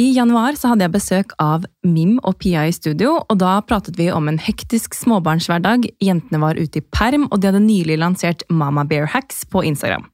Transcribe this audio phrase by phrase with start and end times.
[0.00, 3.98] I januar så hadde jeg besøk av Mim og Pia i studio, og da pratet
[3.98, 5.88] vi om en hektisk småbarnshverdag.
[6.00, 10.06] Jentene var ute i perm, og de hadde nylig lansert Mama Bear Hacks på Instagram.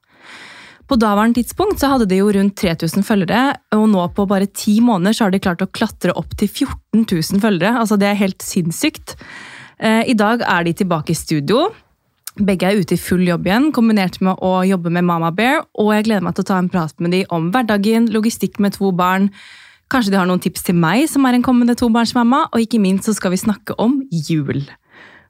[0.90, 3.42] På daværende tidspunkt så hadde de jo rundt 3000 følgere,
[3.76, 7.04] og nå på bare ti måneder så har de klart å klatre opp til 14
[7.04, 7.76] 000 følgere.
[7.82, 9.14] Altså Det er helt sinnssykt.
[9.78, 11.68] Eh, I dag er de tilbake i studio.
[12.40, 15.92] Begge er ute i full jobb igjen, kombinert med å jobbe med Mama Bear, og
[15.94, 18.90] jeg gleder meg til å ta en prat med de om hverdagen, logistikk med to
[18.90, 19.30] barn.
[19.86, 23.06] Kanskje de har noen tips til meg som er en kommende tobarnsmamma, og ikke minst
[23.06, 24.64] så skal vi snakke om jul.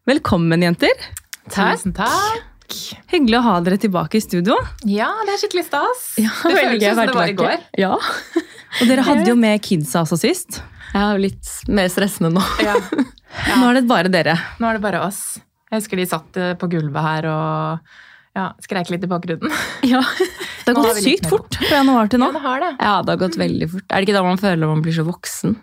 [0.09, 0.95] Velkommen, jenter.
[1.53, 2.77] Tusen takk.
[3.13, 4.57] Hyggelig å ha dere tilbake i studio.
[4.89, 6.07] Ja, det er skikkelig stas.
[6.23, 7.67] Ja, det føles som det var i går.
[7.79, 7.93] Ja.
[8.81, 10.63] Og dere hadde jo med kidsa også sist.
[10.95, 12.43] Jeg er jo litt mer stressende nå.
[12.65, 12.79] Ja.
[13.61, 14.39] Nå er det bare dere.
[14.57, 15.21] Nå er det bare oss.
[15.69, 17.97] Jeg husker de satt eh, på gulvet her og
[18.37, 19.53] ja, skreik litt i bakgrunnen.
[19.87, 20.03] Ja.
[20.67, 22.27] Det har gått sykt fort fra januar til nå.
[22.27, 22.71] Ja, det har det.
[22.83, 23.85] ja, det har gått veldig fort.
[23.89, 25.55] Er det ikke da man føler man blir så voksen?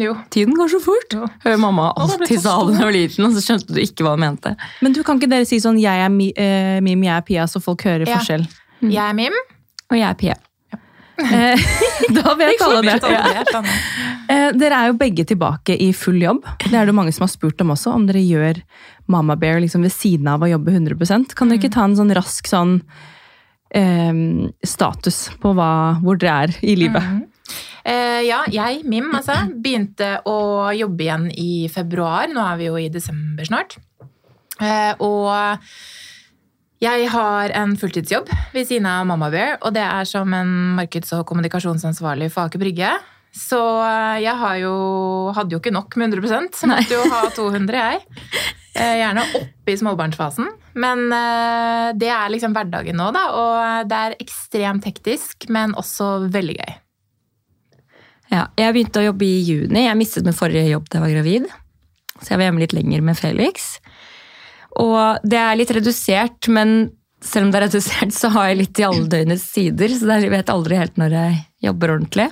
[0.00, 0.14] Jo.
[0.32, 1.12] Tiden går så fort.
[1.18, 1.26] Jo.
[1.44, 4.14] Hører mamma alltid sa det da hun var liten, og så skjønte du ikke hva
[4.14, 4.54] hun mente.
[4.80, 7.44] Men du kan ikke dere si sånn 'jeg er Mi- eh, Mim, jeg er Pia',
[7.50, 8.16] så folk hører Ja.
[8.18, 8.46] forskjell?
[8.82, 9.34] Jeg er Mim.
[9.90, 10.34] Og jeg er Pia.
[11.20, 11.60] Eh,
[12.16, 12.98] da jeg kalle det.
[13.04, 13.62] Det.
[14.32, 16.44] Eh, Dere er jo begge tilbake i full jobb.
[16.64, 18.62] Det er det mange som har spurt om også, om dere gjør
[19.12, 22.14] Mama Bear liksom ved siden av å jobbe 100% Kan dere ikke ta en sånn
[22.16, 22.78] rask sånn
[23.74, 24.22] eh,
[24.64, 25.70] status på hva,
[26.02, 27.28] hvor dere er i livet?
[27.82, 32.30] Eh, ja, jeg, Mim, altså, begynte å jobbe igjen i februar.
[32.30, 33.76] Nå er vi jo i desember snart.
[34.62, 35.32] Eh, og
[36.82, 41.12] jeg har en fulltidsjobb ved siden av Mamma Bear, og det er som en markeds-
[41.14, 42.90] og kommunikasjonsansvarlig for Aker Brygge.
[43.32, 44.72] Så eh, jeg har jo,
[45.36, 48.02] hadde jo ikke nok med 100% så måtte jo ha 200, jeg.
[48.74, 50.50] Eh, Gjerne oppe i småbarnsfasen.
[50.82, 53.24] Men eh, det er liksom hverdagen nå, da.
[53.38, 56.74] Og det er ekstremt hektisk, men også veldig gøy.
[58.32, 59.86] Ja, jeg begynte å jobbe i juni.
[59.86, 61.48] Jeg mistet min forrige jobb da jeg var gravid.
[62.18, 63.74] Så jeg var hjemme litt lenger med Felix.
[64.80, 68.80] Og det er litt redusert, men selv om det er redusert, så har jeg litt
[68.80, 69.92] i alle døgnets sider.
[69.94, 72.30] Så jeg vet aldri helt når jeg jobber ordentlig.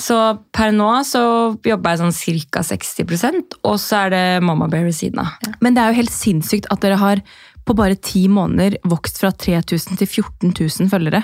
[0.00, 0.16] Så
[0.56, 1.22] per nå så
[1.66, 2.62] jobber jeg sånn ca.
[2.64, 5.34] 60% og så er det Mama Bear ved siden av.
[5.60, 7.20] Men det er jo helt sinnssykt at dere har
[7.68, 11.20] på bare ti måneder vokst fra 3000 til 14 000 følgere.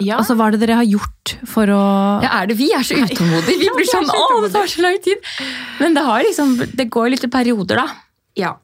[0.00, 0.18] Ja.
[0.18, 1.82] Altså, Hva er det dere har gjort for å
[2.24, 3.60] Ja, er det vi er så utålmodige?
[3.60, 5.30] Vi blir sånn 'Å, det tar så lang tid'.
[5.80, 7.86] Men det, har liksom, det går litt i perioder, da.
[8.36, 8.56] Ja,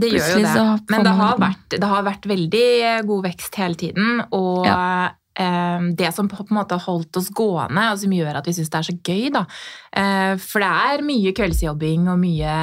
[0.00, 0.66] det gjør jo det.
[0.90, 2.66] Men det har, vært, det har vært veldig
[3.10, 4.20] god vekst hele tiden.
[4.32, 5.08] Og eh,
[5.94, 8.72] det som på en måte har holdt oss gående, og som gjør at vi syns
[8.72, 9.44] det er så gøy, da
[9.94, 12.54] eh, For det er mye kveldsjobbing og mye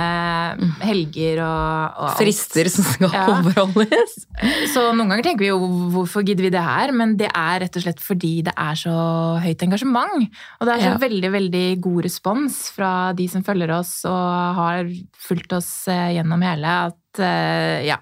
[0.84, 2.09] helger og, og.
[2.19, 3.23] Frister som skal Ja.
[3.38, 4.17] overholdes.
[4.73, 5.59] Så noen ganger tenker vi jo
[5.94, 8.96] hvorfor gidder vi det her, men det er rett og slett fordi det er så
[9.40, 10.28] høyt engasjement.
[10.59, 10.97] Og det er så Ja.
[11.06, 14.91] veldig, veldig god respons fra de som følger oss og har
[15.29, 17.98] fulgt oss eh, gjennom hele, at eh, ja.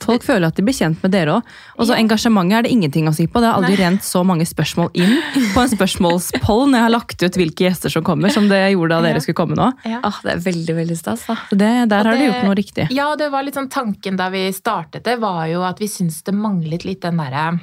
[0.00, 1.42] Folk føler at de blir kjent med dere òg.
[1.76, 1.98] Og så Ja.
[2.00, 3.38] engasjementet er det ingenting å si på.
[3.38, 3.84] Det har aldri Nei.
[3.84, 5.20] rent så mange spørsmål inn
[5.52, 8.88] på en spørsmålspoll når jeg har lagt ut hvilke gjester som kommer, som det gjorde
[8.88, 9.12] da Ja.
[9.12, 9.68] dere skulle komme nå.
[10.02, 11.36] Ah, det er veldig, veldig stas, da.
[11.50, 12.88] Det, der Og har du gjort noe riktig.
[12.90, 16.22] Ja, det var litt sånn tanken da vi startet det, var jo at vi syntes
[16.24, 17.60] det manglet litt den derre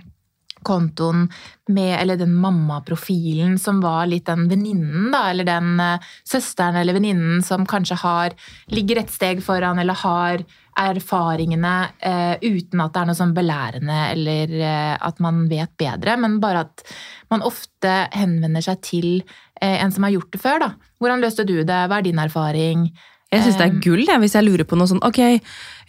[0.63, 1.29] kontoen
[1.69, 6.93] med, eller den mammaprofilen som var litt den venninnen, da, eller den eh, søsteren eller
[6.97, 8.31] venninnen som kanskje har,
[8.69, 10.43] ligger et steg foran, eller har
[10.77, 16.17] erfaringene eh, uten at det er noe sånn belærende, eller eh, at man vet bedre,
[16.21, 16.85] men bare at
[17.33, 20.71] man ofte henvender seg til eh, en som har gjort det før, da.
[21.01, 21.83] Hvordan løste du det?
[21.89, 22.89] Hva er din erfaring?
[23.27, 25.17] Jeg syns det er gull jeg, hvis jeg lurer på noe sånn Ok,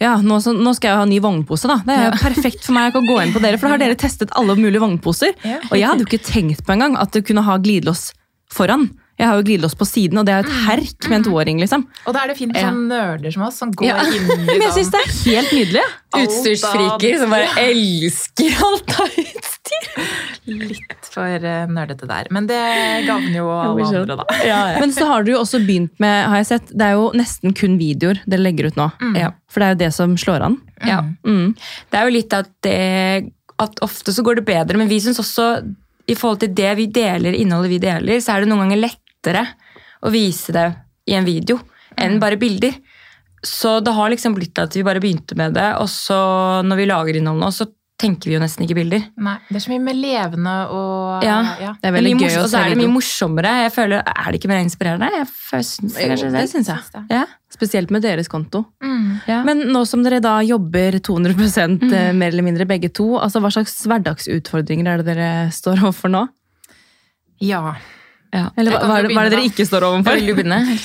[0.01, 1.77] ja, nå, så, nå skal jeg ha ny vognpose, da.
[1.87, 3.99] Det er jo perfekt for meg å gå inn på dere, for da har dere
[3.99, 5.37] testet alle mulige vognposer.
[5.47, 5.61] Ja.
[5.69, 8.09] Og jeg hadde jo ikke tenkt på engang at du kunne ha glidelås
[8.51, 8.89] foran.
[9.19, 11.57] Jeg har jo glidelås på siden, og det er jo et herk med en toåring,
[11.59, 11.81] liksom.
[12.07, 12.69] Og da er det fint med Ja.
[12.71, 13.97] sånne nerder som oss, som går Ja.
[14.07, 15.83] inn i Men jeg sånn syns det er helt nydelig.
[16.19, 19.89] Utstyrsfriker som bare elsker alt av utstyr.
[20.49, 22.29] litt for eh, nerdete der.
[22.33, 22.59] Men det
[23.05, 23.99] gagner jo alle sånn.
[24.03, 24.25] andre, da.
[24.47, 24.79] Ja, ja.
[24.79, 27.53] Men så har du jo også begynt med, har jeg sett, det er jo nesten
[27.57, 28.87] kun videoer dere legger ut nå.
[29.19, 29.33] Ja.
[29.51, 30.57] For det er jo det som slår an.
[30.87, 31.01] Ja.
[31.27, 31.51] Mm.
[31.91, 32.77] Det er jo litt at det
[33.59, 35.49] At ofte så går det bedre, men vi syns også
[36.07, 38.79] i forhold til det vi deler, innholdet vi deler, så er det noen ganger
[39.19, 39.45] lettere
[40.01, 40.67] å vise det
[41.09, 41.59] i en video
[41.99, 42.73] enn bare bilder.
[43.43, 46.87] Så det har liksom blitt at vi bare begynte med det, og så når vi
[46.87, 47.67] lager innhold nå, så
[47.99, 49.01] tenker vi jo nesten ikke bilder.
[49.19, 51.39] Nei, det er så mye med levende og Ja.
[51.59, 51.73] ja.
[51.81, 53.51] Det er veldig mye gøy å se Og så er det mye morsommere.
[53.65, 55.09] Jeg føler, Er det ikke mer inspirerende?
[55.11, 56.47] Jeg føler- syns det det selv.
[56.47, 57.03] syns jeg.
[57.09, 57.25] Ja.
[57.51, 58.67] Spesielt med deres konto.
[58.81, 59.21] Mm.
[59.27, 59.43] Ja.
[59.43, 62.15] Men nå som dere da jobber 200 mm.
[62.15, 66.29] mer eller mindre begge to, altså hva slags hverdagsutfordringer er det dere står overfor nå?
[67.41, 67.75] ja.
[68.33, 68.49] Ja.
[68.59, 70.19] Eller hva, hva, er det, hva er det dere ikke står overfor?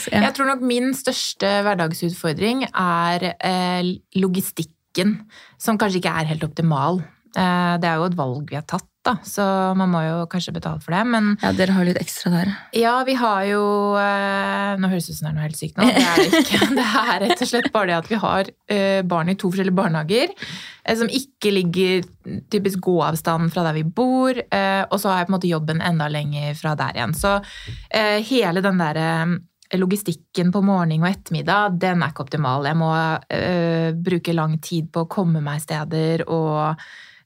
[0.09, 0.23] Ja.
[0.29, 3.91] Jeg tror nok min største hverdagsutfordring er eh,
[4.23, 5.19] logistikken,
[5.61, 7.03] som kanskje ikke er helt optimal.
[7.37, 9.45] Eh, det er jo et valg vi har tatt, da, så
[9.79, 11.03] man må jo kanskje betale for det.
[11.13, 12.53] Men ja, dere har litt ekstra der.
[12.77, 13.63] ja, vi har jo
[14.01, 15.87] eh, Nå høres det ut som det er noe helt sykt nå.
[15.89, 16.61] Det er det ikke.
[16.81, 19.77] Det er rett og slett bare det at vi har eh, barn i to forskjellige
[19.79, 20.35] barnehager.
[20.85, 22.05] eh, Som ikke ligger
[22.51, 24.39] typisk gåavstand fra der vi bor.
[24.41, 27.13] Og så har jeg på en måte jobben enda lenger fra der igjen.
[27.17, 27.37] Så
[27.93, 29.11] eh, hele den derre
[29.75, 32.67] logistikken på morgen og ettermiddag, den er ikke optimal.
[32.69, 36.79] Jeg må øh, bruke lang tid på å komme meg steder og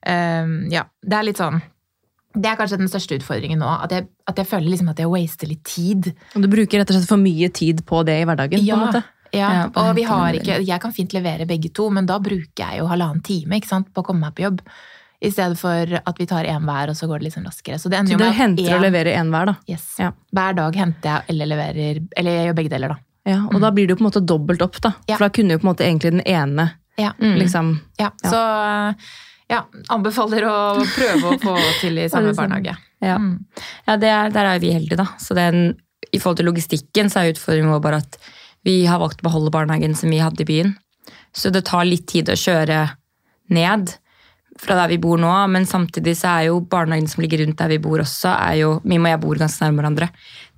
[0.07, 1.61] Ja, det er litt sånn
[2.39, 3.67] det er kanskje den største utfordringen nå.
[3.83, 6.11] At jeg, at jeg føler liksom at jeg waster litt tid.
[6.37, 8.61] Og Du bruker rett og slett for mye tid på det i hverdagen?
[8.63, 9.01] på en måte.
[9.33, 9.49] ja.
[9.57, 12.79] Ja, og vi har ikke, jeg kan fint levere begge to, men da bruker jeg
[12.79, 14.61] jo halvannen time ikke sant, på å komme meg på jobb.
[15.21, 17.79] I stedet for at vi tar én hver, og så går det liksom raskere.
[17.81, 19.57] Så det ender Så dere henter og en- leverer én hver, da?
[19.67, 19.89] Yes.
[19.99, 20.13] Ja.
[20.33, 22.99] Hver dag henter jeg eller leverer Eller jeg gjør begge deler, da.
[23.27, 24.93] Ja, og da blir det jo på en måte dobbelt opp, da.
[25.09, 25.17] Ja.
[25.17, 27.13] For da kunne jo på en måte egentlig den ene Ja.
[27.19, 27.35] Mm.
[27.41, 28.31] liksom Ja, Ja.
[28.31, 28.95] Så
[29.49, 29.63] ja,
[29.95, 30.57] anbefaler å
[30.95, 32.77] prøve å få til i samme barnehage.
[33.05, 33.45] Ja, Mm.
[33.87, 35.07] ja det er, der er vi heldige, da.
[35.23, 35.77] Så den,
[36.13, 38.19] i forhold til logistikken så er utfordringen vår bare at
[38.67, 40.75] vi har valgt å beholde barnehagen som vi hadde i byen.
[41.33, 42.83] Så det tar litt tid å kjøre
[43.55, 43.95] ned
[44.59, 47.71] fra der vi bor nå, men samtidig så er jo barnehagen som ligger rundt der
[47.71, 50.09] vi bor også, er jo Mim og jeg bor ganske nærme hverandre.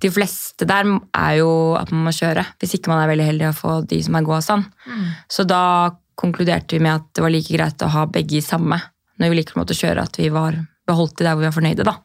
[0.01, 3.49] De fleste der er jo at man må kjøre, hvis ikke man er veldig heldig
[3.51, 4.65] å få de som er gåavstand.
[5.29, 5.61] Så da
[6.21, 8.77] konkluderte vi med at det var like greit å ha begge i samme,
[9.19, 10.57] når vi liker å kjøre, at vi var
[10.87, 11.97] beholdt det der hvor vi var fornøyde, da.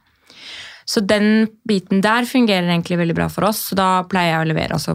[0.87, 4.51] Så den biten der fungerer egentlig veldig bra for oss, så da pleier jeg å
[4.53, 4.95] levere, og så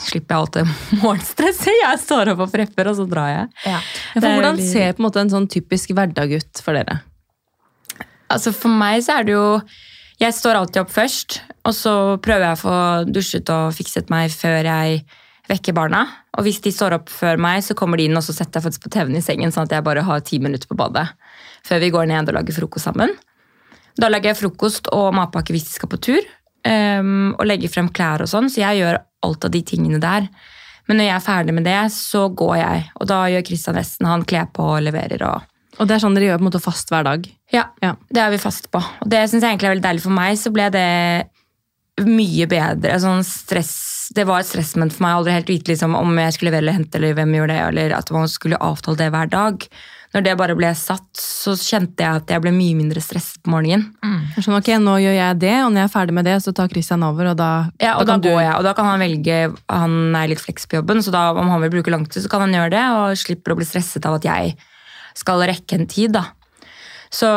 [0.00, 0.64] slipper jeg alt det
[1.02, 1.72] morgenstresset.
[1.82, 3.50] Jeg står opp og prepper, og så drar jeg.
[3.66, 3.82] Ja.
[4.16, 7.00] Hvordan veldig- ser på en en sånn typisk hverdag ut for dere?
[8.32, 9.60] Altså For meg så er det jo
[10.18, 11.92] Jeg står alltid opp først, og så
[12.24, 12.76] prøver jeg å få
[13.12, 15.02] dusjet og fikset meg før jeg
[15.50, 16.00] vekker barna.
[16.36, 18.66] Og hvis de står opp før meg, så kommer de inn, og så setter jeg
[18.66, 21.08] faktisk på TV-en i sengen, sånn at jeg bare har ti minutter på badet
[21.66, 23.10] før vi går ned og lager frokost sammen.
[23.98, 26.26] Da lager jeg frokost og matpakke hvis de skal på tur,
[26.68, 30.28] um, og legger frem klær og sånn, så jeg gjør alt av de tingene der.
[30.86, 34.06] Men når jeg er ferdig med det, så går jeg, og da gjør Christian resten.
[34.06, 35.42] Han kler på og leverer og
[35.80, 37.26] Og det er sånn dere gjør på en måte fast hver dag?
[37.52, 37.96] ja, Ja.
[38.08, 38.78] det er vi fast på.
[39.02, 40.38] Og det syns jeg egentlig er veldig deilig for meg.
[40.38, 40.86] Så ble det
[42.06, 42.96] mye bedre.
[43.02, 43.74] Sånn stress,
[44.14, 45.12] det var et stressmoment for meg.
[45.12, 47.62] Jeg aldri helt vite liksom, om jeg skulle levere eller hente, eller hvem gjorde det,
[47.72, 49.66] eller at man skulle avtale det hver dag.
[50.14, 53.50] Når det bare ble satt, så kjente jeg at jeg ble mye mindre stresset på
[53.52, 53.88] morgenen.
[54.36, 56.54] Jeg skjønner, ok, Nå gjør jeg det, og når jeg er ferdig med det, så
[56.56, 57.50] tar Christian over, og da,
[57.82, 59.40] Ja, og da, da går jeg, og da kan han velge
[59.72, 62.32] Han er litt fleks på jobben, så da, om han vil bruke lang tid, så
[62.32, 64.56] kan han gjøre det, og slipper å bli stresset av at jeg
[65.16, 66.14] skal rekke en tid.
[66.16, 66.28] da.
[67.12, 67.28] Så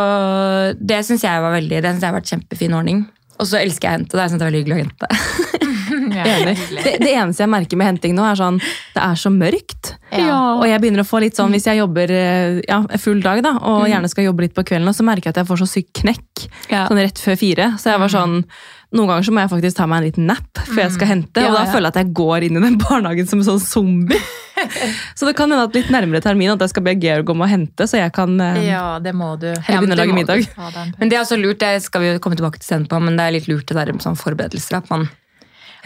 [0.80, 3.07] det syns jeg var veldig, det synes jeg har vært kjempefin ordning.
[3.39, 4.18] Og så elsker jeg å hente.
[4.18, 5.07] Det jeg er veldig hyggelig å hente.
[6.19, 6.56] Ja, Enig.
[6.83, 9.94] Det, det eneste jeg merker med henting nå, er sånn Det er så mørkt.
[10.11, 10.39] Ja.
[10.57, 13.56] Og jeg begynner å få litt sånn, hvis jeg jobber eh, ja, full dag, da,
[13.61, 15.94] og gjerne skal jobbe litt på kvelden, så merker jeg at jeg får så syk
[16.01, 16.88] knekk Ja.
[16.89, 17.71] sånn rett før fire.
[17.81, 18.44] Så jeg var sånn
[18.89, 21.41] Noen ganger så må jeg faktisk ta meg en liten nap før jeg skal hente,
[21.44, 23.59] Ja, og da føler jeg at jeg går inn i den barnehagen som en sånn
[23.61, 24.18] zombie.
[25.18, 27.49] så det kan hende at litt nærmere termin at jeg skal be Georg om å
[27.51, 29.45] hente, så jeg kan eh, Ja, det må du.
[29.54, 30.89] Heller begynne å det lage må middag.
[30.97, 33.28] Men det er også lurt, det skal vi komme tilbake til senere på, men det
[33.30, 34.80] er litt lurt det der med sånn forberedelser.
[34.81, 35.06] At, man,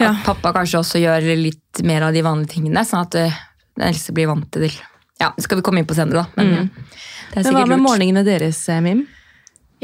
[0.00, 0.10] Ja.
[0.10, 3.36] at pappa kanskje også gjør litt mer av de vanlige tingene, sånn at eh,
[3.78, 4.72] den eldste blir vant til det.
[5.22, 6.26] Ja, det skal vi komme inn på senere, da.
[6.38, 6.70] Men
[7.30, 7.86] det er Men hva med lurt.
[7.86, 9.04] morgenene deres, eh, Mim?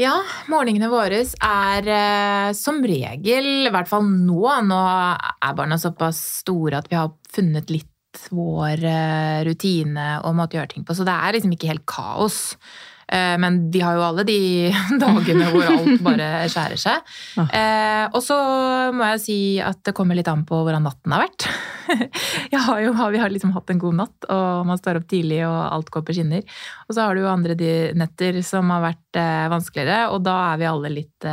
[0.01, 0.15] Ja,
[0.49, 6.79] morgenene våre er eh, som regel, i hvert fall nå Nå er barna såpass store
[6.79, 7.87] at vi har funnet litt
[8.31, 11.85] vår eh, rutine og måte å gjøre ting på, så det er liksom ikke helt
[11.87, 12.57] kaos.
[13.11, 14.37] Eh, Men de har jo alle de
[15.01, 17.11] dagene hvor alt bare skjærer seg.
[17.43, 18.37] Eh, og så
[18.95, 21.47] må jeg si at det kommer litt an på hvordan natten har vært.
[22.61, 25.55] Har jo, vi har liksom hatt en god natt, og man står opp tidlig, og
[25.59, 26.43] alt går på skinner.
[26.87, 27.55] Og så har du jo andre
[27.97, 31.27] netter som har vært eh, vanskeligere, og da er vi alle litt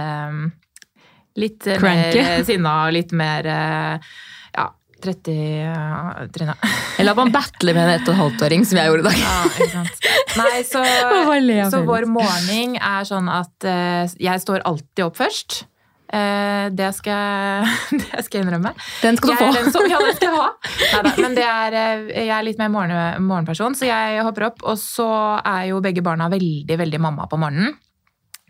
[1.39, 2.19] Litt Cranky.
[2.25, 4.65] mer sinna og litt mer ja,
[5.05, 5.37] 30
[5.71, 6.57] uh, tryna.
[6.99, 9.07] Eller at man battler med en ett og et halvt åring, som jeg gjorde i
[9.07, 9.21] dag.
[9.23, 10.09] Ja, ikke sant.
[10.37, 10.83] Nei, så,
[11.73, 15.63] så vår morning er sånn at uh, jeg står alltid opp først.
[16.09, 17.67] Uh, det, skal
[18.01, 18.73] det skal jeg innrømme.
[19.03, 19.49] Den skal du Jeg få.
[19.59, 20.47] den som, ja, den skal jeg ha.
[20.95, 24.65] Neida, men det er, eh, jeg er litt mer morgen, morgenperson, så jeg hopper opp.
[24.65, 25.09] Og så
[25.43, 27.77] er jo begge barna veldig, veldig mamma på morgenen.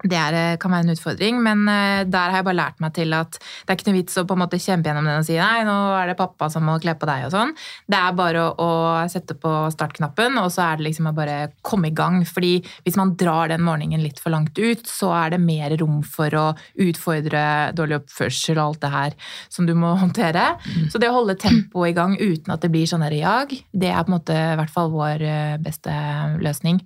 [0.05, 2.95] Det er, eh, kan være en utfordring, men eh, der har jeg bare lært meg
[2.95, 5.26] til at det er ikke noe vits å på en måte kjempe gjennom den og
[5.26, 7.55] si nei, nå er det pappa som må kle på deg og sånn.
[7.88, 8.71] Det er bare å, å
[9.11, 12.21] sette på startknappen, og så er det liksom å bare komme i gang.
[12.28, 12.52] Fordi
[12.87, 16.35] hvis man drar den morgenen litt for langt ut, så er det mer rom for
[16.38, 16.47] å
[16.78, 17.43] utfordre
[17.76, 19.19] dårlig oppførsel og alt det her
[19.50, 20.52] som du må håndtere.
[20.69, 20.87] Mm.
[20.93, 23.90] Så det å holde tempoet i gang uten at det blir sånn der jag, det
[23.90, 25.99] er på en måte i hvert fall vår eh, beste
[26.38, 26.85] løsning.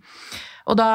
[0.71, 0.90] Og da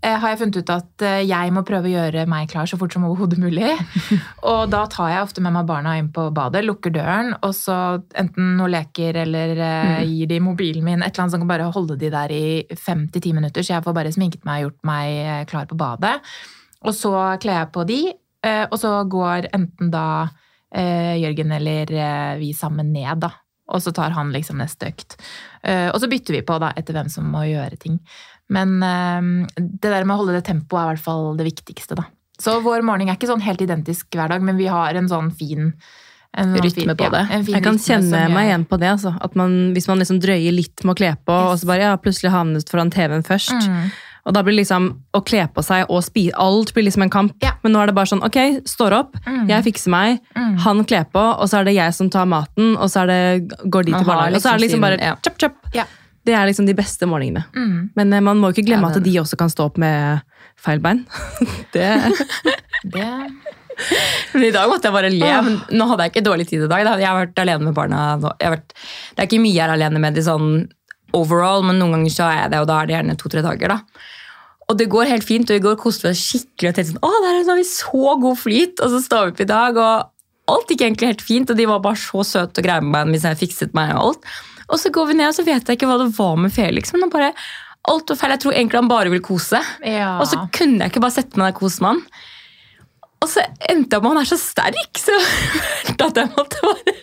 [0.00, 2.78] eh, har jeg funnet ut at eh, jeg må prøve å gjøre meg klar så
[2.80, 3.74] fort som overhodet mulig.
[4.50, 7.76] og da tar jeg ofte med meg barna inn på badet, lukker døren, og så
[8.18, 10.14] enten noen leker eller eh, mm.
[10.14, 13.06] gir de mobilen min, et eller annet som kan bare holde de der i fem
[13.12, 16.16] til ti minutter, så jeg får bare sminket meg og gjort meg klar på badet.
[16.80, 17.12] Og så
[17.42, 18.00] kler jeg på de,
[18.70, 20.30] og så går enten da
[20.70, 21.90] Jørgen eller
[22.40, 23.34] vi sammen ned, da.
[23.74, 25.16] Og så tar han liksom neste økt.
[25.66, 27.98] Og så bytter vi på da, etter hvem som må gjøre ting.
[28.50, 31.98] Men ehm, det der med å holde det tempoet er i hvert fall det viktigste,
[31.98, 32.08] da.
[32.40, 35.28] Så vår morgen er ikke sånn helt identisk hver dag, men vi har en sånn
[35.36, 35.74] fin
[36.38, 37.24] en sånn rytme på det.
[37.26, 38.92] Ja, jeg kan kjenne meg igjen på det.
[38.94, 39.12] Altså.
[39.18, 41.48] At man, hvis man liksom drøyer litt med å kle på, yes.
[41.50, 43.66] og så bare ja, plutselig havnet foran TV-en først.
[43.66, 43.90] Mm.
[44.28, 47.36] Og da blir liksom å kle på seg og spise Alt blir liksom en kamp.
[47.42, 47.54] Ja.
[47.64, 48.38] Men nå er det bare sånn ok,
[48.68, 49.46] står opp, mm.
[49.50, 50.58] jeg fikser meg, mm.
[50.66, 53.22] han kler på, og så er det jeg som tar maten, og så er det,
[53.64, 54.36] går de til barnehagen.
[54.36, 55.58] Og så er det liksom, liksom bare chop, chop.
[55.76, 55.88] Ja.
[56.26, 57.46] Det er liksom de beste morgenene.
[57.56, 57.90] Mm.
[57.96, 60.20] Men eh, man må ikke glemme ja, at de også kan stå opp med
[60.60, 61.06] feil bein.
[61.74, 61.88] det,
[62.96, 63.08] det.
[64.34, 65.30] Men I dag måtte jeg bare le.
[65.46, 66.84] men Nå hadde jeg ikke dårlig tid i dag.
[67.00, 68.04] Jeg har vært alene med barna.
[68.20, 70.52] Vært, det er ikke mye jeg er alene med de sånn
[71.16, 73.72] overall, men noen ganger så er jeg det, og da er det gjerne to-tre dager.
[73.74, 74.06] da.
[74.70, 76.70] Og det går helt fint, og i går koste vi oss skikkelig.
[76.70, 79.42] og tenkte sånn, å, der har vi så god flyt, Og så står vi opp
[79.42, 81.50] i dag, og alt gikk egentlig helt fint.
[81.50, 84.12] Og de var bare så søte og greie med meg hvis jeg fikset meg og
[84.12, 84.30] alt.
[84.70, 86.92] Og så går vi ned, og så vet jeg ikke hva det var med Felix.
[86.94, 87.32] men han bare,
[87.90, 88.34] alt var feil.
[88.36, 89.62] Jeg tror egentlig han bare ville kose.
[89.84, 90.12] Ja.
[90.20, 92.04] Og så kunne jeg ikke bare sette meg der og kose med han.
[93.20, 95.16] Og så endte jeg med han er så sterk, så
[96.08, 96.94] at jeg måtte bare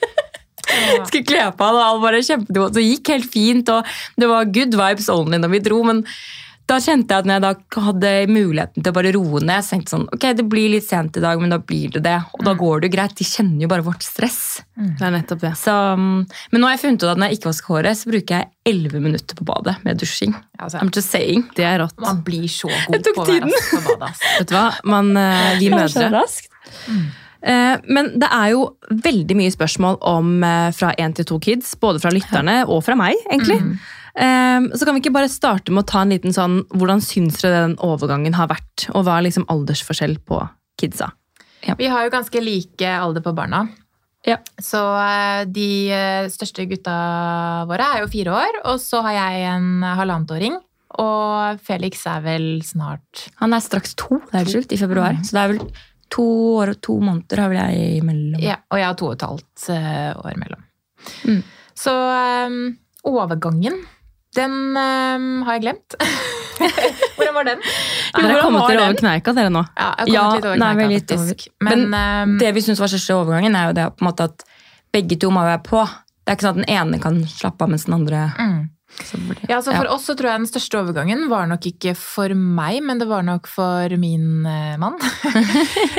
[0.67, 1.03] ja.
[1.05, 1.77] skulle kle på han.
[1.77, 5.41] og han bare kjempet, Så det gikk helt fint, og det var good vibes only
[5.41, 5.83] når vi dro.
[5.87, 6.03] men
[6.67, 9.73] da kjente jeg at når jeg da hadde muligheten til å bare roe ned, så
[9.73, 12.17] tenkte sånn, ok, det blir litt sent i dag, men da blir det det.
[12.35, 12.59] Og da mm.
[12.59, 13.13] går det jo greit.
[13.15, 14.39] De kjenner jo bare vårt stress.
[14.75, 14.89] Mm.
[14.99, 15.53] Det er nettopp det.
[15.61, 18.35] Så, men nå har jeg funnet ut at når jeg ikke vasker håret, så bruker
[18.35, 20.35] jeg elleve minutter på badet med dusjing.
[20.59, 21.45] Altså, I'm just saying.
[21.55, 21.95] Det er rått.
[22.03, 24.25] Man blir så god på å være rask på badet.
[24.41, 24.67] Vet du hva?
[24.91, 27.05] Man, uh, vi mødre mm.
[27.47, 28.65] uh, Men det er jo
[29.07, 32.99] veldig mye spørsmål om uh, fra én til to kids, både fra lytterne og fra
[32.99, 33.61] meg, egentlig.
[34.17, 37.35] Um, så kan vi ikke bare starte med å ta en liten sånn Hvordan syns
[37.43, 38.87] dere den overgangen har vært?
[38.95, 40.39] Og hva er liksom aldersforskjell på
[40.81, 41.11] kidsa?
[41.67, 41.75] Ja.
[41.77, 43.67] Vi har jo ganske like alder på barna.
[44.25, 44.39] Ja.
[44.57, 46.95] Så uh, de uh, største gutta
[47.69, 50.57] våre er jo fire år, og så har jeg en halvannetåring.
[51.03, 55.17] Og Felix er vel snart Han er straks to, det er sjukt, i februar.
[55.17, 55.25] Mm.
[55.27, 55.61] Så det er vel
[56.13, 56.25] to
[56.63, 58.41] år og to måneder har vel jeg imellom.
[58.41, 60.65] Ja, og jeg har to og et halvt uh, år imellom.
[61.27, 61.41] Mm.
[61.77, 62.57] Så um,
[63.07, 63.77] overgangen
[64.37, 65.97] den um, har jeg glemt.
[67.17, 67.61] Hvordan var den?
[67.65, 69.63] Ja, dere har kommet dere over kneika, dere nå.
[69.77, 71.47] Ja, jeg har kommet ja, litt over kneika, faktisk.
[71.65, 74.29] Men, Men um, det vi syns var største overgangen, er jo det på en måte
[74.31, 74.47] at
[74.95, 75.83] begge to må være på.
[76.27, 78.57] Det er ikke sånn at den ene kan slappe av mens den andre mm.
[79.47, 79.91] Ja, så For ja.
[79.93, 83.25] oss så tror jeg den største overgangen var nok ikke for meg, men det var
[83.27, 84.97] nok for min eh, mann.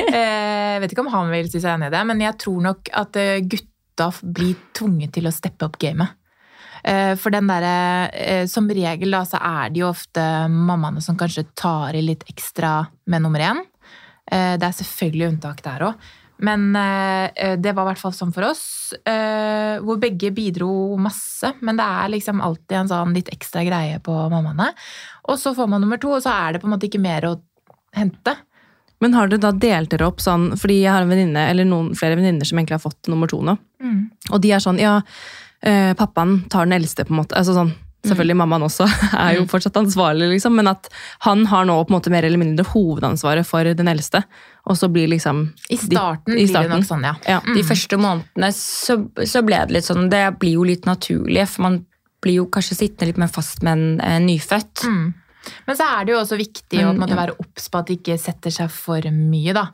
[0.09, 2.63] Eh, jeg vet ikke om han vil si seg enig i det, men jeg tror
[2.63, 6.15] nok at uh, gutta blir tvunget til å steppe opp gamet.
[6.83, 11.17] Eh, for den derre eh, Som regel da, så er det jo ofte mammaene som
[11.19, 12.81] kanskje tar i litt ekstra
[13.11, 13.61] med nummer én.
[14.31, 16.09] Eh, det er selvfølgelig unntak der òg.
[16.39, 18.93] Men det var i hvert fall sånn for oss,
[19.83, 21.49] hvor begge bidro masse.
[21.59, 24.69] Men det er liksom alltid en sånn litt ekstra greie på mammaene.
[25.27, 27.27] Og så får man nummer to, og så er det på en måte ikke mer
[27.27, 27.33] å
[27.91, 28.37] hente.
[29.03, 31.91] Men har dere da delt dere opp sånn, fordi jeg har en venninne, eller noen
[31.99, 33.55] flere venninner som egentlig har fått nummer to nå.
[33.83, 34.01] Mm.
[34.31, 35.01] Og de er sånn, ja,
[35.65, 37.37] eh, pappaen tar den eldste, på en måte.
[37.39, 38.39] Altså sånn, Selvfølgelig mm.
[38.39, 38.85] mammaen også
[39.25, 39.49] er jo mm.
[39.51, 40.87] fortsatt ansvarlig, liksom, men at
[41.25, 44.21] han har nå på en måte mer eller mindre hovedansvaret for den eldste.
[44.71, 46.69] Og så blir liksom I starten, de, i starten.
[46.69, 47.13] blir det nok sånn, ja.
[47.27, 47.41] ja.
[47.43, 47.57] Mm.
[47.57, 51.67] De første månedene så, så, ble det litt sånn Det blir jo litt naturlig, for
[51.67, 51.81] man
[52.23, 54.85] blir jo kanskje sittende litt mer fast med en, eh, nyfødt.
[54.87, 55.05] Mm.
[55.67, 57.19] Men så er det jo også viktig Men, å ja.
[57.19, 59.69] være obs på at det ikke setter seg for mye, da.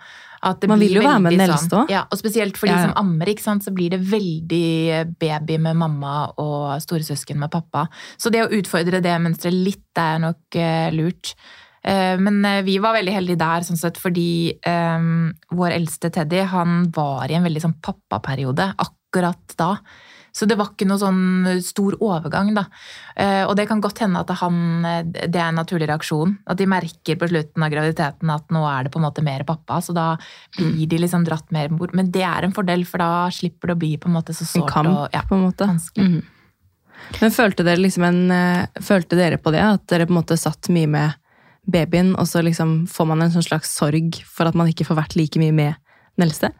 [0.45, 1.85] Man vil jo være med den eldste òg.
[1.85, 5.59] Sånn, ja, og spesielt for de som ammer, ikke sant, så blir det veldig baby
[5.65, 7.87] med mamma og storesøsken med pappa.
[8.21, 11.35] Så det å utfordre det mønsteret litt det er nok uh, lurt.
[11.85, 16.43] Uh, men uh, vi var veldig heldige der, sånn sett, fordi um, vår eldste Teddy
[16.51, 19.71] han var i en veldig sånn pappaperiode akkurat da.
[20.35, 22.65] Så det var ikke noe sånn stor overgang, da.
[23.15, 26.35] Eh, og det kan godt hende at han, eh, det er en naturlig reaksjon.
[26.51, 29.45] At de merker på slutten av graviditeten at nå er det på en måte mer
[29.47, 30.07] pappa, så da
[30.57, 31.95] blir de liksom dratt mer bort.
[31.95, 34.47] Men det er en fordel, for da slipper det å bli på en måte så
[34.49, 35.69] sårt og ja, på en måte.
[35.71, 36.09] vanskelig.
[36.09, 36.31] Mhm.
[37.21, 39.61] Men følte dere, liksom en, eh, følte dere på det?
[39.61, 41.15] At dere på en måte satt mye med
[41.65, 44.99] babyen, og så liksom får man en sånn slags sorg for at man ikke får
[44.99, 45.75] vært like mye med
[46.17, 46.51] den eldste?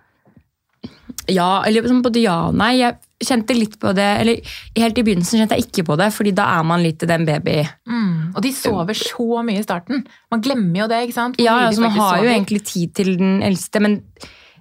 [1.31, 2.75] Ja, eller både ja og nei.
[2.79, 6.33] Jeg kjente litt på det, eller Helt i begynnelsen kjente jeg ikke på det, fordi
[6.35, 7.61] da er man litt i den baby...
[7.89, 8.33] Mm.
[8.35, 10.03] Og de sover så mye i starten.
[10.33, 11.37] Man glemmer jo det, ikke sant?
[11.39, 14.01] Hvor Ja, altså Man har har jo egentlig tid til den eldste, men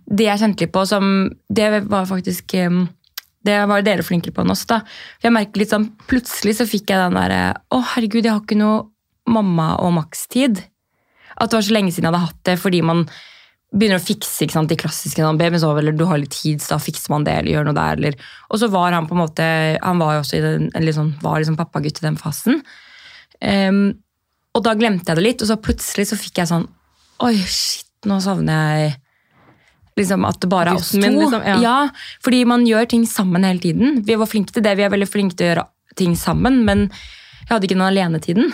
[0.04, 1.04] det jeg kjente litt på som
[1.48, 4.82] Det var faktisk Det var dere flinkere på enn oss, da.
[5.18, 8.42] For jeg merker litt sånn, Plutselig så fikk jeg den derre Å, herregud, jeg har
[8.44, 8.84] ikke noe
[9.24, 10.60] mamma- og makstid.
[11.40, 13.06] At det var så lenge siden jeg hadde hatt det, fordi man
[13.74, 16.76] begynner å fikse sant, de klassiske sånn, babyen sover, eller du har litt tid, så
[16.76, 18.00] da fikser man det, eller gjør noe der.
[18.00, 18.32] Eller.
[18.50, 19.46] Og så var han på en måte
[19.82, 22.62] Han var jo også den, sånn, var liksom pappagutt i den fasen.
[23.42, 23.86] Um,
[24.54, 26.68] og da glemte jeg det litt, og så plutselig så fikk jeg sånn
[27.24, 28.94] Oi, shit, nå savner jeg
[29.98, 30.98] liksom at det bare er oss to.
[30.98, 31.76] Liksom, liksom, ja.
[32.24, 34.00] fordi man gjør ting sammen hele tiden.
[34.06, 35.66] Vi var flinke til det, vi er veldig flinke til å gjøre
[35.98, 38.50] ting sammen, men jeg hadde ikke den alenetiden.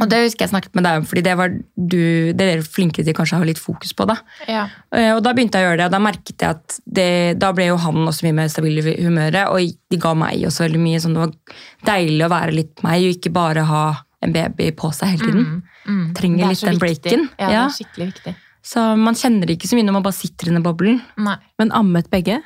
[0.00, 2.62] Og det husker jeg snakket med deg om, fordi det var du, det er dere
[2.64, 4.06] flinkere til kanskje å ha litt fokus på.
[4.08, 4.16] da.
[4.48, 4.62] Ja.
[4.94, 7.08] Eh, Og da begynte jeg å gjøre det, og da merket jeg at det,
[7.38, 9.58] da ble jo han også mye mer stabil i humøret, og
[9.92, 11.00] de ga meg også veldig mye.
[11.04, 11.34] sånn Det var
[11.92, 13.84] deilig å være litt meg, og ikke bare ha
[14.22, 15.62] en baby på seg hele tiden.
[15.84, 16.14] Mm.
[16.14, 17.28] Trenger er litt den breaken.
[17.38, 18.34] Ja, det er skikkelig viktig.
[18.62, 21.00] Så man kjenner det ikke så mye når man bare sitter i den boblen.
[21.18, 21.36] Nei.
[21.58, 22.40] Men ammet begge?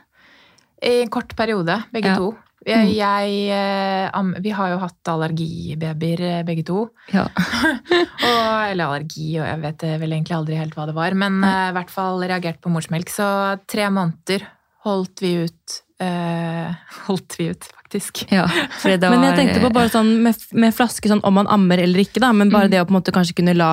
[0.83, 2.17] I en kort periode, begge Ja.
[2.17, 2.35] to.
[2.67, 6.89] Jeg, jeg, eh, vi har jo hatt allergibabyer, eh, begge to.
[7.13, 7.29] Ja.
[8.27, 11.15] Og, eller allergi, og jeg vet eh, vel egentlig aldri helt hva det var.
[11.15, 13.11] Men i i hvert fall reagert på morsmelk.
[13.13, 13.27] Så
[13.71, 14.47] tre måneder
[14.87, 15.83] holdt vi ut.
[16.03, 16.75] Uh,
[17.07, 18.27] holdt vi ut, faktisk.
[18.33, 18.45] Ja,
[18.85, 22.03] det Men jeg tenkte på bare sånn med, med flaske, sånn om man ammer eller
[22.03, 22.75] ikke, da, men bare Mm.
[22.75, 23.71] det å på en måte kanskje kunne la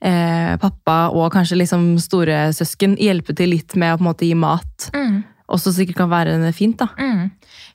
[0.00, 4.38] eh, pappa og kanskje liksom storesøsken hjelpe til litt med å på en måte gi
[4.38, 5.18] mat, Mm,
[5.50, 6.90] også sikkert kan være fint, da.
[6.98, 7.28] mm.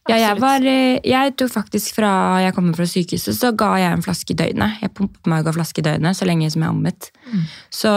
[0.06, 2.10] Ja, jeg, var, eh, jeg tok faktisk fra
[2.44, 4.78] jeg kom fra sykehuset, så ga jeg en flaske i døgnet.
[4.84, 7.08] Jeg pumpet meg og ga flaske i døgnet så lenge som jeg ammet.
[7.32, 7.48] Mm.
[7.74, 7.94] Så,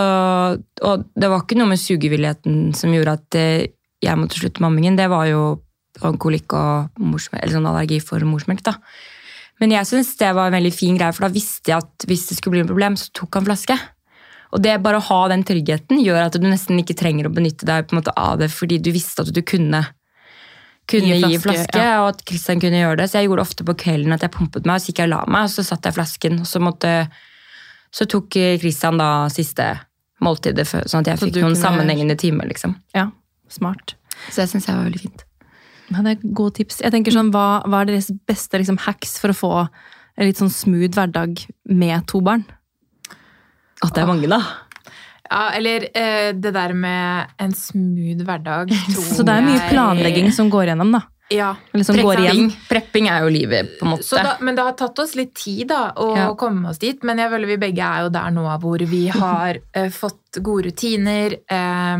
[0.88, 3.68] og det var ikke noe med sugevilligheten som gjorde at eh,
[4.04, 4.96] jeg måtte slutte med ammingen.
[4.96, 5.42] Det var jo
[5.98, 8.64] kolikk og morsmelk, eller sånn allergi for morsmelk.
[8.64, 8.78] da.
[9.60, 12.28] Men jeg syns det var en veldig fin greie, for da visste jeg at hvis
[12.30, 13.76] det skulle bli et problem, så tok han flaske.
[14.52, 17.66] Og det bare å ha den tryggheten gjør at du nesten ikke trenger å benytte
[17.68, 19.84] deg måte av det, fordi du visste at du kunne
[20.88, 21.98] kunne Gi gi flaske, ja.
[22.00, 23.10] og at Kristian kunne gjøre det.
[23.10, 25.12] Så jeg gjorde ofte på kvelden at jeg pumpet meg, og så gikk jeg og
[25.12, 26.38] la meg, og så satte jeg flasken.
[26.40, 26.92] Og så, måtte,
[27.92, 29.66] så tok Kristian da siste
[30.24, 32.48] måltidet, sånn at jeg Så fikk noen kunne- sammenhengende timer.
[32.48, 32.72] liksom.
[32.96, 33.10] Ja,
[33.52, 33.96] smart.
[34.30, 35.24] Så det syns jeg var veldig fint.
[35.92, 36.80] Ja, det er gode tips.
[36.80, 39.52] Jeg tenker sånn, hva, hva er deres beste liksom, hacks for å få
[40.16, 42.46] en litt sånn smooth hverdag med to barn?
[43.84, 44.40] At det er mange, da.
[45.28, 49.70] Ja, eller eh, det der med en smooth hverdag, tror Så det er mye jeg-
[49.74, 51.02] planlegging som går gjennom, da.
[51.28, 51.50] Ja.
[51.74, 52.46] Eller som går igjen.
[52.48, 54.06] Prepping, prepping er jo livet, på en måte.
[54.08, 56.28] Så da, men det har tatt oss litt tid da, å Ja.
[56.40, 57.02] komme oss dit.
[57.04, 60.70] Men jeg føler vi begge er jo der nå hvor vi har eh, fått gode
[60.70, 61.36] rutiner.
[61.44, 61.98] Eh,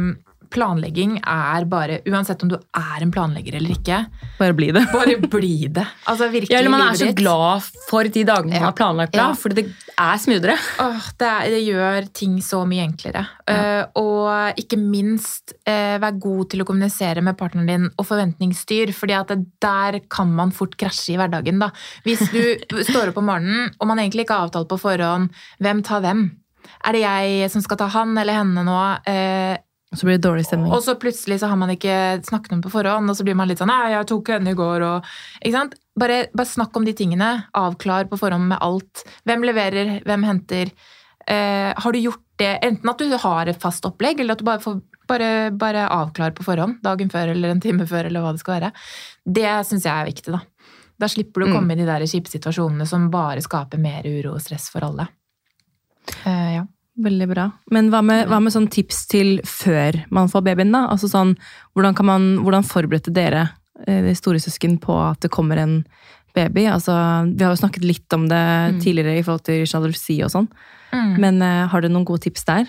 [0.50, 3.98] planlegging er bare Uansett om du er en planlegger eller ikke,
[4.38, 4.84] Bare bli det.
[4.92, 5.84] bare bli det.
[6.08, 8.64] Altså virkelig ja, eller man er så glad for de dagene man Ja.
[8.70, 9.34] har planlagt bra, Ja.
[9.38, 10.56] fordi det er smoothere.
[10.84, 13.24] Åh, det, er, det gjør ting så mye enklere.
[13.48, 18.92] Eh, og ikke minst uh, vær god til å kommunisere med partneren din og forventningsstyr,
[18.94, 21.58] fordi at det, der kan man fort krasje i hverdagen.
[21.62, 21.70] Da.
[22.06, 22.42] Hvis du
[22.92, 25.30] står opp om morgenen og man egentlig ikke har avtalt på forhånd
[25.62, 26.28] hvem tar hvem.
[26.86, 28.78] Er det jeg som skal ta han eller henne nå?
[29.08, 29.56] Eh,
[29.96, 30.72] Så blir det dårlig stemning.
[30.72, 33.48] og så plutselig så har man ikke snakket om på forhånd, og så blir man
[33.48, 35.06] litt sånn Nei, jeg tok henne i går, og
[35.40, 35.78] Ikke sant?
[35.98, 37.30] Bare, bare snakk om de tingene.
[37.58, 39.02] Avklar på forhånd med alt.
[39.26, 40.70] Hvem leverer, hvem henter?
[41.26, 42.52] Eh, har du gjort det?
[42.62, 46.36] Enten at du har et fast opplegg, eller at du bare får bare, bare avklar
[46.36, 46.82] på forhånd.
[46.84, 48.72] Dagen før eller en time før, eller hva det skal være.
[49.24, 50.42] Det syns jeg er viktig, da.
[50.98, 54.34] Da slipper du å komme i de der kjipe situasjonene som bare skaper mer uro
[54.34, 55.06] og stress for alle.
[56.26, 56.64] Eh, ja.
[56.98, 57.44] Veldig bra.
[57.70, 60.88] Men hva med, hva med sånn tips til før man får babyen, da?
[60.90, 61.36] Altså sånn,
[61.76, 63.44] hvordan, kan man, hvordan forberedte dere,
[63.86, 65.76] eh, de store søsken, på at det kommer en
[66.34, 66.66] baby?
[66.66, 66.96] Altså,
[67.30, 68.42] vi har jo snakket litt om det
[68.82, 70.50] tidligere i forhold til sjalusi og sånn.
[70.90, 71.14] Mm.
[71.22, 72.66] Men uh, har du noen gode tips der?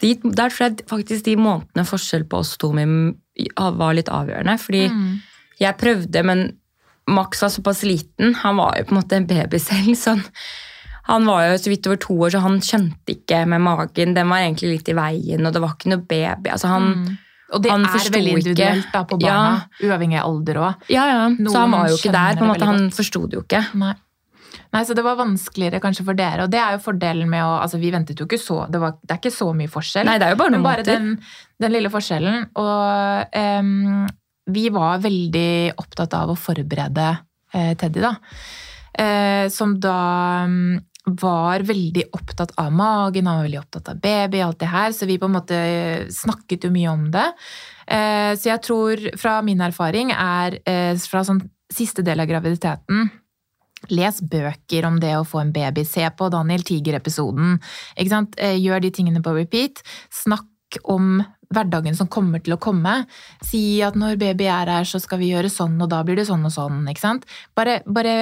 [0.00, 4.58] De, der tror jeg faktisk de månedene forskjell på oss to var litt avgjørende.
[4.60, 5.20] Fordi Mm.
[5.58, 6.52] jeg prøvde, men
[7.08, 8.34] Max var såpass liten.
[8.34, 9.96] Han var jo på en måte en baby selv.
[9.96, 10.22] Sånn.
[11.10, 14.14] Han var jo så vidt over to år, så han skjønte ikke med magen.
[14.16, 16.52] Den var egentlig litt i veien, og det var ikke noe baby.
[16.54, 16.92] Altså han,
[17.50, 17.82] Og det er
[18.14, 20.86] veldig individuelt da, på barna, uavhengig av alder òg.
[20.92, 21.24] Ja, ja.
[21.34, 22.38] Så han var jo ikke der.
[22.38, 22.70] på en måte.
[22.70, 23.64] Han forsto det jo ikke.
[23.80, 23.96] Nei.
[24.70, 26.44] Nei, så det var vanskeligere kanskje for dere.
[26.46, 28.96] Og det er jo fordelen med å Altså, vi ventet jo ikke så Det, var,
[29.02, 30.06] det er ikke så mye forskjell.
[30.06, 31.12] Nei, det er jo bare men bare den,
[31.62, 32.44] den lille forskjellen.
[32.60, 34.06] Og um,
[34.50, 38.14] vi var veldig opptatt av å forberede uh, Teddy, da.
[38.90, 39.98] Uh, som da
[40.50, 44.92] mm, var veldig opptatt av magen, han var veldig opptatt av baby, alt det her.
[44.92, 45.60] Så vi på en måte
[46.12, 47.26] snakket jo mye om det.
[47.86, 53.10] Eh, så jeg tror, fra min erfaring, er eh, fra sånn siste del av graviditeten
[53.88, 55.86] Les bøker om det å få en baby.
[55.88, 57.56] Se på Daniel Tiger-episoden.
[57.96, 59.80] Eh, Gjør de tingene på repeat.
[60.12, 61.22] Snakk om
[61.54, 62.92] hverdagen som kommer til å komme.
[63.44, 66.28] Si at når baby er her, så skal vi gjøre sånn, og da blir det
[66.28, 66.84] sånn og sånn.
[66.90, 67.26] ikke sant?
[67.58, 68.14] Bare, bare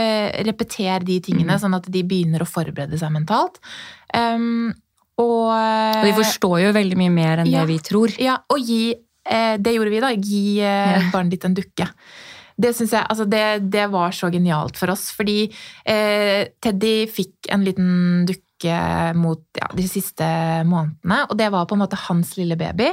[0.49, 3.61] repeter de tingene, sånn at de begynner å forberede seg mentalt.
[4.17, 4.73] Um,
[5.19, 7.61] og, Og de forstår jo veldig mye mer enn Ja.
[7.65, 8.15] det vi tror.
[8.23, 10.13] ja, og gi eh, Det gjorde vi, da.
[10.15, 11.89] Gi eh, barnet ditt en dukke.
[12.59, 15.45] Det jeg, altså det, det var så genialt for oss, fordi
[15.87, 18.48] eh, Teddy fikk en liten dukke
[19.15, 20.27] mot ja, de siste
[20.67, 22.89] månedene, og det var på en måte hans lille baby.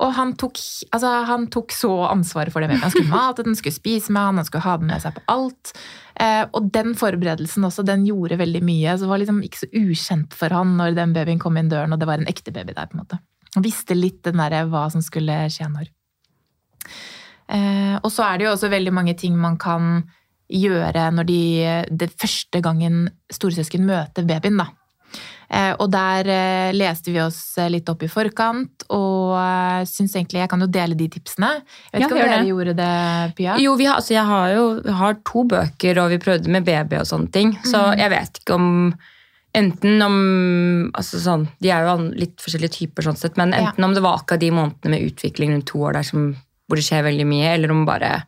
[0.00, 0.58] Og han tok,
[0.90, 2.78] altså, han tok så ansvaret for det.
[2.80, 5.24] Han skulle mate den, skulle spise med han, han skulle ha den med seg på
[5.32, 5.74] alt.
[6.14, 8.96] Eh, og den forberedelsen også, den gjorde veldig mye.
[8.96, 11.92] Så det var liksom ikke så ukjent for han når den babyen kom inn døren,
[11.94, 12.88] og det var en ekte baby der.
[12.88, 13.20] på en måte.
[13.54, 15.92] Han visste litt den der, hva som skulle skje når.
[17.52, 20.06] Eh, og så er det jo også veldig mange ting man kan
[20.52, 21.42] gjøre når de
[21.96, 24.58] det første gangen storesøsken møter babyen.
[24.60, 24.72] da.
[25.52, 29.34] Eh, og der eh, leste vi oss eh, litt opp i forkant, og
[29.88, 31.50] syns egentlig Jeg kan jo dele de tipsene.
[31.90, 32.48] Jeg vet Ja, ikke om dere det.
[32.48, 32.92] gjorde det,
[33.36, 33.56] Pia?
[33.60, 34.66] Jo, vi har, altså jeg har jo
[35.02, 37.52] har to bøker, og vi prøvde med baby og sånne ting.
[37.68, 37.98] Så mm.
[38.00, 38.70] jeg vet ikke om
[39.52, 40.14] Enten om
[40.96, 43.66] altså sånn, De er jo litt forskjellige typer, sånn sett, men Ja.
[43.66, 46.80] enten om det var akkurat de månedene med utvikling rundt to år der som, hvor
[46.80, 48.24] det skjer veldig mye, eller om bare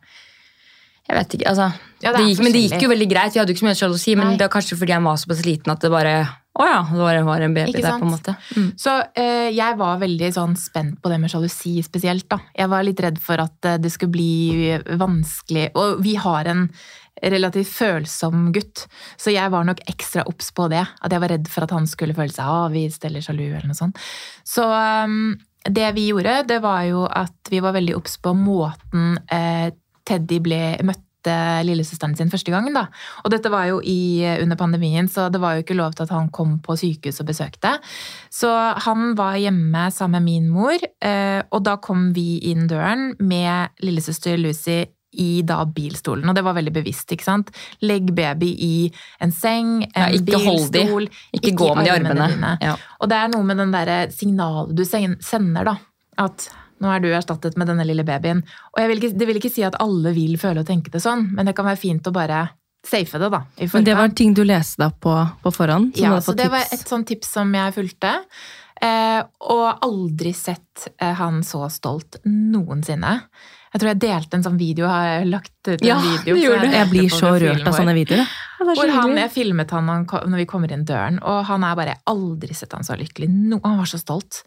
[1.05, 1.49] Jeg vet ikke.
[1.51, 1.67] altså,
[2.01, 3.35] Ja, det det gikk, Men det gikk jo veldig greit.
[3.35, 5.45] Vi hadde jo ikke så mye sjalusi, men det var kanskje fordi han var såpass
[5.45, 6.15] liten at det bare
[6.55, 8.33] Å ja, det var, var en baby der, på en måte.
[8.55, 8.67] Mm.
[8.79, 12.29] Så eh, jeg var veldig sånn spent på det med sjalusi spesielt.
[12.31, 12.39] da.
[12.55, 15.65] Jeg var litt redd for at eh, det skulle bli vanskelig.
[15.75, 16.69] Og vi har en
[17.21, 18.85] relativt følsom gutt,
[19.19, 20.85] så jeg var nok ekstra obs på det.
[21.03, 23.75] At jeg var redd for at han skulle føle seg avvist eller sjalu eller noe
[23.75, 23.99] sånt.
[24.47, 25.19] Så eh,
[25.75, 29.73] det vi gjorde, det var jo at vi var veldig obs på måten eh,
[30.05, 31.03] Teddy ble møtte
[31.65, 32.75] lillesøsteren sin første gangen.
[32.77, 32.85] da.
[33.23, 36.13] Og dette var jo i, under pandemien, så det var jo ikke lov til at
[36.13, 37.71] han kom på sykehus og besøkte.
[38.29, 38.51] Så
[38.85, 43.73] han var hjemme sammen med min mor, eh, og da kom vi inn døren med
[43.81, 44.83] lillesøster Lucy
[45.15, 47.11] i da bilstolen, og det var veldig bevisst.
[47.11, 47.51] ikke sant?
[47.81, 48.75] Legg baby i
[49.23, 50.83] en seng, en Ja, ikke hold de.
[50.83, 52.57] Ikke, Ikke, gå med de armene.
[52.61, 52.75] Ja.
[52.99, 55.77] Og det er noe med den der signalet du sender, da.
[56.17, 56.49] At
[56.83, 58.43] nå er du erstattet med denne lille babyen.
[58.73, 61.01] Og jeg vil ikke, det vil ikke si at alle vil føle og tenke det
[61.03, 62.47] sånn, men det kan være fint å bare
[62.85, 63.41] safe det, da.
[63.73, 65.95] Men det var en ting du leste deg på på forhånd?
[65.97, 68.11] Ja, så det det var et sånt tips som jeg fulgte.
[68.83, 73.21] Eh, og aldri sett eh, han så stolt noensinne.
[73.75, 76.35] Jeg tror jeg delte en sånn video, har jeg lagt ut en Ja, video.
[76.39, 78.21] Jeg delte blir så rørt av sånne videoer.
[78.23, 78.69] jeg.
[78.75, 82.55] Hvor han, jeg filmet han når vi kommer inn døren, og han er bare aldri
[82.55, 83.27] sett han så lykkelig.
[83.51, 84.43] No, han var så stolt.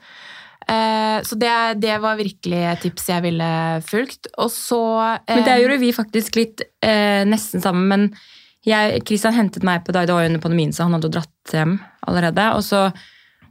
[0.66, 3.51] Eh, så det, det var virkelig et tips jeg ville
[3.87, 4.31] fulgt.
[4.37, 4.83] Og så
[5.23, 7.88] eh, Men det gjorde vi faktisk litt eh, nesten sammen.
[7.88, 8.09] Men
[8.66, 11.55] jeg, Christian hentet meg på dag, det var under pandemien, så han hadde jo dratt
[11.55, 12.51] hjem allerede.
[12.59, 12.88] Og så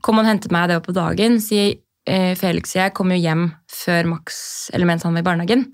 [0.06, 1.40] kom han og hentet meg det var på dagen.
[1.44, 1.62] Så
[2.08, 4.42] eh, Felix og jeg kom jo hjem før Max,
[4.74, 5.70] eller mens han var i barnehagen.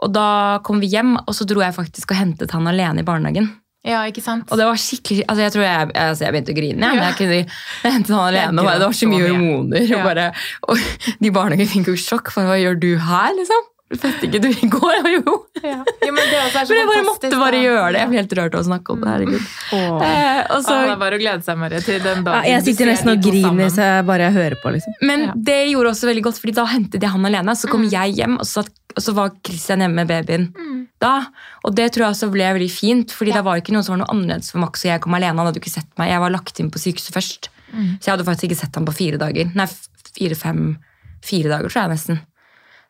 [0.00, 3.06] Og da kom vi hjem, og så dro jeg faktisk og hentet han alene i
[3.06, 3.50] barnehagen.
[3.86, 4.44] Ja, ikke sant?
[4.52, 6.84] Og det var skikkelig altså Jeg tror jeg, altså jeg begynte å grine.
[6.84, 6.92] Ja.
[6.98, 9.86] Men jeg, kunne, jeg hentet han alene, bare, det var så mye hormoner.
[9.88, 9.96] Ja.
[9.96, 10.26] Og, bare,
[10.68, 12.28] og de barnehagene fikk jo sjokk.
[12.34, 13.68] For hva gjør du her, liksom?
[13.90, 14.98] Fødte ikke du i går?
[15.16, 15.32] Jo.
[15.64, 15.80] Ja.
[16.06, 17.98] Jo, men det Men jeg bare måtte bare gjøre det.
[18.04, 19.08] Jeg blir helt rørt av å snakke om det.
[19.10, 19.48] herregud.
[19.74, 20.04] Åh.
[20.06, 22.62] Eh, og så, Åh, det er bare å glede seg Marie, til den Ja, jeg
[22.68, 24.70] sitter nesten og griner så jeg bare hører på.
[24.76, 24.94] liksom.
[25.02, 25.32] men Ja.
[25.50, 27.56] det gjorde også veldig godt, fordi da hentet jeg han alene.
[27.58, 28.62] Så kom jeg hjem, og så,
[28.94, 30.79] og så var Christian hjemme med babyen Mm.
[31.00, 31.26] Da.
[31.64, 33.36] Og det tror jeg også ble veldig fint, fordi Ja.
[33.40, 34.84] det var ikke noe som var noe annerledes for Max.
[34.84, 36.10] og jeg kom alene, Han hadde ikke sett meg.
[36.10, 37.48] Jeg var lagt inn på sykehuset først.
[37.74, 37.98] Mm.
[38.00, 39.50] Så jeg hadde faktisk ikke sett ham på fire dager.
[39.54, 39.66] Nei,
[40.14, 40.78] fire-fem
[41.22, 42.20] Fire dager, tror jeg nesten.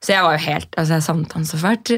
[0.01, 1.91] Så jeg var jo helt, altså jeg savnet han så fælt.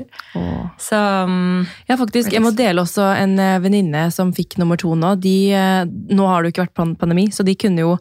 [0.80, 2.32] Så um, Ja, faktisk.
[2.32, 5.12] Jeg må dele også en eh, venninne som fikk nummer to nå.
[5.20, 7.98] De, eh, nå har det jo ikke vært pan- pandemi, så de kunne jo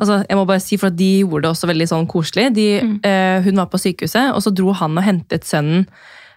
[0.00, 2.54] altså jeg må bare si, for at De gjorde det også veldig sånn koselig.
[2.54, 3.00] De, Mm.
[3.04, 5.86] eh, hun var på sykehuset, og så dro han og hentet sønnen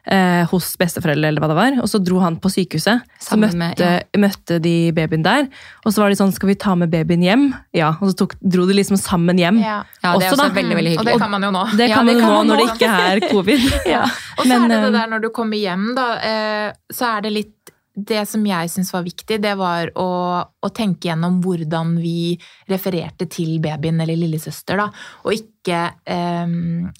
[0.07, 1.77] eh, hos besteforeldre, eller hva det var.
[1.83, 3.01] Og så dro han på sykehuset.
[3.21, 5.47] Så møtte, med- møtte, møtte de babyen der.
[5.85, 7.45] Og så var de sånn, skal vi ta med babyen hjem?
[7.73, 7.93] Ja.
[8.01, 9.59] Og så tok, dro de liksom sammen hjem.
[9.63, 9.83] Ja.
[10.03, 10.49] Ja, det er Også da.
[10.53, 11.65] veldig, veldig Og det kan man jo nå.
[11.77, 13.67] Det Ja, kan det man kan nå man når det ikke er covid.
[13.89, 14.03] Ja.
[14.37, 17.17] Og så Men, er det det eh, der når du kommer hjem, da, eh, så
[17.17, 17.51] er det litt
[17.95, 20.05] Det som jeg syns var viktig, det var å,
[20.43, 22.35] å tenke gjennom hvordan vi
[22.67, 24.89] refererte til babyen eller lillesøster, da.
[25.23, 26.45] Og ikke eh,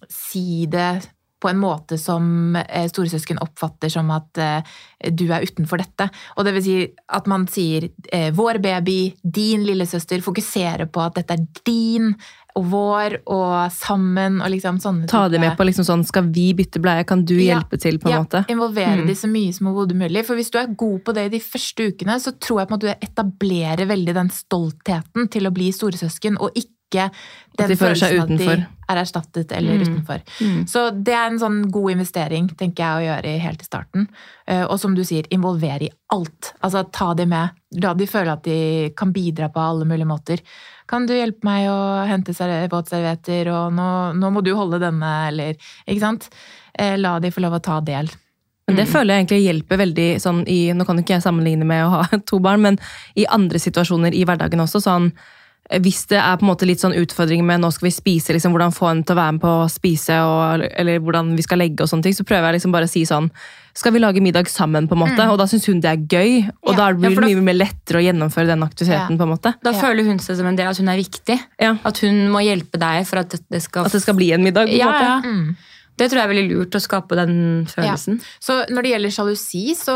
[0.08, 1.02] si det
[1.46, 4.78] på en måte som eh, storesøsken oppfatter som at eh,
[5.14, 6.10] du er utenfor dette.
[6.36, 6.78] Og det vil si
[7.14, 12.16] at man sier eh, 'vår baby', 'din lillesøster', fokuserer på at dette er din
[12.56, 16.54] og vår og sammen og liksom sånne Ta det med på liksom sånn, skal vi
[16.56, 18.46] bytte bleie, kan du Ja, hjelpe til på en ja, måte?
[18.48, 19.08] Involvere Mm.
[19.10, 20.24] de så mye som overhodet mulig.
[20.26, 22.74] For hvis du er god på det i de første ukene, så tror jeg på
[22.74, 27.76] en måte du etablerer veldig den stoltheten til å bli storesøsken, og ikke den de
[27.76, 28.48] følelsen at de
[28.90, 29.82] er erstattet eller Mm.
[29.82, 30.22] utenfor.
[30.42, 30.66] Mm.
[30.70, 34.08] Så det er en sånn god investering, tenker jeg, å gjøre helt i starten.
[34.48, 36.54] Eh, Og som du sier, involvere i alt.
[36.64, 37.50] Altså ta de med.
[37.82, 40.40] La de føle at de kan bidra på alle mulige måter.
[40.88, 45.28] Kan du hjelpe meg å hente ser- våtservietter, og nå, nå må du holde denne,
[45.28, 45.56] eller
[45.88, 46.30] Ikke sant?
[46.78, 48.08] Eh, La de få lov å ta del.
[48.68, 51.86] Men det føler jeg egentlig hjelper veldig sånn i Nå kan ikke jeg sammenligne med
[51.86, 52.78] å ha to barn, men
[53.16, 54.82] i andre situasjoner i hverdagen også.
[54.82, 55.12] sånn
[55.82, 58.52] hvis det er på en måte litt sånn utfordring med nå skal vi spise, liksom,
[58.54, 61.58] hvordan få henne til å være med på å spise, og, eller hvordan vi skal
[61.58, 63.32] legge og sånne ting, så prøver jeg liksom bare å si sånn
[63.76, 65.26] Skal vi lage middag sammen, på en måte?
[65.28, 66.78] Og da syns hun det er gøy, og Ja.
[66.78, 69.18] da blir det ja, mye mer lettere å gjennomføre den aktiviteten, Ja.
[69.20, 69.52] på en måte.
[69.66, 69.82] Da Ja.
[69.82, 71.40] føler hun seg som en del at hun er viktig.
[71.60, 71.76] Ja.
[71.84, 74.68] At hun må hjelpe deg for at det skal At det skal bli en middag,
[74.68, 75.02] på en Ja, måte.
[75.04, 75.22] ja.
[75.26, 75.56] Mm.
[75.96, 77.36] Det tror jeg er veldig lurt å skape den
[77.72, 78.18] følelsen.
[78.44, 79.96] Så når det gjelder sjalusi, så,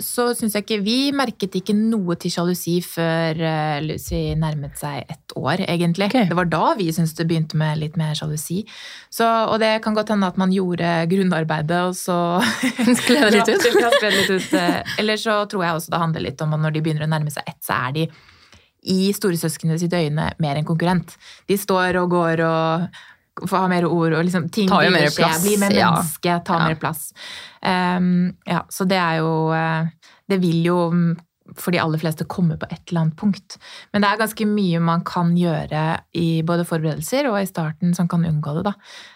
[0.00, 5.02] så syns jeg ikke Vi merket ikke noe til sjalusi før eh, Lucy nærmet seg
[5.04, 6.08] ett år, egentlig.
[6.08, 6.30] Okay.
[6.30, 8.62] Det var da vi syntes det begynte med litt mer sjalusi.
[9.12, 12.16] Så, og det kan godt hende at man gjorde grunnarbeidet, og så
[13.02, 13.68] Skled litt ut.
[14.06, 14.56] Litt ut.
[14.56, 14.96] eh.
[15.02, 17.34] Eller så tror jeg også det handler litt om at når de begynner å nærme
[17.34, 18.06] seg ett, så er de
[18.86, 21.16] i storesøsknene sitt øyne mer enn konkurrent.
[21.50, 23.04] De står og går og
[23.42, 25.92] får ha mer ord og liksom ting vil skje, plass, Blir mer ja.
[25.92, 26.68] menneske, tar Ja.
[26.70, 27.12] mer plass.
[27.60, 29.88] Um, ja, så det er jo eh,
[30.30, 31.16] Det vil jo mm,
[31.54, 33.56] for de aller fleste komme på et eller annet punkt.
[33.92, 35.82] Men det er ganske mye man kan gjøre
[36.18, 38.72] i både forberedelser og i starten som kan unngå det, da.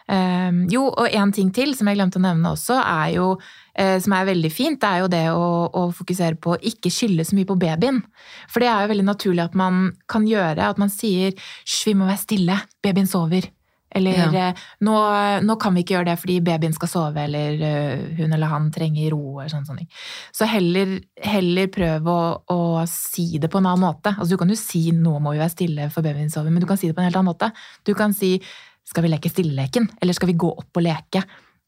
[0.07, 3.27] Um, jo, og en ting til som jeg glemte å nevne også, er jo
[3.75, 6.93] eh, som er veldig fint, det er jo det å, å fokusere på å ikke
[6.95, 8.03] skylde så mye på babyen.
[8.51, 11.99] For det er jo veldig naturlig at man kan gjøre, at man sier 'hysj, vi
[11.99, 13.51] må være stille, babyen sover'.
[13.93, 14.49] Eller Ja.
[14.49, 14.95] eh, nå,
[15.43, 18.71] 'nå kan vi ikke gjøre det fordi babyen skal sove', eller eh, hun eller han
[18.71, 19.41] trenger ro.
[19.41, 19.67] eller sånn.
[19.67, 19.87] sånne.
[20.33, 24.15] Så heller, heller prøv å, å si det på en annen måte.
[24.17, 26.67] Altså, du kan jo si 'nå må vi være stille for babyen sover', men du
[26.67, 27.53] kan si det på en helt annen måte.
[27.85, 28.41] Du kan si
[28.85, 31.25] 'skal vi leke stilleleken', eller 'skal vi gå opp og leke'?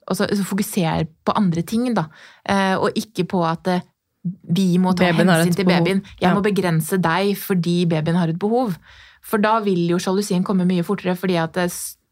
[0.09, 2.07] Og så, så fokuser på andre ting, da.
[2.49, 3.83] Eh, og ikke på at
[4.25, 5.85] vi må ta Babyen hensyn til behov.
[5.85, 6.03] babyen.
[6.21, 6.35] Jeg Ja.
[6.35, 8.77] må begrense deg fordi babyen har et behov.
[9.21, 11.57] For da vil jo sjalusien komme mye fortere, fordi at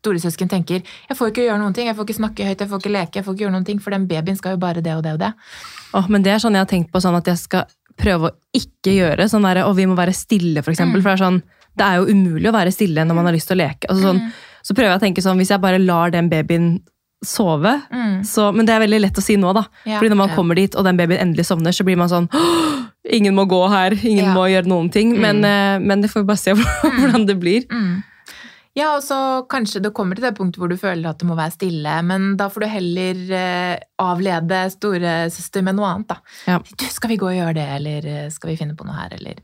[0.00, 2.80] storesøsken tenker jeg får ikke gjøre noen ting, jeg får ikke snakke høyt, jeg får
[2.82, 4.94] ikke leke, jeg får ikke gjøre noen ting, for den babyen skal jo bare det
[4.96, 5.32] og det og det.
[5.94, 7.64] Åh, men det er sånn jeg har tenkt på sånn at jeg skal
[8.00, 9.26] prøve å ikke gjøre.
[9.28, 11.00] Sånn der, og vi må være stille, for eksempel.
[11.00, 11.02] Mm.
[11.04, 11.42] For det er, sånn,
[11.76, 13.88] det er jo umulig å være stille når man har lyst til å leke.
[13.90, 14.30] Altså, sånn, Mm.
[14.62, 16.82] Så prøver jeg å tenke sånn, hvis jeg bare lar den babyen
[17.24, 18.20] sove Mm.
[18.24, 19.64] så, Men det er veldig lett å si nå, da.
[19.86, 19.98] Ja.
[19.98, 20.34] Fordi når man Ja.
[20.36, 23.68] kommer dit, og den babyen endelig sovner, så blir man sånn «Åh, Ingen må gå
[23.70, 24.34] her, ingen Ja.
[24.34, 25.18] må gjøre noen ting.
[25.18, 27.64] Men, eh, men det får vi bare se hvordan det blir.
[27.70, 28.02] Mm.
[28.78, 29.16] Ja, og så
[29.50, 32.36] kanskje det kommer til det punktet hvor du føler at du må være stille, men
[32.38, 36.20] da får du heller eh, avlede storesøster med noe annet, da.
[36.46, 36.60] Ja.
[36.62, 39.16] Du, skal vi gå og gjøre det, eller eh, skal vi finne på noe her,
[39.18, 39.42] eller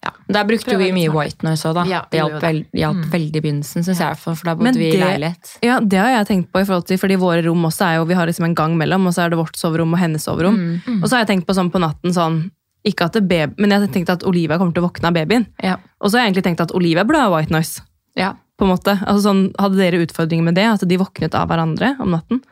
[0.00, 0.14] ja.
[0.32, 1.82] Der brukte vi mye white noise òg, da.
[1.84, 2.78] Ja, det hjalp, gjorde vel, det.
[2.80, 3.10] hjalp Mm.
[3.12, 4.16] veldig i begynnelsen, syns jeg.
[4.16, 5.50] For, for da Men bodde vi i leilighet.
[5.66, 8.06] Ja, det har jeg tenkt på, i forhold til, fordi våre rom også er jo
[8.08, 10.56] Vi har liksom en gang mellom, og så er det vårt soverom og hennes soverom.
[10.56, 11.02] Mm.
[11.02, 12.40] Og så har jeg tenkt på sånn på natten sånn
[12.88, 15.18] ikke at det baby, Men jeg har tenkt at Olivia kommer til å våkne av
[15.18, 15.44] babyen.
[15.60, 15.76] Ja.
[16.00, 17.82] Og så har jeg egentlig tenkt at Olivia burde ha white noise.
[18.16, 18.36] ja.
[18.60, 18.94] På en måte.
[19.00, 20.68] Altså sånn, hadde dere utfordringer med det?
[20.68, 22.42] At de våknet av hverandre om natten?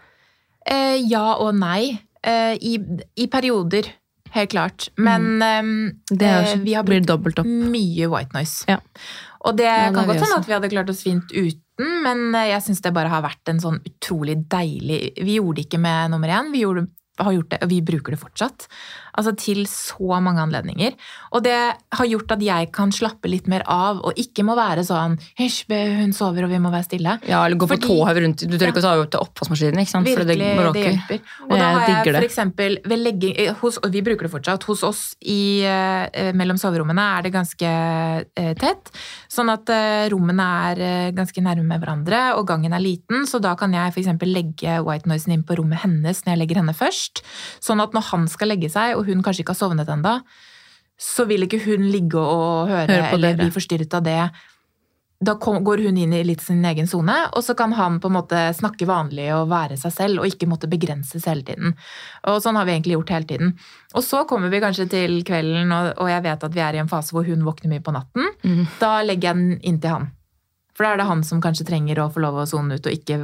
[0.64, 1.98] Eh, ja og nei.
[2.24, 2.74] Eh, i,
[3.20, 3.90] I perioder,
[4.34, 4.88] helt klart.
[4.96, 5.72] Men mm.
[6.10, 8.64] Det er, eh, vi har brukt mye white noise.
[8.68, 8.80] Ja.
[9.46, 12.32] Og det Ja, det kan godt hende at vi hadde klart oss fint uten, men
[12.34, 15.80] eh, jeg syns det bare har vært en sånn utrolig deilig Vi gjorde det ikke
[15.82, 16.88] med nummer én, vi gjorde
[17.24, 18.68] har gjort det, og vi bruker det fortsatt.
[19.18, 20.94] Altså til så mange anledninger.
[21.34, 21.56] Og det
[21.98, 25.64] har gjort at jeg kan slappe litt mer av, og ikke må være sånn Hysj,
[25.98, 27.16] hun sover, og vi må være stille.
[27.28, 28.44] Ja, eller gå på tåhev rundt.
[28.48, 29.82] Du tør ikke å ta opp til oppvaskmaskinen.
[29.82, 30.08] ikke sant?
[30.08, 30.88] Virkelig, det, bråker.
[30.88, 31.34] hjelper.
[31.48, 34.66] Og da har jeg for eksempel ved legging, eh, hos, og vi bruker det fortsatt,
[34.68, 38.92] hos oss i, eh, mellom soverommene er det ganske eh, tett,
[39.28, 43.54] sånn at eh, rommene er eh, ganske nærme hverandre, og gangen er liten, så da
[43.60, 47.22] kan jeg eksempel legge white noisen inn på rommet hennes når jeg legger henne først,
[47.64, 50.20] sånn at når han skal legge seg, og hun kanskje ikke har sovnet enda,
[50.98, 54.22] så vil ikke hun ligge og høre, Høre eller bli forstyrret av det.
[55.18, 58.06] Da kom, går hun inn i litt sin egen sone, og så kan han på
[58.06, 61.74] en måte snakke vanlig og være seg selv, og ikke måtte begrenses hele tiden.
[62.30, 63.56] Og sånn har vi egentlig gjort hele tiden.
[63.98, 66.82] Og så kommer vi kanskje til kvelden, og, og jeg vet at vi er i
[66.84, 68.30] en fase hvor hun våkner mye på natten.
[68.46, 68.62] Mm.
[68.78, 70.08] Da legger jeg den inn til han.
[70.78, 72.94] For da er det han som kanskje trenger å få lov å sone ut, og
[72.94, 73.18] ikke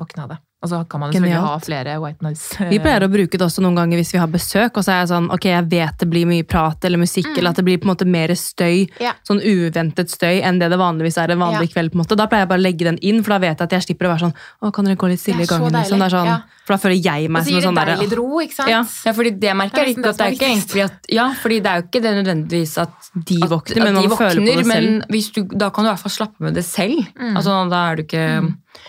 [0.00, 0.40] våkne av det.
[0.58, 2.64] Og så kan man selvfølgelig ha flere white noise.
[2.66, 4.96] Vi pleier å bruke det også noen ganger hvis vi har besøk, og så er
[5.04, 7.78] jeg sånn, ok, jeg vet det blir mye prat eller musikk, eller at det blir
[7.78, 9.14] på en måte mer støy, yeah.
[9.26, 12.18] sånn uventet støy, enn det det vanligvis er en vanlig kveld, på en måte.
[12.18, 14.08] Da pleier jeg bare å legge den inn, for da vet jeg at jeg slipper
[14.08, 15.70] å være sånn, å, kan dere gå litt stille i gangen?
[15.70, 16.02] så liksom.
[16.02, 16.38] Det er sånn, ja.
[16.66, 18.72] For da føler jeg meg som en sånn derre, ro, ikke sant?
[18.74, 18.82] Ja.
[19.06, 21.28] Ja, fordi det merker er jeg litt, ikke at det er ikke egentlig at Ja,
[21.38, 24.18] fordi det er jo ikke det nødvendigvis at de at- våkner, men at de man
[24.18, 24.90] føler på det selv.
[25.06, 27.06] Men du, da kan du i hvert fall slappe med det selv.
[27.14, 27.36] Mm.
[27.38, 28.26] Altså, da er du ikke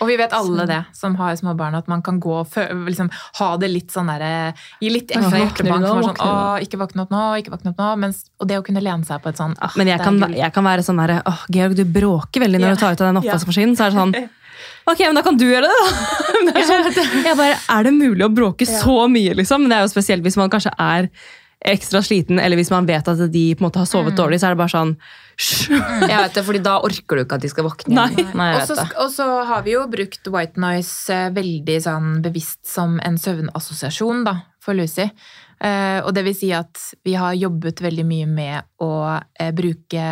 [0.00, 3.10] Og vi vet alle det, som har små barn, at man kan gå og liksom,
[3.40, 5.84] ha det litt sånn derre Gi litt ekstra hjertebank.
[5.86, 7.88] for Sånn, å, ikke våkne opp nå, ikke våkne opp nå.
[8.06, 10.52] Mens, og det å kunne lene seg på et sånn ah, Men jeg kan, jeg
[10.56, 12.74] kan være sånn derre Åh, Georg, du bråker veldig når Ja.
[12.78, 13.34] du tar ut av den Ja.
[13.34, 13.76] oppvaskmaskinen.
[13.76, 14.14] Så er det sånn
[14.90, 15.90] Ok, men da kan du gjøre det, da!
[16.50, 19.62] Det er, sånn, jeg bare, er det mulig å bråke så mye, liksom?
[19.66, 21.08] Men det er jo spesielt hvis man kanskje er
[21.68, 24.48] ekstra sliten, eller hvis man vet at de på en måte har sovet dårlig, så
[24.48, 24.94] er det bare sånn
[25.40, 27.96] «Hysj!» Jeg vet det, fordi da orker du ikke at de skal våkne.
[27.96, 28.24] Nei.
[28.36, 28.88] Nei jeg Og så, det.
[29.00, 34.26] og så har vi jo brukt white noise eh, veldig sånn bevisst som en søvnassosiasjon
[34.28, 35.08] da, for Lucy.
[35.60, 40.04] Eh, og det vil si at vi har jobbet veldig mye med å eh, bruke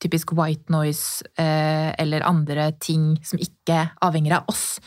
[0.00, 4.78] typisk white noise eh, eller andre ting som ikke avhenger av oss.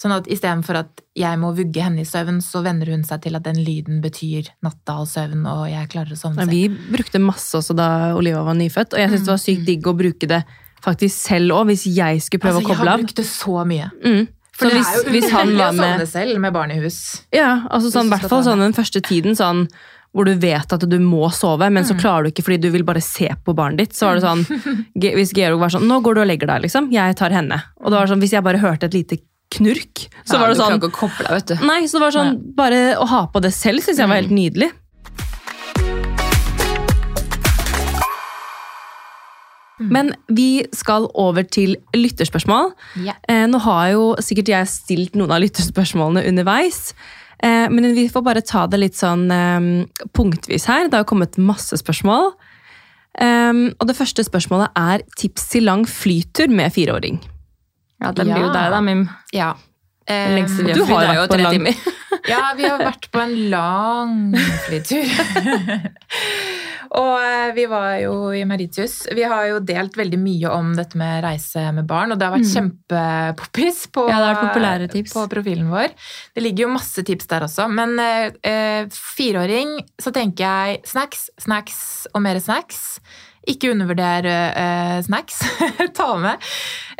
[0.00, 3.36] Sånn at istedenfor at jeg må vugge henne i søvn, så venner hun seg til
[3.36, 6.54] at den lyden betyr natta og søvn, og jeg klarer å sovne Men.
[6.54, 9.90] Vi brukte masse også da Oliva var nyfødt, og jeg syntes det var sykt digg
[9.90, 10.40] å bruke det
[10.80, 13.90] faktisk selv òg, hvis jeg skulle prøve Altså, å jeg har brukt det så mye.
[14.00, 14.28] Mm.
[14.56, 16.72] For Så det hvis, er jo hvis han var med, å sovne selv med barn
[16.72, 17.00] i hus.
[17.36, 19.66] Ja, altså sånn, i hvert fall sånn den første tiden, sånn
[20.10, 22.82] hvor du vet at du må sove, men så klarer du ikke fordi du vil
[22.88, 23.94] bare se på barnet ditt.
[23.94, 24.42] Så var det sånn,
[24.98, 26.88] Hvis Georg var sånn 'Nå går du og legger deg', liksom.
[26.90, 27.60] Jeg tar henne.
[27.78, 30.62] Og det var sånn, Hvis jeg bare hørte et lite knurk, så var det du
[30.62, 31.56] sånn ikke koble vet du.
[31.66, 34.34] Nei, så det var sånn, Bare å ha på det selv syns jeg var helt
[34.34, 34.70] nydelig.
[39.80, 42.74] Men vi skal over til lytterspørsmål.
[43.00, 43.16] Yeah.
[43.28, 46.92] Eh, nå har jo sikkert jeg stilt noen av lytterspørsmålene underveis.
[47.40, 49.72] Eh, men vi får bare ta det litt sånn eh,
[50.16, 50.90] punktvis her.
[50.92, 52.34] Det har kommet masse spørsmål.
[53.16, 57.22] Eh, og det første spørsmålet er tips til lang flytur med fireåring.
[58.00, 59.08] Ja, Den blir jo deg, da, Mim.
[59.36, 59.50] Ja.
[60.10, 61.74] Den lengste vi Du har har jo vært på tre lang- timer.
[62.28, 64.34] Ja, vi har vært på en lang
[64.66, 65.06] flytur.
[67.00, 68.96] og eh, vi var jo i Meritius.
[69.16, 72.34] Vi har jo delt veldig mye om dette med reise med barn, og det har
[72.34, 75.14] vært kjempepoppis på, Ja, det har vært populære tips.
[75.16, 75.94] på profilen vår.
[76.36, 78.84] Det ligger jo masse tips der også, men eh, eh,
[79.16, 81.80] fireåring så tenker jeg snacks, snacks
[82.12, 82.98] og mer snacks.
[83.48, 85.40] Ikke undervurder uh, snacks.
[85.96, 86.42] ta, med.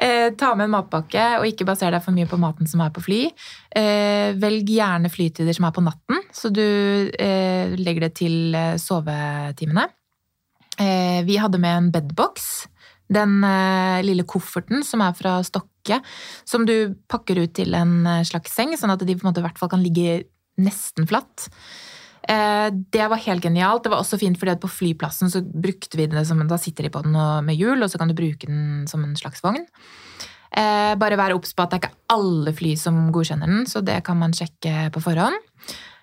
[0.00, 2.92] uh, ta med en matpakke, og ikke baser deg for mye på maten som er
[2.94, 3.20] på fly.
[3.76, 6.64] Uh, velg gjerne flytider som er på natten, så du
[7.80, 9.88] legger det til sovetimene.
[10.80, 12.46] Vi hadde med en bedbox.
[13.10, 13.40] Den
[14.06, 15.98] lille kofferten som er fra Stokke,
[16.48, 19.44] som du pakker ut til en slags seng, sånn at de på en måte i
[19.44, 20.22] hvert fall kan ligge
[20.62, 21.50] nesten flatt.
[22.30, 23.82] Eh, det var helt genialt.
[23.84, 26.86] Det var også fint fordi at på flyplassen så brukte vi det som Da sitter
[26.86, 27.16] de på den
[27.46, 29.64] med hjul, og så kan du bruke den som en slags vogn.
[30.50, 33.82] Eh, bare være obs på at det er ikke alle fly som godkjenner den, så
[33.86, 35.36] det kan man sjekke på forhånd.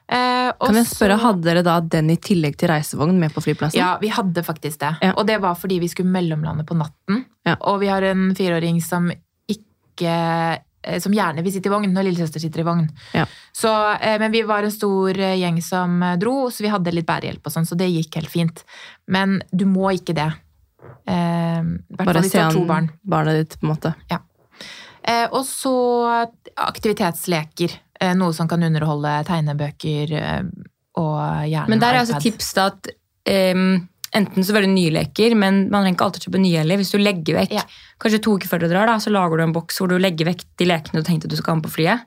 [0.07, 3.75] Eh, Kan jeg spørre, Hadde dere da den i tillegg til reisevogn med på flyplassen?
[3.79, 4.93] ja, vi hadde faktisk det.
[5.03, 5.13] Ja.
[5.19, 7.25] Og det var fordi vi skulle mellomlande på natten.
[7.45, 7.57] Ja.
[7.67, 9.11] Og vi har en fireåring som
[9.51, 10.13] ikke
[11.03, 12.87] som gjerne vil sitte i vogn når lillesøster sitter i vogn.
[13.17, 13.25] Ja.
[13.55, 16.93] Så, eh, men vi var en stor eh, gjeng som eh, dro, så vi hadde
[16.95, 18.63] litt bærehjelp, og sånn, så det gikk helt fint.
[19.07, 20.29] Men du må ikke det.
[21.07, 21.61] Eh,
[21.99, 22.91] Bare se an barn.
[23.03, 23.93] barnet ditt, på en måte.
[25.07, 25.75] Eh, og så
[26.55, 27.77] aktivitetsleker.
[27.99, 30.41] Eh, noe som kan underholde tegnebøker eh,
[30.99, 31.19] og
[31.49, 32.89] gjerne Men der er altså tips da at
[33.25, 36.77] em, enten så velger du nye leker, men man trenger ikke alltid kjøpe nye heller.
[36.77, 37.63] Hvis du legger vekk, Ja.
[37.99, 40.25] kanskje to uker før du drar, da, så lager du en boks hvor du legger
[40.25, 42.05] vekk de lekene du tenkte du skal ha med på flyet.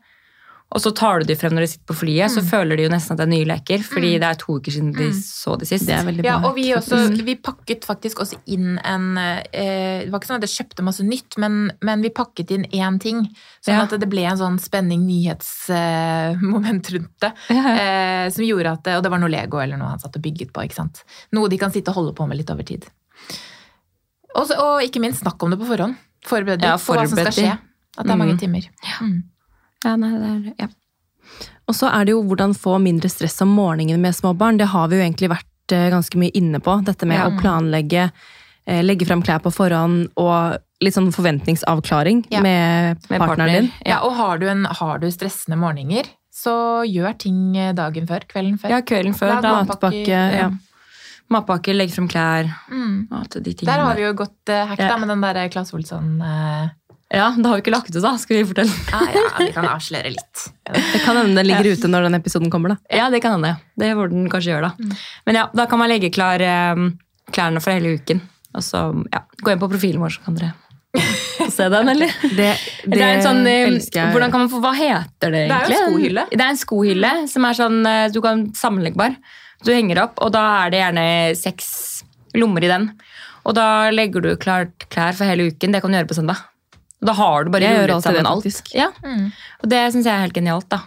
[0.70, 2.90] Og så tar du de frem når de sitter på flyet, så føler de jo
[2.92, 5.66] nesten at det er nye leker, fordi det er to uker siden de så de
[5.66, 5.87] sist.
[5.88, 6.30] Det er veldig bra.
[6.30, 10.38] Ja, og vi, også, vi pakket faktisk også inn en eh, Det var ikke sånn
[10.38, 13.25] at jeg kjøpte masse nytt, men, men vi pakket inn én ting.
[13.66, 13.83] Sånn Ja.
[13.88, 17.33] at det ble en sånn spenning, nyhetsmoment rundt det.
[17.50, 17.75] Ja, ja.
[18.27, 20.52] Eh, som gjorde at, Og det var noe Lego eller noe han satt og bygget
[20.54, 20.62] på.
[20.68, 21.02] ikke sant?
[21.35, 22.87] Noe de kan sitte og holde på med litt over tid.
[24.38, 25.98] Også, og ikke minst snakk om det på forhånd.
[26.31, 27.58] Forbered deg Ja, på hva som skal skje.
[27.98, 28.62] At det er mange timer.
[28.62, 29.02] timer.
[29.02, 29.21] Mm.
[29.85, 30.68] Ja, nei, det er, ja.
[31.70, 34.58] Og så er det jo hvordan få mindre stress om morgenen med små barn.
[34.58, 36.74] Det har vi jo egentlig vært eh, ganske mye inne på.
[36.85, 37.28] Dette med Ja.
[37.31, 38.10] å planlegge,
[38.66, 42.40] eh, legge frem klær på forhånd og litt sånn forventningsavklaring Ja.
[42.42, 43.70] med, Med partneren din.
[43.87, 48.26] Ja, og har du, en, har du stressende morgener, så gjør ting dagen før.
[48.26, 48.70] Kvelden før.
[48.70, 49.35] ja, kvelden før.
[49.35, 50.50] Lag Da, matpakke, ja.
[51.31, 52.50] matpakke, legge frem klær.
[52.70, 53.08] Mm.
[53.10, 54.96] Der har vi jo gått uh, hack da, Ja.
[54.98, 56.68] med den der Claes Olsson eh,
[57.11, 58.13] Ja, det har vi ikke lagt ut, da.
[58.23, 58.71] Skal vi fortelle?
[58.94, 60.44] ah, Ja, vi kan avsløre litt.
[60.71, 62.96] Det kan hende den ligger ute når den episoden kommer, da.
[63.00, 63.56] Ja, det kan hende.
[63.75, 64.98] Det burde den kanskje gjøre, da.
[65.27, 66.85] Men ja, da kan man legge klar eh,
[67.35, 68.23] klærne for hele uken.
[68.54, 70.52] Og så ja, gå inn på profilen vår, så kan dere
[71.54, 72.15] se den, eller?
[72.35, 72.48] Det,
[72.87, 74.15] Det, er en sånn, eh, elsker jeg.
[74.15, 75.67] Hvordan kan man få, Hva heter det egentlig?
[75.67, 76.25] Det er jo en skohylle.
[76.31, 79.19] Det er en skohylle som er sånn eh, du kan sammenleggbar.
[79.67, 81.06] Du henger opp, og da er det gjerne
[81.38, 81.69] seks
[82.38, 82.90] lommer i den.
[83.46, 85.75] Og da legger du klart klær for hele uken.
[85.75, 86.46] Det kan du gjøre på søndag.
[87.03, 88.44] Da har du bare rullet sammen alt.
[88.44, 88.75] faktisk.
[88.77, 89.31] Ja, Mm.
[89.63, 90.69] og det syns jeg er helt genialt.
[90.69, 90.81] da.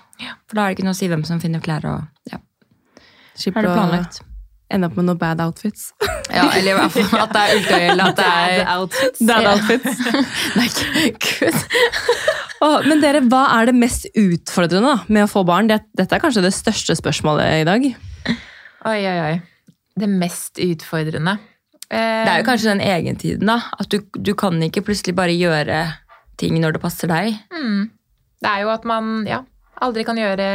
[0.47, 1.83] For da er det ikke noe å si hvem som finner klær.
[1.85, 2.37] og ja,
[3.35, 4.19] Slipper er det å planlagt.
[4.69, 5.91] ende opp med noen bad outfits.
[6.33, 9.19] Ja, eller i hvert fall at det er eller at det er outfits.
[9.25, 9.99] Bad outfits.
[10.57, 11.53] Nei, gud.
[12.63, 15.67] Oh, men dere, hva er det mest utfordrende da, med å få barn?
[15.67, 17.89] Det, dette er kanskje det største spørsmålet i dag.
[18.85, 19.41] Oi, oi, oi.
[19.99, 21.35] Det mest utfordrende.
[21.91, 23.59] Eh, Det er jo kanskje den egentiden, da.
[23.79, 25.81] At du, du kan ikke plutselig bare gjøre
[26.43, 27.39] ting når det passer deg.
[27.55, 27.81] mm,
[28.43, 29.41] det er jo at man ja,
[29.83, 30.47] aldri kan gjøre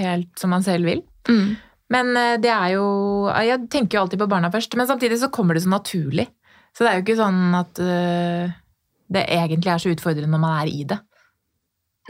[0.00, 1.00] helt som man selv vil.
[1.94, 2.84] Men eh, det er jo
[3.32, 6.26] Jeg tenker jo alltid på barna først, men samtidig så kommer det så naturlig.
[6.74, 8.50] Så det er jo ikke sånn at uh,
[9.14, 10.96] det egentlig er så utfordrende når man er i det.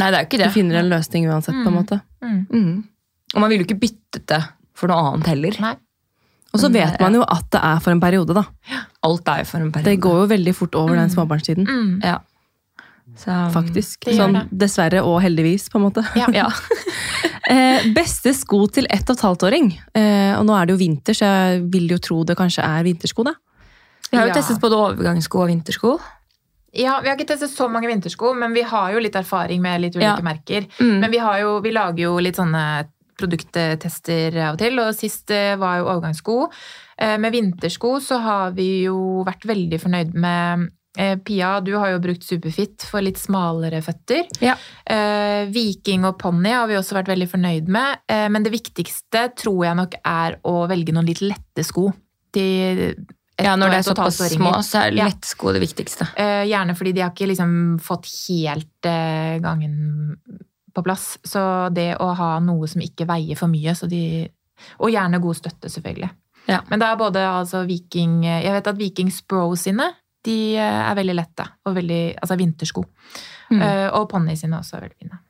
[0.01, 0.47] Nei, det er jo ikke det.
[0.49, 1.77] Du finner en løsning uansett, på en Mm.
[1.77, 1.99] måte.
[2.25, 2.39] Mm.
[2.49, 2.79] Mm.
[3.35, 4.41] Og man ville jo ikke byttet det
[4.75, 5.59] for noe annet heller.
[5.61, 5.75] Nei.
[6.55, 8.45] Og så vet man jo at det er for en periode, da.
[9.05, 9.91] Alt er jo for en periode.
[9.91, 11.15] Det går jo veldig fort over den Mm.
[11.15, 11.67] småbarnstiden.
[11.69, 12.01] Mm.
[12.03, 12.19] Ja.
[13.17, 14.01] Så, Faktisk.
[14.09, 16.03] Det Sånn dessverre og heldigvis, på en måte.
[16.19, 16.27] Ja.
[16.35, 16.49] Ja.
[17.51, 19.67] Eh, beste sko til ett og et halvt åring.
[19.95, 22.83] Eh, og nå er det jo vinter, så jeg vil jo tro det kanskje er
[22.87, 23.35] vintersko, da.
[24.11, 24.39] Vi har jo Ja.
[24.39, 25.93] testet både overgangssko og vintersko.
[26.75, 29.81] Ja, Vi har ikke testet så mange vintersko, men vi har jo litt erfaring med
[29.83, 30.23] litt ulike Ja.
[30.23, 30.67] merker.
[30.81, 31.01] Mm.
[31.01, 35.31] Men vi, har jo, vi lager jo litt sånne produkttester av og til, og sist
[35.31, 36.39] eh, var jo overgangssko.
[36.99, 42.03] Eh, Med vintersko så har vi jo vært veldig fornøyd med Pia, du har jo
[42.03, 44.29] brukt Superfit for litt smalere føtter.
[44.45, 44.55] Ja.
[44.87, 48.05] Eh, Viking og Ponni har vi også vært veldig fornøyd med.
[48.11, 51.89] Eh, men det viktigste tror jeg nok er å velge noen litt lette sko.
[52.35, 52.47] De
[53.43, 56.07] Ja, når det er såpass små, så er lettsko det viktigste.
[56.15, 59.75] Eh, gjerne fordi de har ikke liksom fått helt eh, gangen
[60.75, 61.17] på plass.
[61.27, 61.43] Så
[61.75, 64.31] det å ha noe som ikke veier for mye, så de
[64.79, 66.09] Og gjerne god støtte, selvfølgelig.
[66.47, 66.61] Ja.
[66.71, 69.89] Men det er både altså Viking Jeg vet at Viking Spro sine
[70.25, 71.47] de eh, er veldig lette.
[71.69, 72.85] Og veldig, altså vintersko.
[73.53, 73.61] Mm.
[73.61, 75.21] Uh, og ponniene sine også er veldig fine.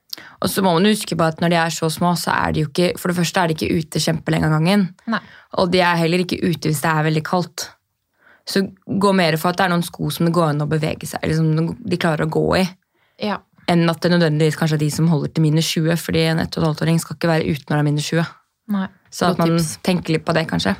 [0.45, 2.63] Og så må man huske på at når de er så små, så er de
[2.63, 4.85] jo ikke For det første er de ikke ute kjempelenge av gangen.
[5.11, 5.21] Nei.
[5.59, 7.67] Og de er heller ikke ute hvis det er veldig kaldt.
[8.47, 11.09] Så gå mer for at det er noen sko som det går an å bevege
[11.09, 12.65] seg eller som de klarer å gå i,
[13.25, 13.39] Ja.
[13.73, 16.51] enn at det nødvendigvis kanskje er de som holder til minus 20, fordi en 1
[16.53, 18.27] 12-åring skal ikke være ute når det er minus 20.
[18.75, 18.89] Nei.
[19.11, 20.75] Så at man tenker litt på det, kanskje.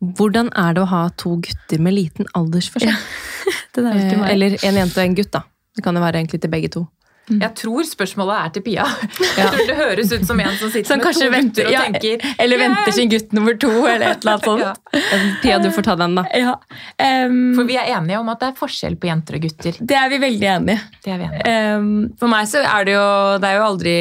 [0.00, 2.92] Hvordan er det å ha to gutter med liten aldersforskjell?
[2.92, 5.42] Ja, Eh, eller en jente og en gutt, da.
[5.76, 6.86] Det kan jo være egentlig til begge to.
[7.28, 8.84] Jeg tror spørsmålet er til Pia.
[9.36, 11.74] Jeg tror det høres ut som en som sitter Som med to venter, gutter og
[11.74, 14.94] ja, tenker eller venter sin gutt nummer to, eller et eller annet sånt.
[14.94, 15.20] Ja.
[15.42, 16.24] Pia, du får ta den, da.
[16.38, 16.54] Ja.
[17.02, 19.80] Em, For vi er enige om at det er forskjell på jenter og gutter.
[19.92, 21.00] det er vi veldig enige i.
[21.04, 21.52] Det vi enige om.
[21.52, 23.06] Em, for meg så er det jo
[23.42, 23.96] Det er jo aldri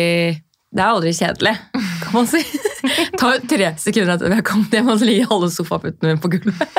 [0.75, 1.53] Det er aldri kjedelig,
[2.01, 2.41] kan man si.
[2.85, 6.09] Det tar jo tre sekunder etter vi har kommet hjem, og så ligger alle sofaputene
[6.11, 6.75] mine på gulvet.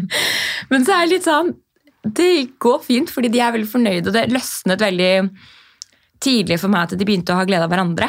[0.72, 1.52] Men så er det litt sånn
[2.06, 2.26] Det
[2.62, 5.12] går fint, fordi de er veldig fornøyde, og det løsnet veldig
[6.26, 8.08] tidlig for meg at de begynte å ha glede av hverandre.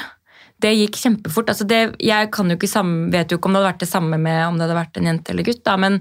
[0.57, 1.49] Det gikk kjempefort.
[1.53, 3.89] Altså det, jeg kan jo ikke sam- vet jo ikke om det hadde vært det
[3.91, 5.99] samme med om det hadde vært en jente eller gutt, da, men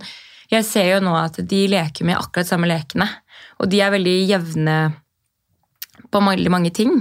[0.53, 3.09] jeg ser jo nå at de leker med akkurat samme lekene.
[3.61, 4.76] Og de er veldig jevne
[6.12, 6.93] på veldig mange ting.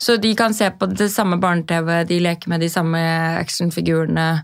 [0.00, 2.98] Så de kan se på det samme barne-TV, de leker med de samme
[3.40, 4.42] actionfigurene,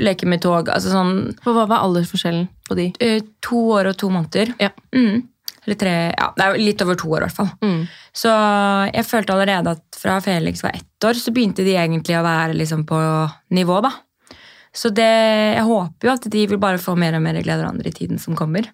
[0.00, 0.68] leker med tog.
[0.72, 2.92] altså sånn For hva var aldersforskjellen på de?
[3.00, 4.54] eh, To år og to måneder.
[4.62, 4.70] Ja.
[4.94, 5.26] Mm.
[5.66, 7.50] Eller tre Ja, det er litt over to år, i hvert fall.
[7.62, 7.82] Mm.
[8.16, 8.30] Så
[8.94, 12.22] jeg følte allerede at fra Felix var ett ett år så begynte de egentlig å
[12.22, 12.96] være liksom på
[13.56, 13.90] nivå, da.
[14.72, 15.06] Så det,
[15.56, 17.92] jeg håper jo at de vil bare få mer og mer glede av hverandre i
[17.96, 18.68] tiden som kommer.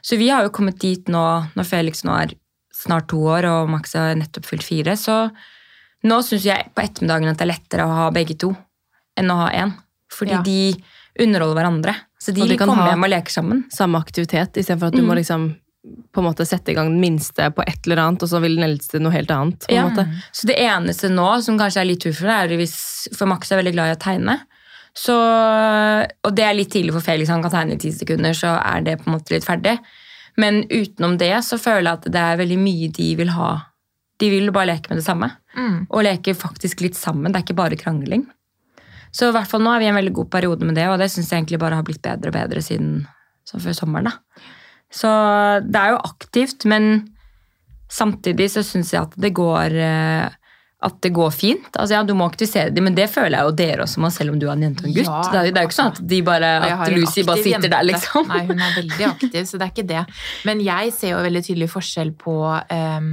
[0.00, 1.24] Så vi har jo kommet dit nå,
[1.56, 2.36] når Felix nå er
[2.72, 5.30] snart to år og Max har nettopp fylt fire, så
[6.04, 8.54] nå syns jeg på ettermiddagen at det er lettere å ha begge to
[9.18, 9.74] enn å ha én.
[10.12, 10.42] Fordi Ja.
[10.42, 10.74] de
[11.20, 11.94] underholder hverandre.
[12.20, 13.64] Så de, de kan komme hjem og leke sammen.
[13.70, 15.08] Samme aktivitet, istedenfor at du Mm.
[15.08, 15.56] må liksom
[16.12, 18.54] på en måte sette i gang den minste på et eller annet, og så vil
[18.56, 19.58] den eldste noe helt annet.
[19.66, 19.88] på en Ja.
[19.88, 20.22] måte.
[20.32, 23.72] Så det eneste nå som kanskje er litt utfordrende, er hvis For Max er veldig
[23.74, 24.40] glad i å tegne.
[24.94, 25.12] Så,
[26.24, 28.82] og det er litt tidlig for Felix, han kan tegne i ti sekunder, så er
[28.82, 29.78] det på en måte litt ferdig.
[30.40, 33.50] Men utenom det så føler jeg at det er veldig mye de vil ha.
[34.22, 35.28] De vil bare leke med det samme.
[35.56, 35.88] Mm.
[35.90, 37.32] Og leke faktisk litt sammen.
[37.32, 38.24] Det er ikke bare krangling.
[39.12, 40.96] Så i hvert fall nå er vi i en veldig god periode med det, og
[41.00, 43.02] det syns jeg egentlig bare har blitt bedre og bedre siden
[43.50, 44.08] før sommeren.
[44.08, 44.46] da.
[44.92, 45.10] Så
[45.66, 47.08] det er jo aktivt, men
[47.92, 50.38] samtidig så syns jeg at det går eh,
[50.82, 51.68] at det går fint.
[51.78, 54.32] Altså ja, Du må aktivisere dem, men det føler jeg jo dere også må, selv
[54.34, 55.06] om du er en jente og en gutt.
[55.10, 57.60] Ja, det, er, det er jo ikke sånn at, de bare, at Lucy bare sitter
[57.62, 58.26] sitter der, liksom.
[58.32, 60.02] Nei, hun er veldig aktiv, så det er ikke det.
[60.48, 63.08] Men jeg ser jo veldig tydelig forskjell på um,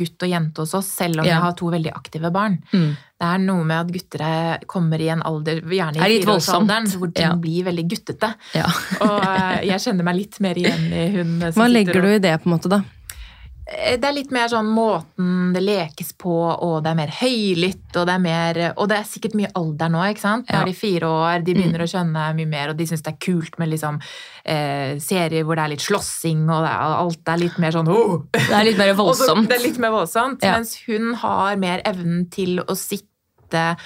[0.00, 1.34] gutt og jente hos oss, selv om Ja.
[1.36, 2.58] jeg har to veldig aktive barn.
[2.72, 2.90] Mm.
[3.20, 6.86] Det er noe med at gutter er- kommer i en alder, gjerne Er i fireårsalderen,
[6.96, 7.34] hvor ting Ja.
[7.36, 8.32] blir veldig guttete.
[8.56, 8.64] Ja.
[9.04, 12.08] Og eh, jeg kjenner meg litt mer igjen i hun som Hva sitter legger du
[12.14, 12.80] i det, på en måte, da?
[13.70, 17.96] Eh, Det er litt mer sånn måten det lekes på, og det er mer høylytt,
[18.00, 20.46] og det er mer Og det er sikkert mye alder nå, ikke sant?
[20.48, 20.62] Nå Ja.
[20.62, 23.18] er de fire år, de begynner å skjønne mye mer, og de syns det er
[23.32, 24.00] kult med liksom
[24.44, 27.88] eh, serier hvor det er litt slåssing, og det er, alt er litt mer sånn
[27.88, 28.22] oh!
[28.32, 29.18] Det er litt mer voldsomt.
[29.18, 29.48] så- voldsomt.
[29.48, 30.52] Det er litt mer voldsomt, Ja.
[30.56, 33.76] mens hun har mer evnen til å sitte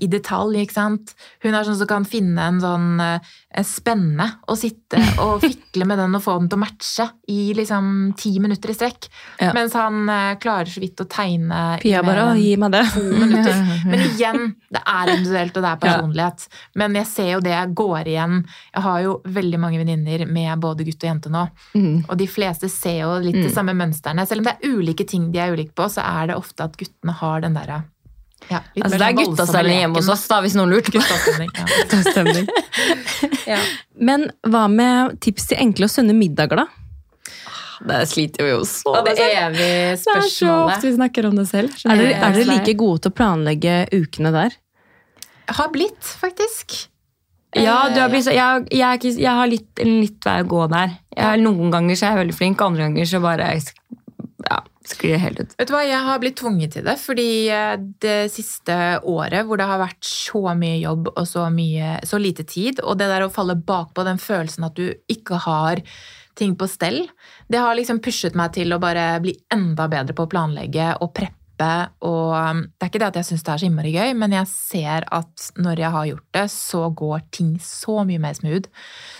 [0.00, 1.14] i detalj, ikke sant.
[1.42, 5.86] Hun er sånn som kan finne en sånn eh, en spenne og sitte og fikle
[5.86, 9.08] med den og få den til å matche i liksom ti minutter i strekk.
[9.42, 9.52] Ja.
[9.54, 12.82] Mens han eh, klarer så vidt å tegne Pia i bare å, gi meg det.
[12.94, 13.62] to minutter.
[13.90, 14.44] Men igjen,
[14.74, 16.46] det er individuelt, og det er personlighet.
[16.82, 18.40] Men jeg ser jo det jeg går igjen.
[18.74, 21.46] Jeg har jo veldig mange venninner med både gutt og jente nå.
[21.74, 22.04] Mm.
[22.08, 23.54] Og de fleste ser jo litt de Mm.
[23.54, 24.26] samme mønstrene.
[24.26, 26.76] Selv om det er ulike ting de er ulike på, så er det ofte at
[26.80, 27.82] guttene har den derre
[28.50, 31.00] ja, litt Altså, det er sånn guttastemning hjemme hos oss, da, hvis noen lurte.
[31.00, 32.00] Ja.
[32.12, 32.48] Stemning.
[33.44, 33.58] Ja.
[34.00, 36.66] Men hva med tips til enkle og sunne middager, da?
[37.84, 39.10] Det sliter vi jo så med.
[39.18, 41.74] det evige Det er så ofte vi snakker om det selv.
[41.84, 44.56] Er dere, er dere like gode til å planlegge ukene der?
[45.44, 46.78] Jeg Har blitt, faktisk.
[47.54, 50.96] Ja, du har Eh, blitt jeg, jeg, jeg har litt, litt vei å gå der.
[51.14, 53.60] Jeg, noen ganger så er jeg veldig flink, andre ganger så bare ja,
[54.88, 55.54] sklir helt ut.
[55.58, 59.60] Vet du hva, Jeg har blitt tvunget til det, fordi eh, det siste året hvor
[59.60, 63.26] det har vært så mye jobb og så, mye, så lite tid, og det der
[63.26, 65.82] å falle bakpå den følelsen at du ikke har
[66.38, 67.04] ting på stell,
[67.48, 71.14] det har liksom pushet meg til å bare bli enda bedre på å planlegge og
[71.14, 71.43] preppe.
[71.62, 74.34] Og um, det er ikke det at jeg syns det er så innmari gøy, men
[74.34, 78.70] jeg ser at når jeg har gjort det, så går ting så mye mer smooth.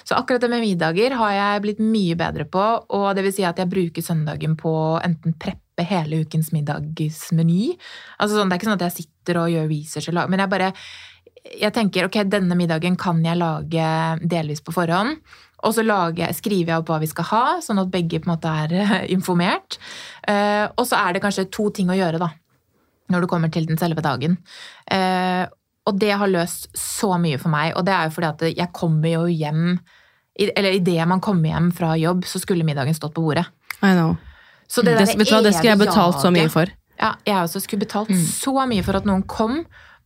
[0.03, 2.67] Så akkurat det med middager har jeg blitt mye bedre på,
[2.99, 4.75] og det vil si at jeg bruker søndagen på
[5.05, 7.75] enten preppe hele ukens middagsmeny.
[8.19, 10.45] Altså sånn, det er ikke sånn at jeg sitter og gjør research, og lager, men
[10.45, 10.73] jeg bare
[11.45, 13.89] jeg tenker ok, denne middagen kan jeg lage
[14.25, 15.19] delvis på forhånd.
[15.65, 18.35] Og så lager, skriver jeg opp hva vi skal ha, sånn at begge på en
[18.37, 19.79] måte er eh, informert.
[20.29, 22.29] Eh, og så er det kanskje to ting å gjøre da,
[23.13, 24.37] når du kommer til den selve dagen.
[24.93, 25.45] Eh,
[25.89, 28.71] og det har løst så mye for meg, og det er jo fordi at jeg
[28.77, 29.79] kommer jo hjem
[30.41, 33.45] Eller idet man kommer hjem fra jobb, så skulle middagen stått på bordet.
[33.87, 34.17] I know.
[34.67, 36.67] Så det, Det, vet du hva, det skulle jeg betalt så mye for.
[36.99, 38.25] ja, jeg også skulle betalt Mm.
[38.27, 39.61] så mye for at noen kom,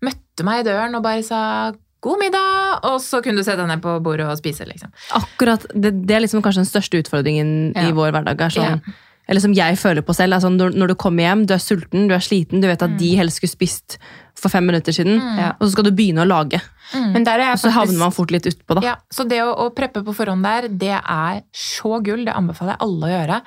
[0.05, 3.71] møtte meg i døren og bare sa 'god middag', og så kunne du sette deg
[3.71, 4.93] ned på bordet og spise, liksom.
[5.19, 8.41] Akkurat, det, det er liksom kanskje den største utfordringen i vår hverdag.
[8.41, 8.97] Er sånn, Ja.
[9.29, 10.33] Eller som jeg føler på selv.
[10.33, 12.81] Er sånn, når, når du kommer hjem, du er sulten, du er sliten, du vet
[12.81, 13.99] at de helst skulle spist
[14.39, 15.41] for fem minutter siden, mm.
[15.59, 16.61] og så skal du begynne å lage.
[16.95, 18.85] Men der er Og så så havner man fort litt utpå, da.
[18.87, 22.25] Ja, så det å, å preppe på forhånd der, det er så gull.
[22.25, 23.41] Det anbefaler jeg alle å gjøre.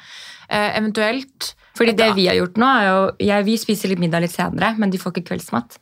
[0.51, 2.99] Eh, eventuelt Fordi det vi har gjort nå, er jo
[3.31, 5.80] jeg, Vi spiser litt middag litt senere, men de får ikke kveldsmat.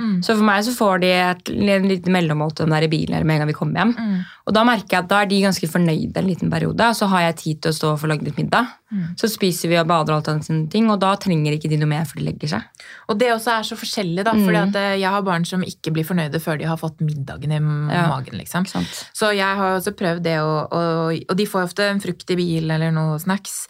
[0.00, 0.16] Mm.
[0.24, 3.42] Så for meg så får de et en liten mellommåltid der i bilen med en
[3.44, 3.92] gang vi kommer hjem.
[3.98, 4.18] Mm.
[4.48, 6.88] Og da merker jeg at da er de ganske fornøyde en liten periode.
[6.90, 8.70] Og så har jeg tid til å stå og få lagd litt middag.
[8.90, 9.04] Mm.
[9.20, 11.78] Så spiser vi og bader og alt sånne sine ting, og da trenger ikke de
[11.78, 12.86] noe mer før de legger seg.
[13.12, 14.32] Og det også er så forskjellig, da.
[14.34, 14.42] Mm.
[14.48, 17.52] fordi at eh, jeg har barn som ikke blir fornøyde før de har fått middagen
[17.54, 18.08] i Ja.
[18.10, 18.66] magen, liksom.
[18.66, 19.04] Sant?
[19.14, 22.38] Så jeg har også prøvd det, og, og, og de får ofte en frukt i
[22.40, 23.68] bilen eller noe snacks.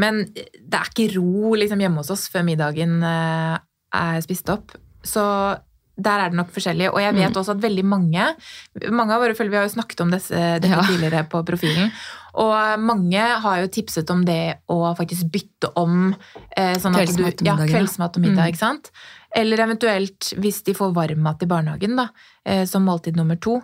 [0.00, 3.58] Men det er ikke ro liksom, hjemme hos oss før middagen eh,
[3.92, 4.72] er spist opp.
[5.04, 5.20] Så
[5.96, 6.88] der er det nok forskjellig.
[6.92, 8.26] Og jeg vet også at veldig mange
[8.90, 10.82] Mange av våre følgere, vi har jo snakket om dette, dette Ja.
[10.88, 11.90] tidligere på profilen.
[12.34, 16.14] Og mange har jo tipset om det å faktisk bytte om
[16.56, 18.42] eh, sånn at du, Kveldsmat og ja, kveldsmat og middag.
[18.46, 18.48] Mm.
[18.48, 18.90] ikke sant?
[19.36, 22.08] Eller eventuelt, hvis de får varmmat i barnehagen da,
[22.44, 23.60] eh, som måltid nummer to,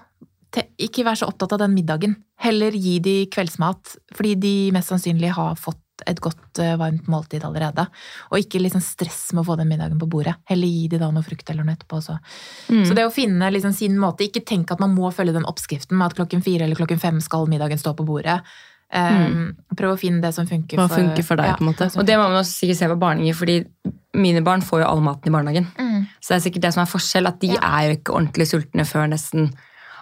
[0.80, 2.16] ikke vær så opptatt av den middagen.
[2.40, 7.42] Heller gi de kveldsmat, fordi de mest sannsynlig har fått et godt, eh, varmt måltid
[7.44, 7.86] allerede.
[8.30, 10.36] Og ikke liksom stress med å få den middagen på bordet.
[10.46, 12.02] Heller gi de da noe frukt eller noe etterpå.
[12.02, 12.18] Så,
[12.68, 12.84] Mm.
[12.86, 15.96] så det å finne liksom sin måte, ikke tenk at man må følge den oppskriften
[15.96, 18.42] med at klokken fire eller klokken fem skal middagen stå på bordet.
[18.90, 21.90] Um, Prøv å finne det som funker Hva funker for deg, på en måte.
[21.98, 23.66] Og det må man også sikkert se på barninger, fordi
[24.14, 25.66] mine barn får jo all maten i barnehagen.
[25.76, 26.06] Mm.
[26.22, 27.60] Så det er sikkert det som er forskjell, at de Ja.
[27.60, 29.52] er jo ikke ordentlig sultne før nesten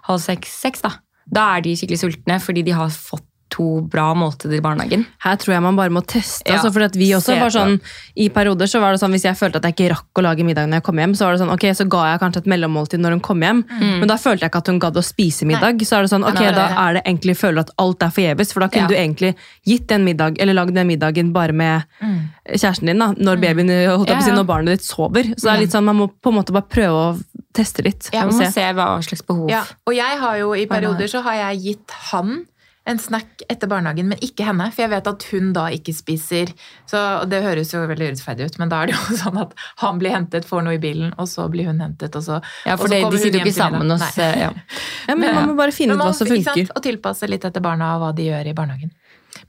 [0.05, 0.82] halv seks-seks.
[0.82, 0.90] Da
[1.28, 5.05] Da er de skikkelig sultne fordi de har fått to bra måltider i barnehagen.
[5.22, 6.42] Her tror jeg man bare må teste.
[6.51, 7.80] Ja, altså, for at vi også var sånn,
[8.18, 10.42] I perioder så var det sånn, hvis jeg følte at jeg ikke rakk å lage
[10.44, 12.51] middag når jeg kom hjem, så var det sånn, ok, så ga jeg kanskje et
[12.51, 13.64] mellommåltid når hun kom hjem.
[13.80, 15.78] Men da følte jeg ikke at hun gadd å spise middag.
[15.86, 18.11] Så er det sånn, ok, Nei, da nei, er det egentlig føler at alt er
[18.18, 18.53] forgjeves.
[18.53, 18.88] For da kunne Ja.
[18.88, 19.34] du egentlig
[19.66, 22.28] gitt den middag, eller lagd den middagen bare med Mm.
[22.51, 25.22] kjæresten din da, når babyen, holdt opp Ja, sin, når barnet ditt sover.
[25.36, 27.24] Så det er litt sånn, man må på en måte bare prøve å
[27.55, 28.11] teste litt.
[28.12, 28.53] Ja, Man må se.
[28.53, 31.90] se hva slags behov Ja, og jeg har jo i perioder så har jeg gitt
[32.11, 32.47] han
[32.87, 34.68] en snack etter barnehagen, men ikke henne.
[34.74, 36.53] For jeg vet at hun da ikke spiser.
[36.87, 39.99] Så Det høres jo veldig urettferdig ut, men da er det jo sånn at han
[40.03, 42.93] blir hentet, får noe i bilen, og så blir hun hentet, og så Ja, for
[42.93, 44.53] det, de sitter jo ikke sammen hos ja.
[45.09, 46.53] Ja, men man må bare finne Men ut hva som funker.
[46.53, 46.76] sant?
[46.76, 48.95] Og tilpasse litt etter barna hva de gjør i barnehagen.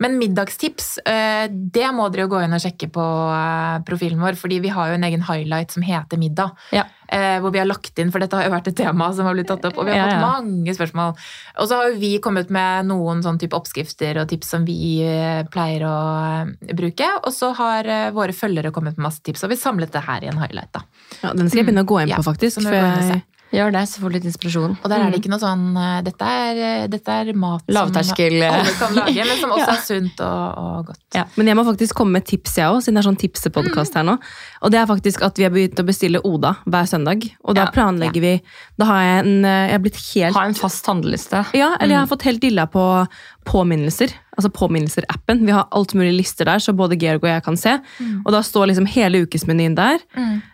[0.04, 4.38] Men middagstips, eh, det må dere jo gå inn og sjekke på eh, profilen vår,
[4.38, 6.54] fordi vi har jo en egen highlight som heter middag.
[6.76, 6.84] Ja.
[7.08, 9.38] eh, Hvor vi har lagt inn, for dette har jo vært et tema som har
[9.38, 10.22] blitt tatt opp, og vi har fått ja.
[10.22, 11.16] mange spørsmål.
[11.58, 15.02] Og så har jo vi kommet med noen sånn type oppskrifter og tips som vi
[15.54, 15.96] pleier å
[16.78, 20.26] bruke, og så har våre følgere kommet med masse tips, og vi samlet det her
[20.26, 20.86] i en highlight, da.
[21.24, 22.60] Ja, den skal jeg begynne å gå inn på, faktisk.
[22.60, 23.24] så må For jeg,
[23.54, 24.74] Gjør det, så får du litt inspirasjon.
[24.84, 28.36] Og der er det ikke noe sånn eh, Dette er, eh, dette er mat Lavterskel,
[28.42, 28.58] som eh.
[28.60, 29.76] alle kan lage, men som også Ja.
[29.78, 31.00] er sunt og, og godt.
[31.16, 31.24] Ja.
[31.38, 34.04] Men jeg må faktisk komme med tips, jeg òg, siden det er sånn tipsepodkast her
[34.10, 34.18] nå.
[34.62, 37.24] Og det er faktisk at vi har begynt å bestille Oda hver søndag.
[37.48, 37.72] Og da Ja.
[37.72, 38.34] planlegger vi
[38.78, 41.46] Da har jeg en Jeg har blitt helt Ha en fast handleliste.
[41.56, 42.84] Ja, eller jeg har fått helt dilla på
[43.48, 44.12] påminnelser.
[44.38, 45.40] Altså påminnelser-appen.
[45.48, 47.78] Vi har alt mulig lister der, så både Georg og jeg kan se.
[48.26, 49.98] Og da står liksom hele ukesmenyen der.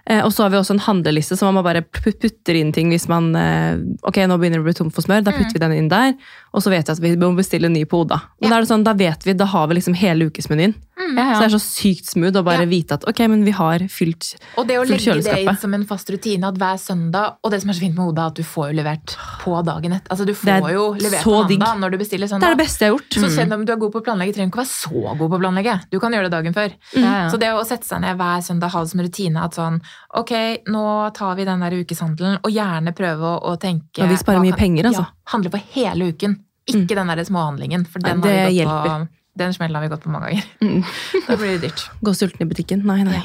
[0.05, 3.07] Eh, og så har vi også en handleliste, så man bare putter inn ting hvis
[3.11, 5.75] man eh, Ok, nå begynner det å bli tom for smør, da putter vi den
[5.81, 6.13] inn der.
[6.53, 8.21] Og så vet vi at vi må bestille en ny på Oda.
[8.39, 10.75] Og da er det sånn, da vet vi, da har vi liksom hele ukesmenyen.
[10.93, 12.69] Ja, Så det er så sykt smooth å bare Ja.
[12.69, 14.57] vite at ok, men vi har fylt kjøleskapet.
[14.61, 17.61] Og det å legge det inn som en fast rutine at hver søndag Og det
[17.61, 20.07] som er så fint med Oda, at du får jo levert på dagen etter.
[20.13, 21.59] Altså, du får jo levert så på digg.
[21.59, 22.45] mandag når du bestiller Det søndag.
[22.51, 23.09] er det beste jeg har gjort.
[23.23, 25.29] Så selv om du er god på å planlegge, trenger du ikke være så god
[25.29, 25.75] på å planlegge.
[25.89, 26.71] Du kan gjøre det dagen før.
[26.93, 27.29] Ja.
[27.29, 29.81] Så det å sette seg ned hver søndag, ha det som rutine at sånn
[30.15, 30.31] Ok,
[30.67, 34.39] nå tar vi den der ukeshandelen, og gjerne prøve å, å tenke Og vi sparer
[34.45, 35.07] mye penger, altså.
[35.09, 36.37] Ja, handle for hele uken.
[36.69, 39.07] Ikke den der småhandlingen, for den, Nei, har vi det gått på.
[39.39, 40.45] Den smellen har vi gått på mange ganger.
[40.61, 40.84] Mm.
[41.27, 41.88] Da blir det dyrt.
[42.05, 42.84] Gå sulten i butikken?
[42.86, 43.21] Nei, nei.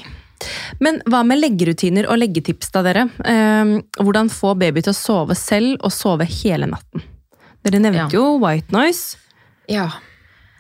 [0.81, 3.09] Men hva med leggerutiner og leggetips da, dere?
[3.27, 7.03] Eh, hvordan få baby til å sove selv og sove hele natten?
[7.67, 8.21] Dere nevnte Ja.
[8.21, 9.19] jo white noise.
[9.69, 9.89] Ja.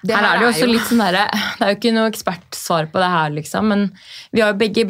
[0.03, 1.24] Det her er det jo også litt sånn derre
[1.59, 3.86] Det er jo ikke noe ekspertsvar på det her, liksom, men
[4.34, 4.84] vi har jo begge,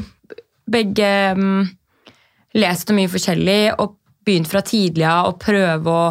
[0.69, 1.63] begge um,
[2.59, 3.95] lest mye forskjellig og
[4.29, 6.09] begynt fra tidlig av å prøve å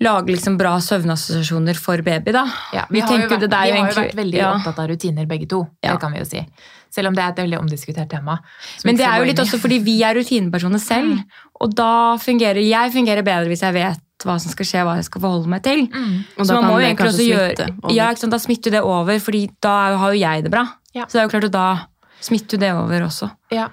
[0.00, 2.32] lage liksom bra søvnassosiasjoner for baby.
[2.32, 2.44] da.
[2.72, 4.38] Ja, vi, Vi har, jo vært, det der vi jo har jo egentlig- vært veldig
[4.38, 4.52] ja.
[4.54, 5.66] opptatt av rutiner begge to.
[5.84, 5.92] Ja.
[5.92, 6.46] Det kan vi jo si.
[6.90, 8.38] Selv om det er et veldig omdiskutert tema.
[8.84, 11.20] Men det er jo litt også fordi vi er rutinepersoner selv.
[11.60, 15.04] Og da fungerer jeg fungerer bedre hvis jeg vet hva som skal skje, hva jeg
[15.04, 15.86] skal forholde meg til.
[15.86, 16.24] Mm.
[16.38, 17.94] Og Så man må jo egentlig også gjøre over.
[17.94, 18.32] Ja, ikke sant?
[18.32, 20.66] Da smitter det over, fordi da har jo jeg det bra.
[20.94, 21.04] Ja.
[21.06, 21.86] Så det er jo klart at da
[22.20, 23.30] smitter det over også.
[23.52, 23.68] Ja.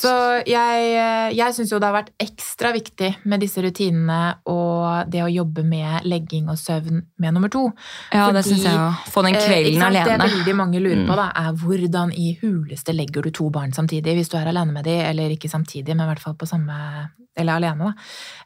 [0.00, 0.10] Så
[0.48, 0.92] jeg,
[1.36, 5.60] jeg syns jo det har vært ekstra viktig med disse rutinene og det å jobbe
[5.66, 7.66] med legging og søvn med nummer to.
[8.14, 9.02] Ja, det Fordi, syns jeg òg.
[9.12, 9.90] Få den Eh, kvelden sant?
[9.90, 10.16] alene.
[10.24, 11.16] Det veldig mange lurer på, Mm.
[11.20, 14.84] da, er hvordan i huleste legger du to barn samtidig, hvis du er alene med
[14.84, 17.92] dem, eller ikke samtidig, men i hvert fall på samme Eller alene, da.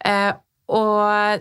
[0.05, 0.33] Eh,
[0.69, 1.41] og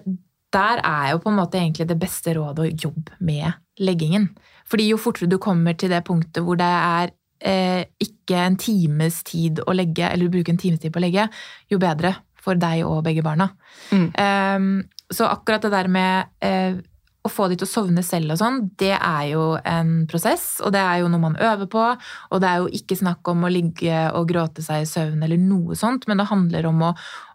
[0.54, 4.30] der er jo på en måte egentlig det beste rådet å jobbe med leggingen.
[4.70, 7.12] Fordi jo fortere du kommer til det punktet hvor det er
[7.44, 11.06] eh, ikke en times tid å legge, eller du bruker en times tid på å
[11.06, 11.28] legge,
[11.72, 13.52] jo bedre for deg og begge barna.
[13.92, 14.10] Mm.
[14.16, 16.82] Eh, så akkurat det der med eh,
[17.24, 20.74] å få de til å sovne selv og sånn, det er jo en prosess, og
[20.76, 21.84] det er jo noe man øver på.
[22.32, 25.40] Og det er jo ikke snakk om å ligge og gråte seg i søvn eller
[25.40, 26.92] noe sånt, men det handler om å,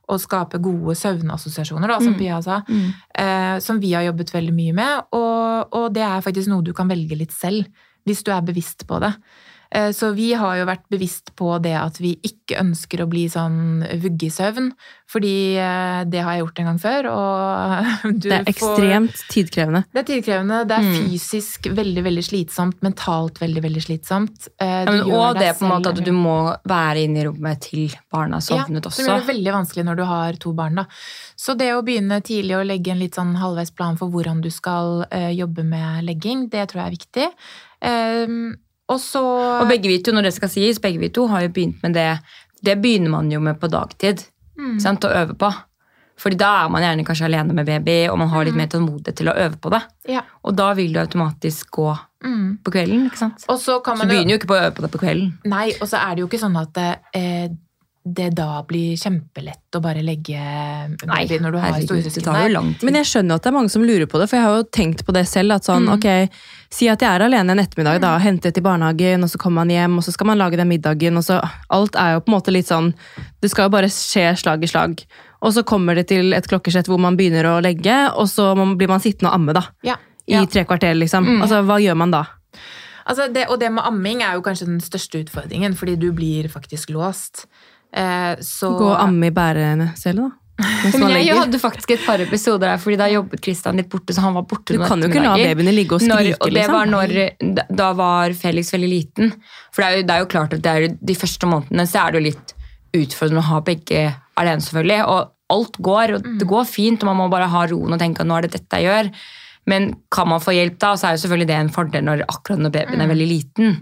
[0.08, 2.20] å skape gode søvnassosiasjoner, da, som Mm.
[2.20, 2.60] Pia sa.
[2.68, 2.88] Mm.
[3.24, 6.74] Eh, som vi har jobbet veldig mye med, og, og det er faktisk noe du
[6.76, 7.64] kan velge litt selv,
[8.08, 9.12] hvis du er bevisst på det.
[9.70, 13.26] Eh, Så vi har jo vært bevisst på det at vi ikke ønsker å bli
[13.28, 14.70] sånn vuggesøvn,
[15.12, 19.82] fordi eh, det har jeg gjort en gang før, og Det er får ekstremt tidkrevende.
[19.92, 20.94] Det er tidkrevende, det er Mm.
[21.10, 24.48] fysisk veldig veldig slitsomt, mentalt veldig veldig slitsomt.
[24.56, 27.60] Eh, Ja, men, og det på en måte at du må være inne i rommet
[27.68, 29.04] til barna sovnet ja, også.
[29.04, 30.80] Så blir det veldig vanskelig når du har to barn.
[30.80, 30.86] Da.
[31.36, 34.48] Så det å begynne tidlig å legge en litt sånn halvveis plan for hvordan du
[34.50, 37.28] skal jobbe med legging, det tror jeg er viktig.
[37.84, 38.56] Ehm,
[38.88, 39.22] og så
[39.62, 41.94] Og begge vi to, når det skal sies, begge vi to har jo begynt med
[41.94, 42.18] det.
[42.64, 44.24] Det begynner man jo med på dagtid,
[44.58, 44.80] Mm.
[44.80, 45.52] sant, å øve på.
[46.18, 49.14] Fordi da er man gjerne kanskje alene med baby, og man har litt mer tålmodighet
[49.14, 49.82] til å øve på det.
[50.08, 50.22] Ja.
[50.44, 52.58] Og da vil du automatisk gå Mm.
[52.64, 53.44] på kvelden, ikke sant?
[53.48, 55.38] Og så kan Så du begynner jo ikke på å øve på det på kvelden.
[55.44, 56.76] Nei, og så er det jo ikke sånn at
[57.14, 57.48] eh,
[58.14, 60.38] det da blir kjempelett å bare legge
[61.06, 62.84] baby når du har herregud, det storesøsken tar jo lang tid.
[62.88, 64.66] Men jeg skjønner at det er mange som lurer på det, for jeg har jo
[64.78, 65.52] tenkt på det selv.
[65.54, 65.94] at sånn, Mm.
[65.94, 66.30] ok,
[66.70, 69.70] Si at jeg er alene en ettermiddag, da, hentet i barnehagen, og så kommer man
[69.70, 71.16] hjem, og så skal man lage den middagen.
[71.16, 71.40] og så
[71.70, 72.92] Alt er jo på en måte litt sånn
[73.40, 75.04] Det skal jo bare skje slag i slag.
[75.42, 78.88] Og så kommer det til et klokkeslett hvor man begynner å legge, og så blir
[78.88, 79.62] man sittende og amme, da.
[79.82, 79.94] Ja.
[80.28, 80.44] I Ja.
[80.44, 81.24] tre kvarter, liksom.
[81.24, 81.40] Mm.
[81.42, 82.24] Altså, Hva gjør man da?
[83.08, 86.44] Altså det, og det med amming er jo kanskje den største utfordringen, fordi du blir
[86.52, 87.46] faktisk låst.
[87.94, 90.30] Eh, så Gå og amme i bærene selv, da?
[90.98, 94.24] Men jeg hadde faktisk et par episoder der, fordi da jobbet Kristian litt borte, så
[94.24, 96.74] han var borte Du kan jo ikke la babyene ligge og Når, og det liksom.
[96.74, 97.14] var når,
[97.78, 99.32] da- var Felix veldig liten.
[99.70, 102.02] For det er, jo, det er jo klart at det er, de første månedene så
[102.02, 102.54] er det jo litt
[102.98, 104.02] utfordrende å ha begge
[104.40, 105.00] alene, selvfølgelig.
[105.06, 108.24] Og alt går, og det går fint, og man må bare ha roen og tenke
[108.24, 109.12] at nå er det dette jeg gjør.
[109.68, 112.60] Men kan man få hjelp da, så er jo selvfølgelig det en fordel når, akkurat
[112.64, 113.78] når babyen er veldig liten.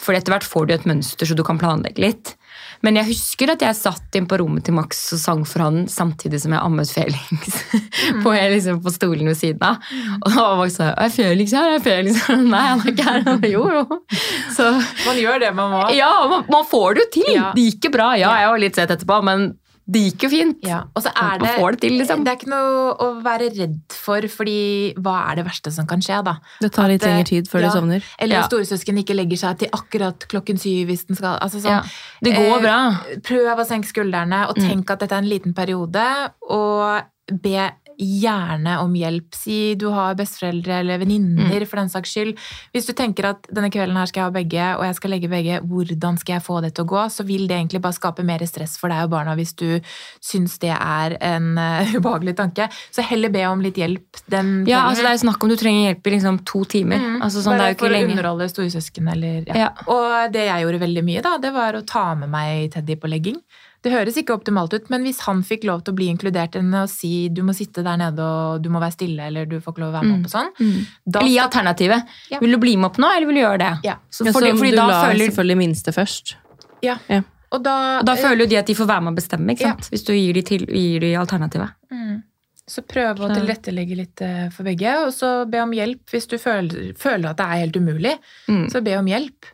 [0.00, 2.36] For etter hvert får du et mønster, så du kan planlegge litt.
[2.84, 5.86] Men jeg husker at jeg satt inn på rommet til Max og sang for han
[5.90, 7.60] samtidig som jeg ammet Felix.
[8.24, 9.80] på, liksom, på stolen ved siden av.
[10.20, 11.76] Og da var Max sånn Er Felix her?
[11.78, 12.42] Er Felix her?
[12.54, 13.46] Nei, han er ikke her.
[13.50, 14.00] Jo, jo.
[14.56, 14.70] Så
[15.06, 15.84] Man gjør det man må.
[15.96, 17.30] ja, man, man får det jo til.
[17.38, 17.52] Ja.
[17.56, 18.10] Det gikk jo bra.
[18.20, 19.48] Ja, jeg var litt sett etterpå, men
[19.86, 20.64] det gikk jo fint.
[20.66, 22.24] Ja, og så er Man det, får det til, liksom.
[22.26, 24.56] det er ikke noe å være redd for, fordi
[24.98, 26.34] hva er det verste som kan skje, da?
[26.64, 28.08] Det tar litt eh, lengre tid før ja, du sovner.
[28.18, 28.46] Eller Ja.
[28.50, 31.82] storesøsken ikke legger seg til akkurat klokken syv hvis den skal altså sånn, Ja,
[32.26, 32.78] det går eh, bra.
[33.30, 36.02] Prøv å senke skuldrene, og tenk at dette er en liten periode.
[36.50, 39.36] Og be gjerne om hjelp.
[39.36, 42.34] Si du har besteforeldre eller venninner, for den saks skyld.
[42.74, 45.32] Hvis du tenker at denne kvelden her skal jeg ha begge, og jeg skal legge
[45.32, 47.06] begge, hvordan skal jeg få det til å gå?
[47.12, 49.68] Så vil det egentlig bare skape mer stress for deg og barna hvis du
[50.24, 52.68] syns det er en uh, ubehagelig tanke.
[52.94, 54.70] Så heller be om litt hjelp den kvelden.
[54.70, 57.02] Ja, altså Det er snakk om du trenger hjelp i liksom to timer.
[57.02, 57.20] Mm.
[57.26, 59.60] Altså sånn, det er jo ikke for å underholde storesøsken eller ja.
[59.66, 59.70] Ja.
[59.92, 63.10] Og det jeg gjorde veldig mye, da, det var å ta med meg Teddy på
[63.10, 63.40] legging.
[63.86, 66.72] Det høres ikke optimalt ut, men hvis han fikk lov til å bli inkludert enn
[66.74, 69.76] å si du må sitte der nede og du må være stille eller du får
[69.76, 70.18] ikke lov å være med Mm.
[70.18, 70.86] opp og sånn, Mm.
[71.06, 72.02] da Eller gi alternativet.
[72.32, 72.38] Ja.
[72.42, 73.70] Vil du bli med opp nå, eller vil du gjøre det?
[73.86, 73.94] Ja.
[74.10, 76.34] Så Ja, så fordi du da føler, selvfølgelig minste først.
[76.82, 76.98] Ja.
[77.08, 77.22] Ja.
[77.52, 79.60] Og da, og da føler jo de at de får være med å bestemme, ikke
[79.62, 79.70] Ja.
[79.76, 79.88] sant?
[79.92, 81.70] hvis du gir de, til, gir de alternativet.
[81.92, 82.22] mm.
[82.68, 86.36] Så prøve å tilrettelegge litt eh, for begge, og så be om hjelp hvis du
[86.36, 88.18] føler, føler at det er helt umulig.
[88.48, 88.64] Mm.
[88.72, 89.44] Så be om hjelp.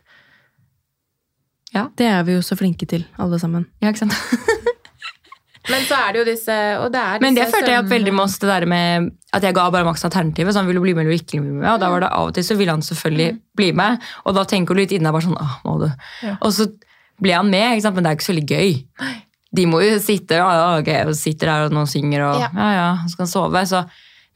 [1.97, 3.65] Det er vi jo så flinke til, alle sammen.
[3.81, 4.13] Ja, ikke sant?
[5.71, 8.11] Men så er det jo disse og det er Men det følte jeg opp veldig
[8.11, 10.53] med oss, det der med at jeg ga bare Max alternativet.
[10.53, 11.69] Så han ville bli med eller ikke bli med.
[11.71, 14.03] Og da var det av og til så ville han selvfølgelig bli med.
[14.27, 15.87] Og da tenker du litt inni deg bare sånn Åh, må du?
[16.25, 16.35] Ja.
[16.43, 16.67] Og så
[17.23, 17.95] ble han med, ikke sant?
[17.95, 18.75] men det er ikke så veldig gøy.
[19.53, 20.49] De må jo sitte ja,
[20.81, 22.49] okay, og sitter der og noen synger, og Ja.
[22.57, 23.63] ja, ja, han skal sove.
[23.69, 23.85] Så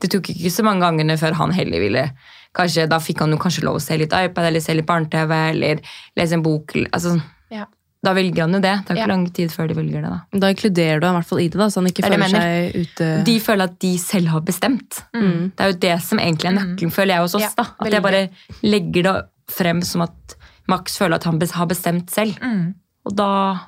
[0.01, 2.07] det tok ikke så mange gangene før han heller ville
[2.56, 5.32] kanskje, Da fikk han jo kanskje lov å se litt iPad eller se litt barne-TV
[5.52, 5.82] eller
[6.18, 6.74] lese en bok.
[6.91, 7.22] altså
[7.52, 7.66] Ja.
[8.04, 8.86] Da velger han jo det.
[8.86, 9.08] Det er ikke Ja.
[9.08, 10.10] lang tid før de velger det.
[10.10, 10.39] da.
[10.39, 12.18] Da inkluderer du han i hvert fall i det, da, så han ikke Det er
[12.18, 15.04] føler seg ute De føler at de selv har bestemt.
[15.16, 15.52] Mm.
[15.56, 17.41] Det er jo det som egentlig er nøkkelen, føler jeg hos oss.
[17.41, 17.64] Ja, da.
[17.82, 18.30] At jeg bare
[18.64, 20.36] legger det frem som at
[20.68, 22.38] Max føler at han har bestemt selv.
[22.39, 22.76] Mm.
[23.06, 23.60] Og da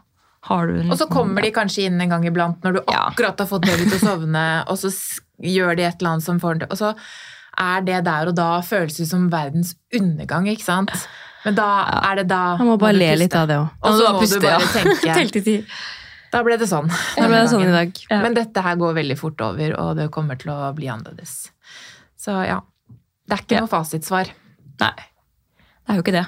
[0.43, 3.47] har du Og så kommer de kanskje inn en gang iblant når du akkurat har
[3.47, 4.91] fått baby til å sovne, og så
[5.41, 6.95] gjør de et eller annet som får den til Og så
[7.59, 10.93] er det der og da føles det som verdens undergang, ikke sant?
[11.45, 11.67] Men da
[12.11, 13.69] er det da Man må bare må le litt av det òg.
[13.83, 14.59] Og så må puste, du bare
[15.07, 15.15] ja.
[15.15, 15.55] tenke.
[16.29, 16.85] Da ble det sånn.
[17.17, 18.01] Da ble det sånn i dag.
[18.05, 18.19] Ja.
[18.21, 21.47] Men dette her går veldig fort over, og det kommer til å bli annerledes.
[22.21, 22.59] Så ja.
[23.25, 23.63] Det er ikke Ja.
[23.65, 24.29] noe fasitsvar.
[24.79, 26.27] Nei, det er jo ikke det.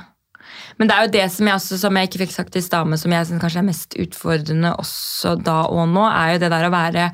[0.79, 2.88] Men det er jo det som jeg, også, som jeg ikke fikk sagt i stad,
[2.89, 6.49] men som jeg synes kanskje er mest utfordrende også da og nå, er jo det
[6.55, 7.05] der å være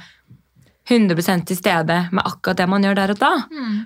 [0.89, 3.31] 100 til stede med akkurat det man gjør der og da.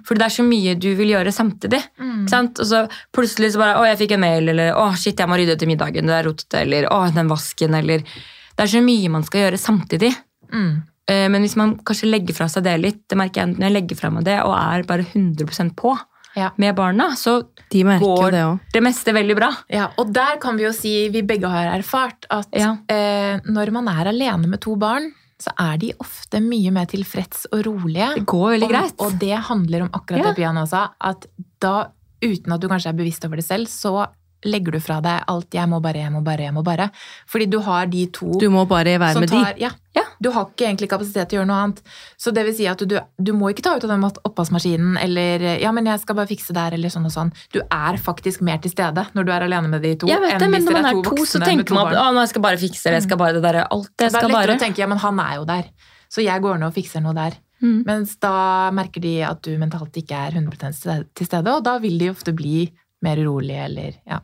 [0.06, 1.82] For det er så mye du vil gjøre samtidig.
[2.00, 2.28] Mm.
[2.30, 2.60] sant?
[2.60, 2.84] Og så
[3.14, 5.68] plutselig så bare Å, jeg fikk en mail, eller Å, shit, jeg må rydde til
[5.72, 9.46] middagen, det er rotete, eller Å, den vasken, eller Det er så mye man skal
[9.48, 10.14] gjøre samtidig.
[10.54, 10.72] Mm.
[11.10, 13.78] Eh, Men hvis man kanskje legger fra seg det litt, det merker jeg når jeg
[13.80, 15.98] legger fra meg det, og er bare 100% på,
[16.36, 16.50] Ja.
[16.56, 19.50] med barna, så De går det det meste veldig bra.
[19.70, 22.78] Ja, og der kan vi jo si, vi begge har erfart, at Ja.
[22.88, 27.48] eh, når man er alene med to barn, så er de ofte mye mer tilfreds
[27.52, 28.12] og rolige.
[28.20, 28.96] Det går veldig og, greit.
[29.02, 30.30] Og det handler om akkurat Ja.
[30.30, 31.26] det Pia nå sa, at
[31.64, 31.76] da,
[32.22, 34.08] uten at du kanskje er bevisst over det selv, så
[34.46, 36.90] legger du fra deg alt 'jeg må bare, jeg må bare', jeg må bare.
[37.28, 39.62] Fordi du har de to Du må bare være med tar, de.
[39.62, 40.04] ja, Ja.
[40.22, 41.82] Du har ikke egentlig kapasitet til å gjøre noe annet.
[42.18, 45.60] Så det vil si at du, du må ikke ta ut av den oppvaskmaskinen eller
[45.60, 47.32] 'ja, men jeg skal bare fikse der', eller sånn og sånn.
[47.52, 50.40] Du er faktisk mer til stede når du er alene med de to, Jeg vet
[50.40, 52.84] det, men når man er to, så tenker man at «Å, jeg skal bare fikse
[52.84, 54.56] det, jeg skal bare det der, alt jeg Det er skal lettere bare.
[54.56, 55.70] å tenke 'ja, men han er jo der',
[56.10, 57.34] så jeg går ned og fikser noe der.
[57.62, 57.84] Mm.
[57.86, 61.78] Mens da merker de at du mentalt ikke er 100 ste- til stede, og da
[61.80, 62.72] vil de ofte bli
[63.04, 64.20] mer urolige eller ja,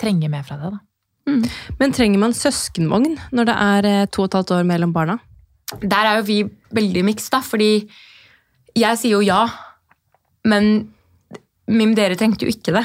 [0.00, 0.82] trenge mer fra deg, da.
[1.26, 1.40] Mm.
[1.80, 5.18] Men trenger man søskenvogn når det er eh, to og et halvt år mellom barna?
[5.82, 6.36] Der er jo vi
[6.76, 7.88] veldig miks, da, fordi
[8.76, 9.46] jeg sier jo ja,
[10.46, 10.92] men
[11.66, 12.84] Mim, dere trengte jo ikke det.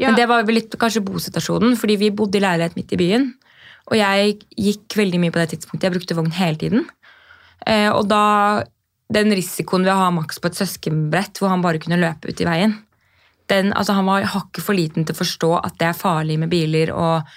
[0.00, 0.08] Ja.
[0.08, 3.26] Men det var vel litt kanskje bosituasjonen, fordi vi bodde i leilighet midt i byen.
[3.90, 5.84] Og jeg gikk veldig mye på det tidspunktet.
[5.84, 6.86] Jeg brukte vogn hele tiden.
[7.68, 8.64] Eh, og da
[9.06, 12.40] Den risikoen ved å ha Max på et søskenbrett hvor han bare kunne løpe ut
[12.42, 12.72] i veien
[13.50, 16.50] den, altså Han var hakket for liten til å forstå at det er farlig med
[16.50, 17.28] biler og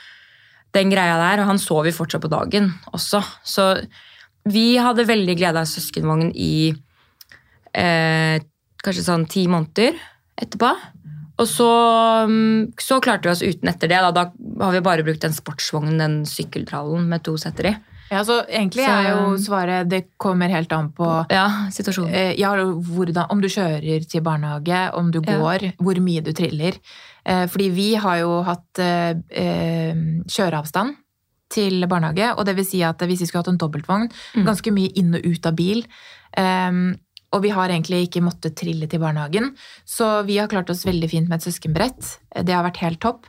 [0.76, 1.43] den greia der.
[1.43, 3.22] Og han sov jo fortsatt på dagen også.
[3.45, 3.72] Så
[4.49, 6.72] vi hadde veldig glede av søskenvogn i
[7.74, 8.39] eh,
[8.84, 9.97] kanskje sånn ti måneder
[10.39, 10.72] etterpå.
[11.39, 11.70] Og så,
[12.28, 13.99] mm, så klarte vi oss uten etter det.
[14.03, 17.76] Da, da har vi bare brukt den sportsvognen, den sykkeltrallen med to setter i.
[18.12, 22.14] Ja, så egentlig Så- er jo svaret det kommer helt an på Ja, situasjonen.
[22.14, 25.38] eh, ja, hvordan, om du kjører til barnehage, om du Ja.
[25.38, 26.74] går, hvor mye du triller.
[27.26, 29.14] Eh, fordi vi har jo hatt eh,
[30.28, 30.95] kjøreavstand
[31.49, 34.45] til barnehage, og det vil si at hvis vi skulle hatt en dobbeltvogn, Mm.
[34.45, 35.84] ganske mye inn og ut av bil,
[37.32, 39.51] og vi har egentlig ikke måttet trille til barnehagen,
[39.86, 42.18] så vi har klart oss veldig fint med et søskenbrett.
[42.43, 43.26] Det har vært helt topp.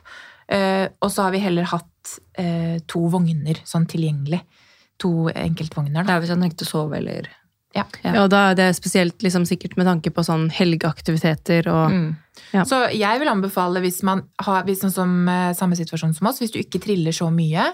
[0.49, 1.85] Eh, og så har vi heller hatt
[2.87, 4.41] to vogner sånn tilgjengelig.
[5.01, 6.17] To enkeltvogner, Det da.
[6.17, 7.29] er hvis han trengte å sove eller
[7.73, 7.85] Ja.
[8.03, 8.11] Ja.
[8.13, 12.09] Ja, og da er det spesielt liksom, sikkert med tanke på sånn helgeaktiviteter og mm.
[12.51, 12.63] Ja.
[12.67, 16.39] Så jeg vil anbefale, hvis man har hvis sånn som eh, samme situasjon som oss,
[16.41, 17.69] hvis du ikke triller så mye,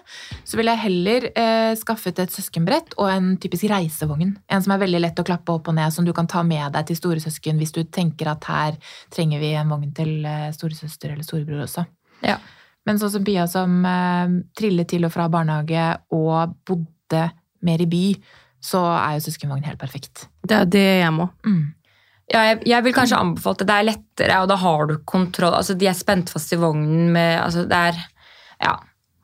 [0.45, 4.35] så vil jeg heller eh, skaffet et søskenbrett og en typisk reisevogn.
[4.49, 6.73] En som er veldig lett å klappe opp og ned, som du kan ta med
[6.73, 8.77] deg til storesøsken hvis du tenker at her
[9.13, 11.85] trenger vi en vogn til eh, storesøster eller storebror også.
[12.25, 12.37] Ja.
[12.85, 16.93] Men sånn som Pia som eh, trillet til og fra barnehage og bodde
[17.63, 18.03] mer i by,
[18.63, 20.27] så er jo søskenvogn helt perfekt.
[20.47, 21.29] Det er det jeg må.
[21.45, 21.73] Mm.
[22.33, 23.67] Ja, jeg, jeg vil kanskje anbefale det.
[23.69, 25.55] Det er lettere, og da har du kontroll.
[25.55, 28.05] Altså, De er spent fast i vognen med altså, Det er
[28.59, 28.75] Ja.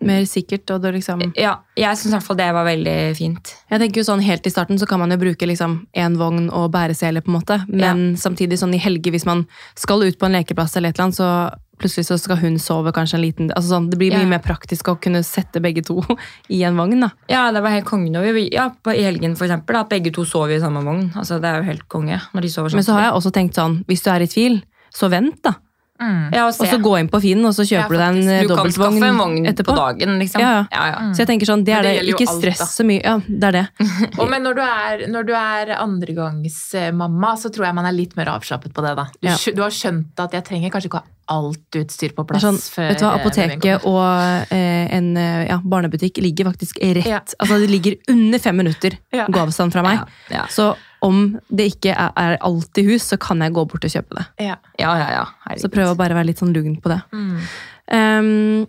[0.03, 0.67] Mer sikkert.
[0.71, 1.21] og det liksom...
[1.39, 3.53] ja jeg syns i hvert fall det var veldig fint.
[3.71, 6.49] Jeg tenker jo sånn Helt i starten så kan man jo bruke liksom én vogn
[6.51, 7.59] og bæresele, på en måte.
[7.71, 9.45] Men samtidig sånn i helger, hvis man
[9.79, 11.29] skal ut på en lekeplass, eller et eller annet, så
[11.77, 14.29] plutselig så skal hun sove kanskje en liten altså sånn, Det blir mye Ja.
[14.35, 16.01] mer praktisk å kunne sette begge to
[16.49, 16.99] i en vogn.
[17.01, 17.09] da.
[17.29, 18.11] Ja, det var helt konge.
[18.11, 20.83] når vi- Ja, på, I helgen, for eksempel, da, at begge to sover i samme
[20.83, 21.11] vogn.
[21.15, 22.75] Altså, Det er jo helt konge når de sover sånn.
[22.75, 24.61] Men så har jeg også tenkt sånn, hvis du er i tvil,
[24.93, 25.55] så vent, da.
[26.01, 26.33] Mm.
[26.33, 26.55] ja, og.
[26.59, 28.49] Og så gå inn på Finn, og så Ja, kjøper du deg en dobbeltvogn etterpå.
[28.49, 29.71] Du kan skaffe en vogn etterpå.
[29.71, 30.39] på dagen, liksom.
[30.41, 30.65] Ja, ja.
[30.73, 30.99] ja, ja.
[30.99, 31.11] Mm.
[31.13, 32.09] Så jeg tenker sånn, det er det det.
[32.09, 33.01] Ikke stress så mye.
[33.03, 33.67] Ja, det er det.
[34.19, 38.15] Og men når du er, når du er andregangsmamma, så tror jeg man er litt
[38.17, 38.95] mer avslappet på det.
[38.97, 39.05] da.
[39.21, 39.35] Du, Ja.
[39.55, 42.43] du har skjønt at jeg trenger kanskje ikke ha alt utstyr på er plass.
[42.43, 46.81] sånn, før, vet du hva, eh, Apoteket og eh, en eh, ja, barnebutikk ligger faktisk
[46.83, 47.21] rett Ja.
[47.39, 49.27] Altså det ligger under fem minutter Ja.
[49.31, 50.01] gåavstand fra meg.
[50.29, 50.45] Ja, ja.
[50.51, 53.91] Så om det ikke er, er alt i hus, så kan jeg gå bort og
[53.91, 54.25] kjøpe det.
[54.45, 54.55] Ja.
[54.79, 55.57] ja, ja, ja.
[55.59, 57.01] Så prøv å bare være litt sånn lugn på det.
[57.11, 57.41] Mm.
[57.91, 58.67] Um,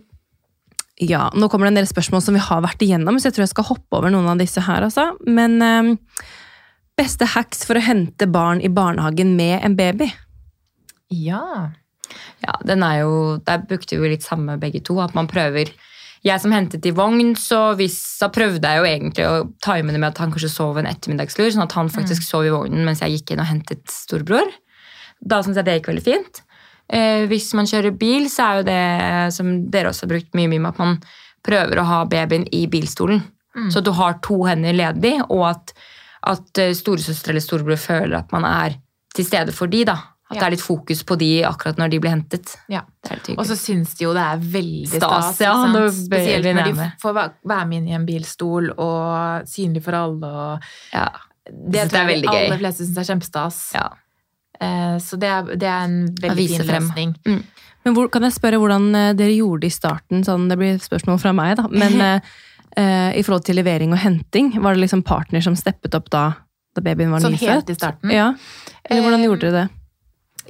[0.99, 3.45] ja, nå kommer det en del spørsmål som vi har vært igjennom, så jeg tror
[3.45, 5.13] jeg skal hoppe over noen av disse her, altså.
[5.23, 5.93] Men um,
[6.99, 10.11] beste hacks for å hente barn i barnehagen med en baby?
[11.09, 11.71] ja.
[12.45, 13.13] Ja, den er jo,
[13.45, 14.99] Der brukte vi litt samme begge to.
[15.01, 15.73] At man prøver
[16.25, 19.99] Jeg som hentet i vogn, så hvis, da prøvde jeg jo egentlig å time det
[19.99, 23.03] med at han kanskje sov en ettermiddagslur, sånn at han faktisk sov i vognen mens
[23.03, 24.49] jeg gikk inn og hentet storebror.
[25.21, 26.41] Da syns jeg det gikk veldig fint.
[26.89, 28.81] Eh, hvis man kjører bil, så er jo det
[29.37, 30.97] som dere også har brukt mye, mye med at man
[31.45, 33.21] prøver å ha babyen i bilstolen.
[33.55, 33.69] Mm.
[33.69, 35.75] Så at du har to hender ledig, og at,
[36.33, 38.79] at eh, storesøster eller storebror føler at man er
[39.15, 39.99] til stede for de, da.
[40.25, 40.39] At Ja.
[40.41, 42.55] det er litt fokus på de akkurat når de blir hentet.
[42.69, 42.81] ja.
[43.05, 45.39] Det er Og så syns de jo det er veldig Stas, stas.
[45.39, 47.13] ja, når Spesielt når de får
[47.45, 50.25] være med inn i en bilstol og synlig for alle.
[50.25, 50.59] Og
[50.93, 51.09] ja.
[51.45, 52.45] det tror er jeg de veldig gøy.
[52.47, 53.59] aller fleste syns er kjempestas.
[53.75, 53.89] Ja.
[54.59, 57.15] Eh, Så det er, det er en veldig fin løsning.
[57.21, 57.43] løsning.
[57.85, 60.23] Men hvor, kan jeg spørre hvordan eh, dere gjorde det i starten?
[60.25, 61.67] Sånn, det blir spørsmål fra meg, da.
[61.69, 62.19] Men eh,
[62.77, 66.31] eh, i forhold til levering og henting, var det liksom partner som steppet opp da,
[66.73, 67.51] da babyen var Sånn nyfødt?
[67.53, 68.09] helt i starten.
[68.09, 68.33] Ja.
[68.89, 69.69] Eller hvordan Eh, gjorde dere det?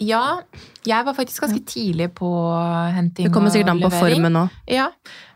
[0.03, 0.41] Ja,
[0.83, 2.27] jeg var faktisk ganske tidlig på
[2.95, 4.57] henting Det kommer sikkert an på formen òg.
[4.67, 4.89] Ja,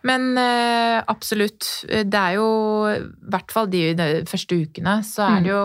[0.03, 1.67] men uh, absolutt.
[1.87, 2.49] Det er jo,
[2.91, 5.63] i hvert fall de, de første ukene, så er det jo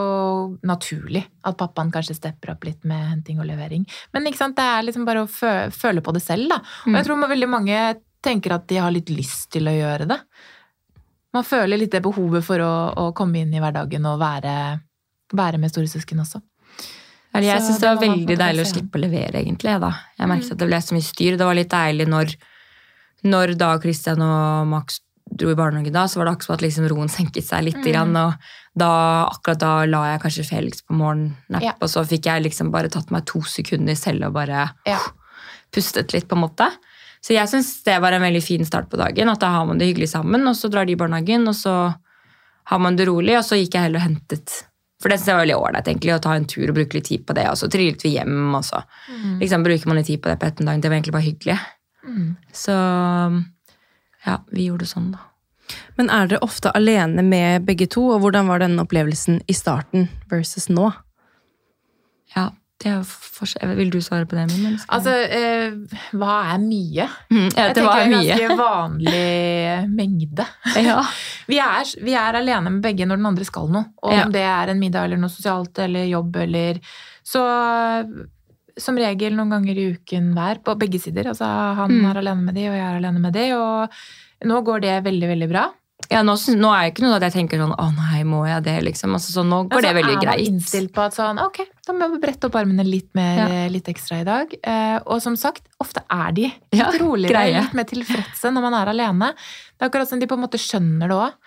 [0.66, 3.86] naturlig at pappaen kanskje stepper opp litt med henting og levering.
[4.14, 6.62] Men sant, det er liksom bare å fø føle på det selv, da.
[6.86, 7.78] Og jeg tror veldig mange
[8.24, 10.18] tenker at de har litt lyst til å gjøre det.
[11.34, 14.54] Man føler litt det behovet for å, å komme inn i hverdagen og være,
[15.34, 16.40] være med storesøsken også.
[17.34, 19.72] Eller jeg syns det var veldig deilig å slippe å levere, egentlig.
[19.82, 19.88] Da.
[20.20, 21.36] Jeg merket at det ble så mye styr.
[21.40, 22.34] Det var litt deilig når,
[23.26, 25.00] når da Christian og Max
[25.34, 27.80] dro i barnehage da, så var det akkurat som at liksom roen senket seg litt.
[27.82, 28.34] Grann, og
[28.78, 28.90] da,
[29.32, 31.72] akkurat da la jeg kanskje Felix på morgennapp, Ja.
[31.80, 34.98] og så fikk jeg liksom bare tatt meg to sekunder selv og bare Ja.
[35.72, 36.68] pustet litt, på en måte.
[37.24, 39.28] Så jeg syns det var en veldig fin start på dagen.
[39.32, 41.96] At da har man det hyggelig sammen, og så drar de i barnehagen, og så
[42.66, 44.64] har man det rolig, og så gikk jeg heller og hentet
[45.02, 47.08] For det synes jeg var veldig ålreit, egentlig, å ta en tur og bruke litt
[47.10, 48.80] tid på det, og så trillet vi hjem, og så
[49.40, 50.84] liksom, bruker man litt tid på det på ettermiddagen.
[50.84, 51.56] Det var egentlig bare hyggelig.
[52.04, 52.28] Mm.
[52.54, 52.76] Så
[54.24, 55.30] ja, vi gjorde det sånn, da.
[55.98, 60.08] Men er dere ofte alene med begge to, og hvordan var den opplevelsen i starten
[60.30, 60.90] versus nå?
[62.34, 62.50] Ja,
[62.82, 64.78] Vil du svare på det, Min?
[64.92, 65.70] Altså, eh,
[66.12, 67.06] hva er mye?
[67.30, 68.34] Mm, ja, Jeg tenker en mye.
[68.34, 70.46] ganske vanlig mengde.
[70.84, 70.98] Ja.
[71.48, 73.84] Vi er, vi er alene med begge når den andre skal noe.
[74.02, 74.24] Og Ja.
[74.26, 76.80] om det er en middag eller noe sosialt eller jobb eller
[77.24, 77.40] Så
[78.76, 81.24] som regel noen ganger i uken hver, på begge sider.
[81.30, 82.10] Altså han Mm.
[82.10, 83.52] er alene med de, og jeg er alene med de.
[83.54, 83.88] Og
[84.44, 85.70] nå går det veldig, veldig bra.
[86.12, 88.64] Ja, nå, nå er det ikke noe at jeg tenker sånn Å nei, må jeg
[88.66, 88.76] det?
[88.90, 89.14] liksom.
[89.16, 90.52] Altså, så nå går det veldig veldig er man greit.
[90.52, 94.20] innstilt på at sånn, ok, da må vi brette opp armene litt, mer, litt ekstra
[94.22, 94.56] i dag.
[94.60, 98.80] Eh, og som sagt, ofte er de litt Ja, roligere, litt mer tilfredse når man
[98.80, 99.34] er alene.
[99.74, 101.38] Det er akkurat som de på en måte skjønner det òg.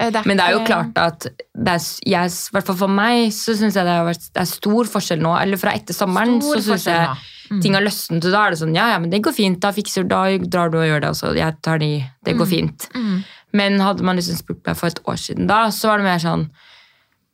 [0.00, 3.76] Men det er jo klart at det er, jeg, hvert fall for meg så syns
[3.76, 5.34] jeg det, vært, det er stor forskjell nå.
[5.42, 7.18] Eller fra etter sommeren Stor så syns jeg.
[7.50, 7.60] Mm.
[7.64, 8.24] ting har løsnet.
[8.24, 9.58] Og da er det sånn ja, ja, men det går fint.
[9.60, 11.90] Da fikser da drar du og gjør det, og jeg tar de.
[12.24, 12.86] Det går fint.
[12.94, 13.20] Mm.
[13.56, 16.22] Men hadde man liksom spurt meg for et år siden da, så var det mer
[16.22, 16.50] sånn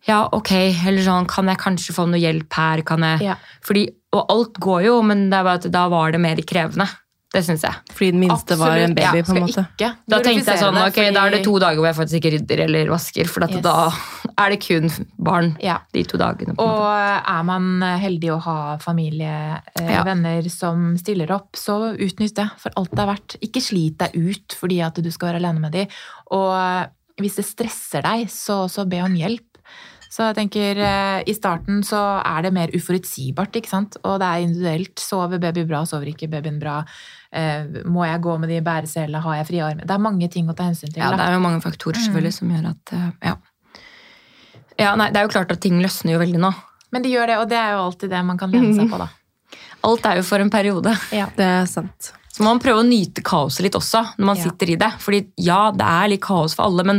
[0.06, 0.52] ja, ok,
[0.86, 2.82] eller sånn, kan jeg kanskje få noe hjelp her?
[2.86, 3.24] Kan jeg?
[3.26, 3.34] Ja.
[3.66, 6.86] Fordi, og alt går jo, men det er bare at da var det mer krevende.
[7.34, 7.74] Det syns jeg.
[7.92, 9.64] Fordi den minste var en baby, ja, på en måte.
[9.74, 12.32] Ikke Da tenkte jeg sånn, ok, da er det to dager hvor jeg faktisk ikke
[12.36, 13.60] rydder eller vasker, for Yes.
[13.62, 13.90] da
[14.38, 15.78] er det kun barn Ja.
[15.92, 16.54] de to dagene.
[16.54, 17.22] på Og måte.
[17.28, 20.04] er man heldig å ha familie, eh, Ja.
[20.04, 23.36] venner som stiller opp, så utnytt det for alt det er verdt.
[23.42, 25.86] Ikke slit deg ut fordi at du skal være alene med dem.
[26.30, 26.86] Og
[27.18, 29.40] hvis det stresser deg, så, så be om hjelp.
[30.08, 33.96] Så jeg tenker, eh, I starten så er det mer uforutsigbart, ikke sant?
[34.04, 34.94] og det er individuelt.
[34.96, 36.84] Sover baby bra, sover ikke babyen bra?
[37.36, 39.20] Eh, må jeg gå med de bæreselene?
[39.20, 39.84] Har jeg frie armer?
[39.84, 41.02] Det er mange ting å ta hensyn til.
[41.02, 41.18] Ja, da.
[41.20, 43.34] det er jo mange faktorer selvfølgelig som gjør at eh, ja.
[44.80, 46.52] ja, nei, Det er jo klart at ting løsner jo veldig nå.
[46.94, 49.00] Men de gjør det, og det er jo alltid det man kan lene seg på,
[49.02, 49.10] da.
[49.86, 50.94] Alt er jo for en periode.
[51.14, 51.28] Ja.
[51.38, 52.12] Det er sant.
[52.32, 54.48] Så må man prøve å nyte kaoset litt også når man Ja.
[54.48, 54.90] sitter i det.
[55.00, 56.98] Fordi ja, det er litt kaos for alle, men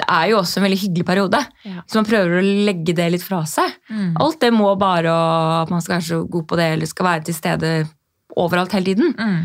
[0.00, 1.40] det er jo også en veldig hyggelig periode.
[1.68, 1.82] Ja.
[1.84, 3.74] Så man prøver å legge det litt fra seg.
[3.92, 4.14] Mm.
[4.20, 7.26] Alt det må bare og man skal være så god på det, eller skal være
[7.28, 7.72] til stede
[8.40, 9.12] overalt hele tiden.
[9.18, 9.42] Mm.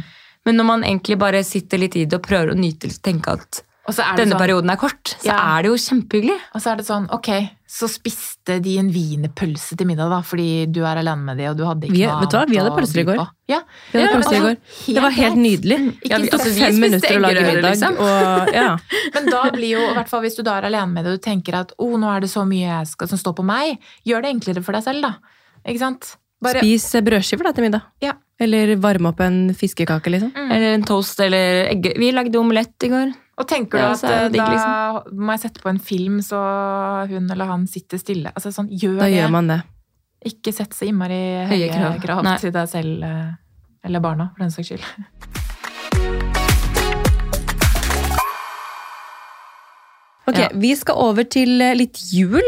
[0.47, 3.33] Men når man egentlig bare sitter litt i det og prøver å nyte og tenke
[3.35, 5.35] at denne sånn, perioden er kort, så Ja.
[5.57, 6.35] er det jo kjempehyggelig.
[6.55, 7.27] Og så er det sånn, ok,
[7.71, 11.55] så spiste de en wienerpølse til middag da, fordi du er alene med de, og
[11.55, 12.45] du hadde ikke Vi- noe vet du hva?
[12.51, 13.15] Vi hadde pølser i går.
[13.47, 13.61] Ja,
[13.93, 14.93] Vi hadde Ja, pølser i altså, går.
[14.93, 15.79] Det var helt nydelig.
[16.03, 17.71] Ja, vi- tok altså, fem minutter å lage middag.
[17.71, 17.93] liksom.
[17.97, 18.77] Og, ja.
[19.15, 21.21] Men da blir jo, i hvert fall hvis du da er alene med det, og
[21.21, 23.79] du tenker at oh, nå er det så mye jeg skal, som står på meg,
[24.05, 25.15] gjør det enklere for deg selv da.
[25.65, 26.17] Ikke sant?
[26.43, 27.81] Bare, Spis brødskiver da til middag.
[28.03, 28.11] Ja.
[28.39, 30.29] Eller varme opp en fiskekake, liksom.
[30.35, 30.51] Mm.
[30.53, 31.87] Eller en toast eller egg.
[31.97, 33.13] Vi lagde omelett i går.
[33.37, 36.37] og tenker du at er eh, digg, da må jeg sette på en film så
[37.09, 38.31] hun eller han sitter stille.
[38.35, 39.17] Altså sånn, gjør Da det.
[39.17, 39.59] gjør man det.
[40.25, 41.19] Ikke sett så innmari
[41.49, 41.99] Høye høye krav.
[42.01, 43.33] krav, til deg selv, eh,
[43.85, 44.85] eller barna, for den saks skyld.
[50.27, 50.49] Ok, Ja.
[50.53, 52.43] Vi skal over til eh, litt jul.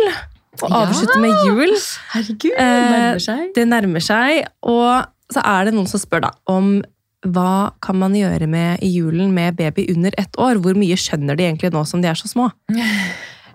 [0.61, 0.85] Og Ja.
[0.85, 1.75] avslutte med jul.
[2.13, 3.53] Herregud, Det nærmer seg.
[3.55, 6.81] Det nærmer seg, og så er det noen som spør da om
[7.27, 10.55] hva kan man gjøre med i julen med baby under ett år?
[10.63, 12.51] Hvor mye skjønner de egentlig nå som de er så små?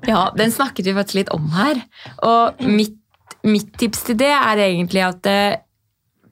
[0.07, 1.79] Ja, den snakket vi faktisk litt om her.
[2.23, 2.93] Og mitt,
[3.43, 5.57] mitt tips til det er egentlig at eh,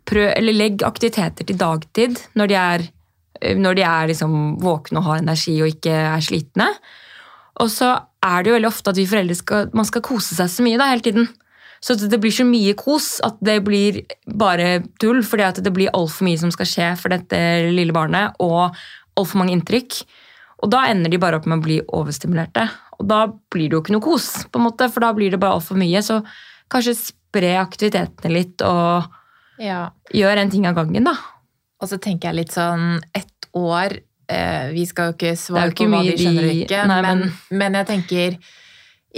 [0.04, 2.84] prøv, eller legg aktiviteter til dagtid når de er,
[3.40, 6.68] eh, når de er liksom våkne og har energi og ikke er slitne.
[7.64, 10.50] Og så er det jo veldig ofte at vi foreldre skal, man skal kose seg
[10.50, 11.28] så mye da, hele tiden.
[11.82, 14.02] Så det blir så mye kos at det blir
[14.38, 17.40] bare tull, fordi at det blir altfor mye som skal skje for dette
[17.74, 18.76] lille barnet, og
[19.18, 19.98] altfor mange inntrykk.
[20.62, 22.68] Og da ender de bare opp med å bli overstimulerte.
[23.00, 25.40] Og da blir det jo ikke noe kos, på en måte, for da blir det
[25.42, 26.04] bare altfor mye.
[26.06, 26.20] Så
[26.70, 29.10] kanskje spre aktivitetene litt, og
[29.58, 29.90] Ja.
[30.14, 31.16] gjør en ting av gangen, da.
[31.82, 33.98] Og så tenker jeg litt sånn ett år
[34.72, 37.86] Vi skal jo ikke svare på hva de skjønner og ikke, Nei, men, men- jeg
[37.86, 38.36] tenker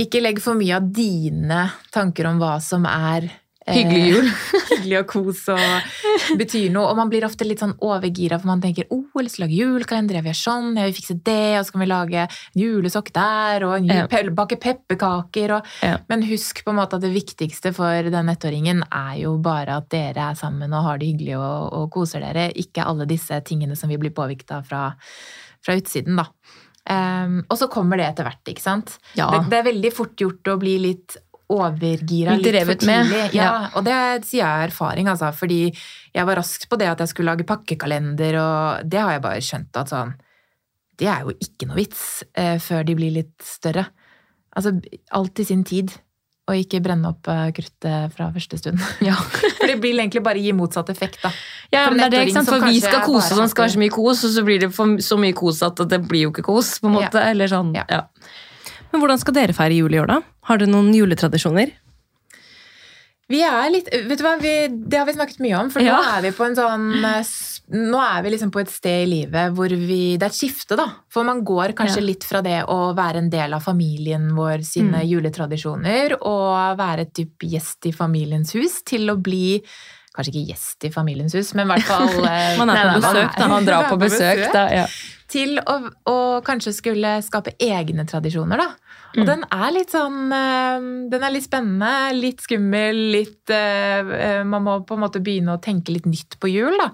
[0.05, 1.61] Ikke legg for mye av dine
[1.95, 4.27] tanker om hva som er eh, Hyggelig jul.
[4.71, 6.91] hyggelig og kos og betyr noe.
[6.91, 9.57] Og man blir ofte litt sånn overgira, for man tenker oh, jeg vil å lage
[9.57, 12.61] julekalender, jeg vil gjøre sånn, jeg vil fikse det, og så kan vi lage en
[12.61, 14.35] julesokk der, og en jul, Ja.
[14.37, 15.57] bake pepperkaker.
[15.57, 15.97] Og, Ja.
[16.09, 19.89] Men husk på en måte at det viktigste for den ettåringen er jo bare at
[19.89, 23.77] dere er sammen og har det hyggelig og, og koser dere, ikke alle disse tingene
[23.77, 24.85] som vi blir påvirket av fra,
[25.65, 26.29] fra utsiden, da.
[26.85, 28.99] Um, og så kommer det etter hvert, ikke sant?
[29.17, 29.31] Ja.
[29.33, 31.17] Det, det er veldig fort gjort å bli litt
[31.53, 33.35] overgira Litt for tidlig.
[33.35, 33.71] Ja, Ja.
[33.75, 35.75] og det sier jeg er erfaring, altså, fordi
[36.15, 39.41] jeg var rask på det at jeg skulle lage pakkekalender, og det har jeg bare
[39.45, 40.15] skjønt at sånn
[40.97, 43.89] Det er jo ikke noe vits eh, før de blir litt større.
[44.57, 44.81] Altså,
[45.11, 45.91] alt i sin tid.
[46.47, 48.79] Og ikke brenne opp eh, kruttet fra første stund.
[49.09, 49.15] Ja.
[49.59, 51.33] For det vil egentlig bare gi motsatt effekt, da.
[51.73, 52.49] Ja, men det er det, ikke sant?
[52.53, 54.71] For vi skal kose oss, det skal være så mye kos, og så blir det
[54.77, 57.11] for, så mye kos at det blir jo ikke kos, på en Ja.
[57.33, 57.75] Eller sånn.
[57.75, 57.85] Ja.
[57.91, 58.03] Ja.
[58.95, 60.21] Men hvordan skal dere feire jul i år, da?
[60.47, 61.73] Har dere noen juletradisjoner?
[63.33, 65.97] Vi er litt Vet du hva, vi, det har vi snakket mye om, for Ja.
[65.97, 67.31] nå er vi på en sånn eh,
[67.75, 70.77] Nå er vi liksom på et sted i livet hvor vi Det er et skifte,
[70.77, 70.85] da.
[71.09, 72.07] For man går kanskje Ja.
[72.11, 75.09] litt fra det å være en del av familien vår sine Mm.
[75.09, 79.63] juletradisjoner og være et typ gjest i familiens hus, til å bli
[80.15, 82.07] Kanskje ikke gjest i familiens hus, men i hvert fall
[82.61, 83.49] Man er på besøk, da.
[83.51, 84.69] Man drar på besøk, da.
[84.71, 84.87] Ja.
[85.35, 85.77] Til å,
[86.11, 86.17] å
[86.47, 88.71] kanskje skulle skape egne tradisjoner, da.
[89.15, 89.27] Og Mm.
[89.29, 94.65] den er litt sånn eh, Den er litt spennende, litt skummel, litt eh, eh, Man
[94.67, 96.89] må på en måte begynne å tenke litt nytt på jul, da.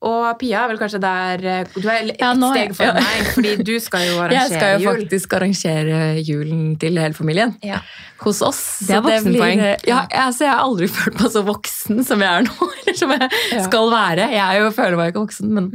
[0.00, 1.44] Og Pia er vel kanskje der
[1.74, 3.04] Du er et Ja, steg for foran ja.
[3.04, 4.54] meg, fordi du skal jo arrangere jul.
[4.54, 4.96] Jeg skal jo jul.
[4.96, 7.52] faktisk arrangere julen til hele familien.
[7.64, 7.82] Ja.
[8.22, 8.78] Hos oss.
[8.86, 9.58] Det er Så voksenpoeng.
[9.58, 12.68] blir- ja, altså, jeg har aldri følt meg så voksen som jeg er nå.
[12.84, 13.62] Eller som jeg Ja.
[13.66, 14.28] skal være.
[14.32, 15.72] Jeg jo, føler meg ikke voksen, men.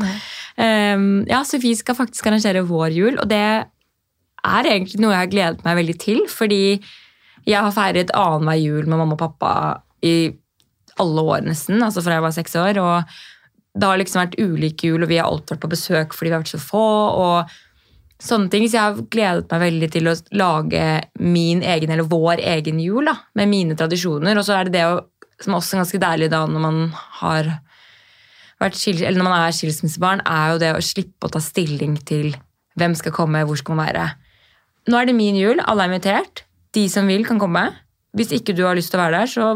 [0.57, 3.41] Ehm, Ja, vi skal faktisk arrangere vår jul, og det
[4.45, 6.81] er egentlig noe jeg har gledet meg veldig til, fordi
[7.45, 10.31] jeg har feiret annenhver jul med mamma og pappa i
[10.99, 13.03] alle år nesten, altså fra jeg var seks år, og
[13.79, 16.35] det har liksom vært ulike jul, og vi har alltid vært på besøk fordi vi
[16.35, 16.83] har vært så få,
[17.19, 17.49] og
[18.19, 20.83] sånne ting, så jeg har gledet meg veldig til å lage
[21.23, 24.85] min egen, eller vår egen jul, da, med mine tradisjoner, og så er det det
[24.89, 24.99] å,
[25.39, 26.79] som også er ganske deilig da når man
[27.21, 27.53] har
[28.59, 31.95] vært skils, eller når man er skilsmissebarn, er jo det å slippe å ta stilling
[32.07, 32.33] til
[32.79, 34.09] hvem skal komme, hvor skal man være.
[34.89, 36.43] Nå er det min jul, alle er invitert.
[36.75, 37.63] De som vil, kan komme.
[38.15, 39.47] Hvis ikke du har lyst til å være der, så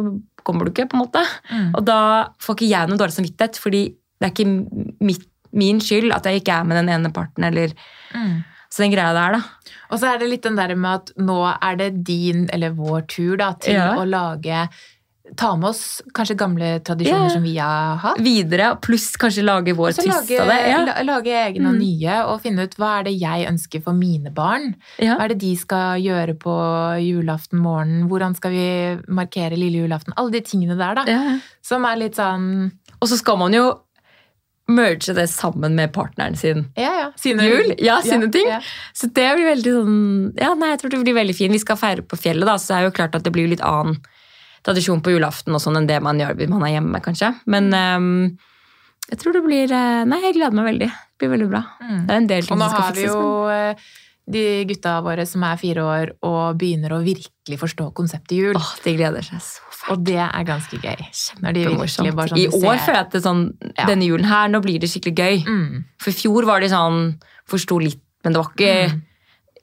[0.48, 0.88] kommer du ikke.
[0.92, 1.24] på en måte.
[1.52, 1.70] Mm.
[1.76, 2.00] Og da
[2.44, 3.84] får ikke jeg noe dårlig samvittighet, fordi
[4.20, 7.44] det er ikke mitt, min skyld at jeg ikke er med den ene parten.
[7.44, 7.76] eller
[8.14, 8.44] Mm.
[8.74, 9.70] Så den greia der, da.
[9.94, 13.06] Og så er det litt den der med at nå er det din, eller vår
[13.14, 13.92] tur, da, til Ja.
[14.02, 14.68] å lage
[15.40, 17.32] Ta med oss kanskje gamle tradisjoner yeah.
[17.32, 18.18] som vi har hatt.
[18.22, 20.58] Videre, pluss kanskje lage vår tyst twist lage, av det.
[20.70, 20.80] Ja.
[20.86, 21.80] la- lage egne og Mm.
[21.80, 24.76] nye, og finne ut hva er det jeg ønsker for mine barn.
[25.00, 25.16] Ja.
[25.16, 26.54] Hva er det de skal gjøre på
[27.00, 28.10] julaften morgen?
[28.10, 30.14] Hvordan skal vi markere lille julaften?
[30.18, 31.04] Alle de tingene der, da.
[31.08, 31.40] Ja.
[31.64, 32.72] Som er litt sånn
[33.02, 33.80] Og så skal man jo
[34.72, 36.66] merge det sammen med partneren sin.
[36.80, 37.08] Ja, ja.
[37.20, 38.48] Sine Jul, ja, sine ting.
[38.48, 38.62] Ja.
[38.96, 39.98] Så det blir veldig sånn
[40.40, 41.54] Ja, nei, jeg tror det blir veldig fint.
[41.56, 43.64] Vi skal feire på fjellet, da, så det er jo klart at det blir litt
[43.66, 44.00] annen
[44.64, 47.34] tradisjon på julaften og sånn enn det man gjør hvis man er hjemme, kanskje.
[47.52, 48.14] Men um,
[49.10, 50.88] jeg tror det blir eh, Nei, jeg gleder meg veldig.
[50.88, 51.64] Det blir veldig bra.
[51.84, 52.00] Mm.
[52.08, 53.20] Det er en del Og ting nå som skal har vi jo
[54.26, 58.56] de gutta våre som er fire år og begynner å virkelig forstå konseptet jul.
[58.56, 59.92] Åh, de gleder seg så fælt.
[59.92, 61.02] Og det er ganske gøy.
[61.44, 62.16] Når de virkelig Kjempemorsomt.
[62.16, 63.44] bare sånn I år ser- føler jeg at det sånn,
[63.78, 63.86] Ja.
[63.86, 65.46] denne julen her, nå blir det skikkelig gøy.
[65.46, 65.84] Mm.
[66.00, 69.02] For i fjor var de sånn Forsto litt, men det var ikke, Mm.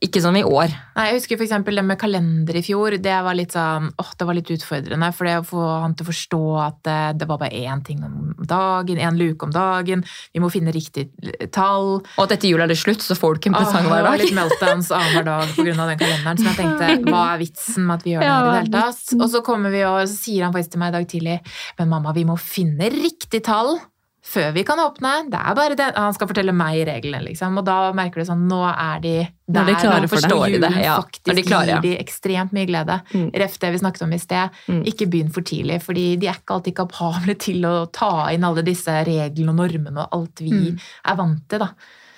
[0.01, 0.73] Ikke som i år.
[0.97, 2.95] Nei, jeg husker eksempel det med kalender i fjor.
[3.05, 6.07] Det var litt sånn, åh, det var litt utfordrende, for det å få han til
[6.07, 10.05] å forstå at det, det var bare én ting om dagen, én luke om dagen,
[10.33, 11.11] vi må finne riktig
[11.53, 12.01] tall.
[12.17, 14.07] Og at etter jul er det slutt, så får du ikke en presang det hver
[14.09, 14.25] var dag.
[14.25, 15.77] litt meltdowns annenhver dag pga.
[15.81, 16.41] den kalenderen.
[16.41, 18.75] Så jeg tenkte, hva er vitsen med at vi gjør det her i det hele
[18.79, 19.15] tatt?
[19.21, 21.39] Og så kommer vi, og så sier han faktisk til meg i dag tidlig,
[21.77, 23.77] men mamma, vi må finne riktig tall
[24.23, 25.13] før vi kan åpne.
[25.33, 25.87] Det er bare det.
[25.97, 27.57] Han skal fortelle meg reglene, liksom.
[27.61, 29.15] Og da merker du sånn, nå er de
[29.51, 30.97] Nå er de der, nå for forstår de det, ja.
[31.01, 31.79] faktisk Når de klarer, ja.
[31.81, 32.99] gir de ekstremt mye glede.
[33.15, 33.31] Mm.
[33.43, 34.59] Ref det vi snakket om i sted.
[34.69, 34.83] Mm.
[34.93, 38.63] Ikke begynn for tidlig, fordi de er ikke alltid kapable til å ta inn alle
[38.67, 40.79] disse reglene og normene og alt vi Mm.
[41.11, 41.71] er vant til, da.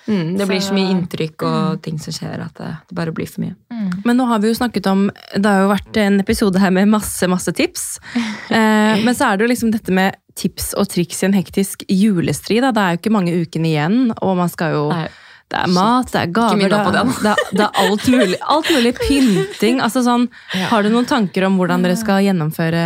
[0.03, 3.25] Mm, det blir så mye inntrykk og ting som skjer at det, det bare blir
[3.31, 3.55] for mye.
[4.03, 6.89] Men nå har vi jo snakket om Det har jo vært en episode her med
[6.91, 7.85] masse, masse tips.
[8.53, 11.83] Eh, men så er det jo liksom dette med tips og triks i en hektisk
[11.91, 12.59] julestri.
[12.63, 12.71] Da.
[12.75, 15.05] Det er jo ikke mange ukene igjen, og man skal jo Nei.
[15.53, 18.37] Det er mat, det er gaver, det er, det, er, det er alt mulig.
[18.55, 19.81] Alt mulig pynting.
[19.85, 20.23] Altså sånn,
[20.57, 20.69] Ja.
[20.71, 22.81] Har du noen tanker om hvordan dere skal gjennomføre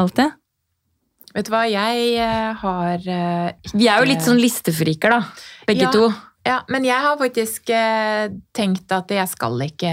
[0.00, 0.26] alt det?
[1.36, 5.46] Vet du hva, jeg eh, har eh, ikke Vi er jo litt sånn listefriker, da.
[5.68, 5.92] Begge Ja.
[5.94, 6.10] to.
[6.42, 9.92] Ja, men jeg har faktisk eh, tenkt at jeg skal ikke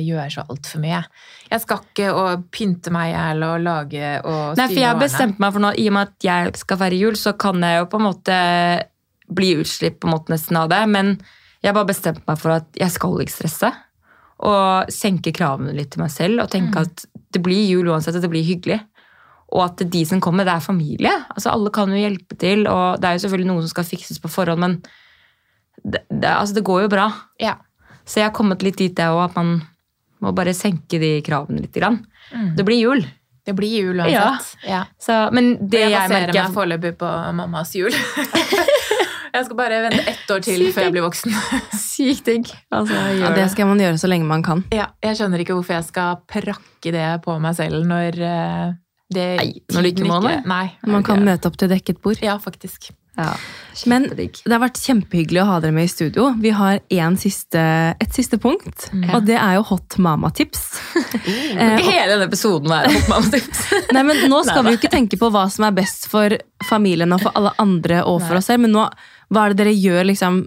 [0.00, 1.02] gjøre så altfor mye.
[1.50, 5.42] Jeg skal ikke pynte meg i hjel og lage og Nei, for jeg har bestemt
[5.44, 7.90] meg for nå, I og med at jeg skal feire jul, så kan jeg jo
[7.92, 8.38] på en måte
[9.34, 10.80] bli utslipp på en måte nesten av det.
[10.88, 11.12] Men
[11.60, 13.72] jeg har bare bestemt meg for at jeg skal ikke stresse.
[14.44, 18.24] Og senke kravene litt til meg selv og tenke at det blir jul uansett, og
[18.24, 18.80] det blir hyggelig.
[19.54, 21.12] Og at de som kommer, det er familie.
[21.28, 24.20] Altså Alle kan jo hjelpe til, og det er jo selvfølgelig noen som skal fikses
[24.22, 24.78] på forhånd, men
[25.84, 27.10] det, det, altså, det går jo bra.
[27.42, 27.58] Ja.
[28.04, 29.58] Så jeg har kommet litt dit, jeg òg, at man
[30.24, 31.74] må bare senke de kravene litt.
[31.76, 32.00] Grann.
[32.32, 32.54] Mm.
[32.56, 33.04] Det blir jul.
[33.44, 34.54] Det blir jul uansett.
[34.64, 34.86] Ja.
[35.00, 37.92] Så, men det jeg jeg, baserer merker meg foreløpig på mammas jul.
[39.34, 41.36] jeg skal bare vente ett år til Sykt før jeg blir voksen.
[41.76, 42.54] Sykt digg.
[42.72, 44.64] Altså, Ja, det skal man gjøre så lenge man kan.
[44.72, 48.66] Ja, jeg skjønner ikke hvorfor jeg skal prakke det på meg selv når eh,
[49.12, 50.38] det Nei, når du ikke må det.
[50.48, 50.66] Nei.
[50.88, 52.24] Man kan møte opp til dekket bord.
[52.24, 52.94] Ja, faktisk.
[53.16, 53.32] Ja,
[53.86, 56.28] Men det har vært kjempehyggelig å ha dere med i studio.
[56.42, 57.60] Vi har en siste,
[58.00, 59.04] et siste punkt, Mm.
[59.14, 60.64] og det er jo hot mama-tips.
[61.54, 63.60] Eh, Ikke hele denne episoden være hot mama-tips.
[63.94, 66.34] Nei, men Nå skal Nei, vi jo ikke tenke på hva som er best for
[66.66, 68.42] familien og for alle andre og for Nei.
[68.42, 68.88] oss selv, men nå,
[69.30, 70.42] hva er det dere gjør liksom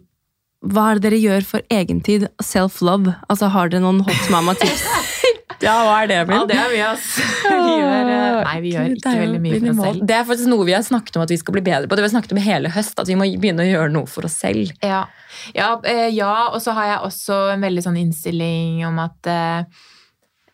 [0.67, 2.23] hva er det dere gjør for egentid?
[2.43, 3.11] Self-love?
[3.29, 4.81] Altså, Har dere noen hot mama-tips?
[5.65, 7.07] Ja, hva er det, Ja, det er mye, ass.
[7.47, 10.05] Vi gjør, eh, nei, vi gjør ikke veldig mye for oss selv.
[10.09, 11.97] Det er faktisk noe vi har snakket om at vi skal bli bedre på.
[11.97, 14.27] Det vi har snakket om hele høst, at vi må begynne å gjøre noe for
[14.29, 14.71] oss selv.
[14.85, 15.01] Ja,
[15.57, 19.85] ja, eh, ja og så har jeg også en veldig sånn innstilling om at uh,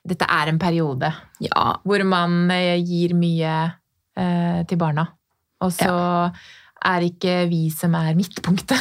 [0.08, 1.12] dette er en periode
[1.44, 2.48] Ja, hvor man
[2.84, 5.10] gir mye uh, til barna.
[5.64, 5.94] Og så
[6.90, 8.80] er ikke vi som er midtpunktet.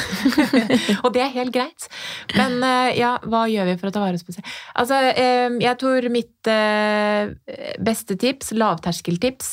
[1.05, 1.89] og det er helt greit.
[2.37, 4.43] Men eh, ja, hva gjør vi for å ta vare på oss?
[4.79, 7.33] Altså, eh, jeg tror mitt eh,
[7.83, 9.53] beste tips, lavterskeltips,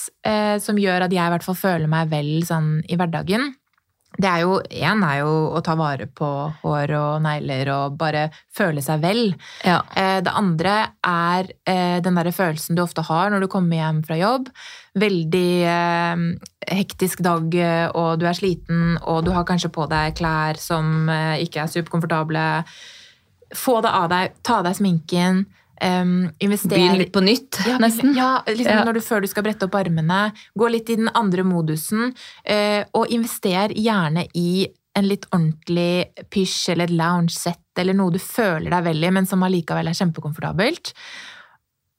[0.62, 3.48] som gjør at jeg i hvert fall føler meg vel sånn i hverdagen,
[4.20, 6.28] det er jo, Én er jo å ta vare på
[6.62, 8.26] hår og negler og bare
[8.56, 9.22] føle seg vel.
[9.64, 9.80] ja.
[9.96, 10.74] Eh, Det andre
[11.06, 14.50] er eh, den der følelsen du ofte har når du kommer hjem fra jobb.
[15.00, 16.24] Veldig eh,
[16.68, 17.56] hektisk dag,
[17.96, 21.08] og du er sliten, og du har kanskje på deg klær som
[21.40, 22.44] ikke er superkomfortable.
[23.56, 25.46] Få det av deg, ta av deg sminken.
[25.80, 28.11] Um, investere Begynn litt på nytt, ja, nesten.
[28.18, 30.30] Ja, liksom du, før du skal brette opp armene.
[30.60, 32.11] Gå litt i den andre modusen.
[32.43, 38.19] Uh, og invester gjerne i en litt ordentlig pysj eller et lounge-sett eller noe du
[38.19, 40.93] føler deg vel i, men som allikevel er kjempekomfortabelt.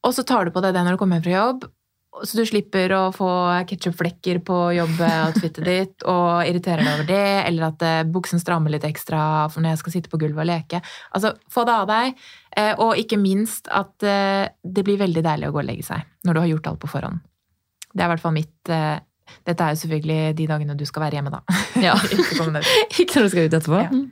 [0.06, 1.68] Og så tar du på deg det når du kommer hjem fra jobb,
[2.10, 3.28] så du slipper å få
[3.70, 8.86] ketsjupflekker på jobboutfitet ditt og irritere deg over det, eller at eh, buksen strammer litt
[8.88, 10.80] ekstra for når jeg skal sitte på gulvet og leke.
[11.14, 12.24] Altså, få det av deg.
[12.58, 16.02] Eh, og ikke minst at eh, det blir veldig deilig å gå og legge seg
[16.26, 17.22] når du har gjort alt på forhånd.
[17.90, 18.70] Det er i hvert fall mitt
[19.46, 21.40] Dette er jo selvfølgelig de dagene du skal være hjemme, da.
[21.78, 21.94] Ja.
[22.10, 22.62] Ikke.
[23.04, 24.04] Ikke når du skal ut etterpå.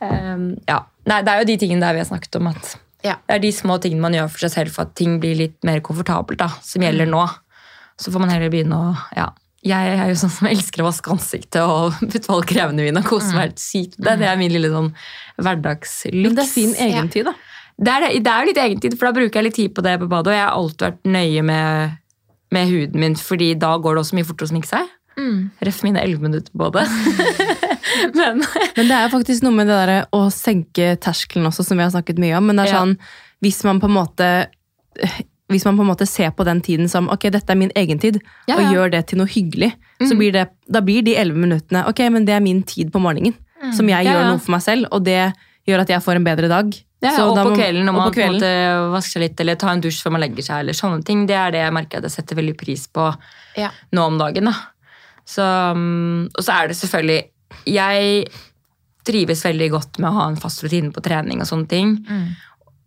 [0.00, 0.82] Um, ja.
[1.08, 2.70] Nei, det er jo de tingene der vi har snakket om at
[3.06, 3.18] Ja.
[3.28, 5.58] det er de små tingene man gjør for seg selv for at ting blir litt
[5.66, 7.26] mer komfortabelt, da, som gjelder nå.
[7.98, 9.30] Så får man heller begynne å ja.
[9.66, 13.02] Jeg er jo sånn som elsker å vaske ansiktet og putte på alle krevene mine
[13.02, 13.98] og kose meg helt sykt.
[13.98, 14.92] Det, det er min lille sånn
[15.38, 16.24] hverdagslyks.
[16.24, 17.34] Men det er fin egentid, da.
[17.78, 19.82] Det er, det, det er jo litt egentid, for da bruker jeg litt tid på
[19.86, 20.32] det på badet.
[20.32, 21.98] Og jeg har alltid vært nøye med,
[22.54, 24.94] med huden min, fordi da går det også mye fortere å sminke seg.
[25.18, 25.38] Mm.
[25.66, 26.86] Ref mine elleve minutter på det.
[28.14, 28.42] Men
[28.76, 31.84] Men det er jo faktisk noe med det der å senke terskelen også, som vi
[31.86, 32.46] har snakket mye om.
[32.50, 32.80] Men det er Ja.
[32.82, 32.96] sånn,
[33.44, 34.30] hvis man på en måte
[35.48, 38.18] hvis man på en måte ser på den tiden som ok, dette er min egentid,
[38.48, 39.72] Ja, og gjør det til noe hyggelig,
[40.04, 43.00] så blir det, da blir de elleve minuttene ok, men det er min tid på
[43.00, 43.34] morgenen.
[43.74, 45.32] Som jeg Ja, gjør noe for meg selv, og det
[45.66, 46.68] gjør at jeg får en bedre dag.
[47.00, 48.34] Ja, Så og da på kvelden når man kvelden.
[48.42, 51.26] måte vasker seg litt, eller tar en dusj før man legger seg, eller sånne ting.
[51.26, 53.16] Det er det jeg merker at jeg setter veldig pris på
[53.56, 53.70] Ja.
[53.92, 54.44] nå om dagen.
[54.44, 54.54] Da.
[55.24, 55.42] Så,
[55.72, 57.22] um, og så er det selvfølgelig
[57.68, 58.28] Jeg
[59.08, 61.94] trives veldig godt med å ha en fast rutine på trening og sånne ting.
[62.08, 62.26] Mm.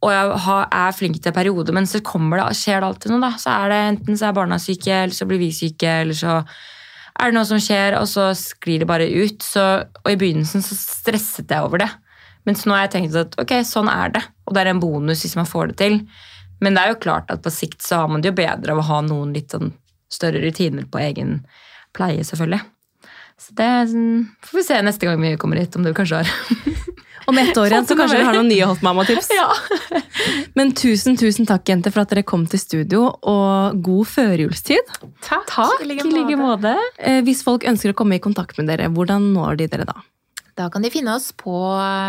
[0.01, 3.21] Og jeg har, er flink til perioder, men så kommer det, skjer det alltid noe.
[3.21, 3.31] da.
[3.41, 6.39] Så er det Enten så er barna syke, eller så blir vi syke, eller så
[6.41, 9.45] er det noe som skjer, og så sklir det bare ut.
[9.45, 9.65] Så,
[10.01, 11.89] og i begynnelsen så stresset jeg over det.
[12.49, 14.23] Mens nå har jeg tenkt at ok, sånn er det.
[14.49, 15.99] Og det er en bonus hvis man får det til.
[16.61, 18.81] Men det er jo klart at på sikt så har man det jo bedre av
[18.81, 19.73] å ha noen litt sånn
[20.11, 21.39] større rutiner på egen
[21.95, 22.63] pleie, selvfølgelig.
[23.41, 26.22] Så det er sånn- får vi se neste gang vi kommer hit, om du kanskje
[26.22, 26.30] har.
[27.30, 29.27] Om ett år igjen så kanskje vi har noen nye Hot Mama-tips.
[29.39, 30.01] ja.
[30.57, 34.89] Men tusen, tusen takk, jenter, for at dere kom til studio, og god førjulstid.
[35.23, 35.45] Takk.
[35.51, 36.73] Takk, i like måte.
[36.97, 39.99] Eh, hvis folk ønsker å komme i kontakt med dere, hvordan når de dere da?
[40.57, 41.53] Da kan de finne oss på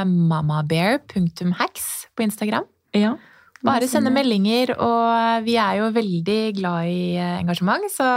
[0.09, 1.86] mamabear.hacks
[2.16, 2.64] på Instagram.
[2.96, 3.14] Ja.
[3.62, 8.09] Bare sende meldinger, og vi er jo veldig glad i eh, engasjement, så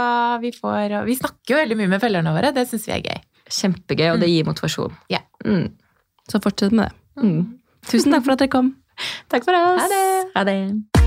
[0.42, 3.22] vi får Vi snakker jo veldig mye med følgerne våre, det syns vi er gøy.
[3.46, 4.96] Kjempegøy, og det gir motivasjon.
[5.12, 5.22] Ja.
[5.46, 5.70] Mm.
[6.26, 7.22] Så fortsett med det.
[7.22, 7.42] Mm.
[7.86, 8.74] Tusen takk for at dere kom.
[9.30, 9.82] Takk for oss.
[9.84, 10.06] Ha det.
[10.34, 11.05] Ha det.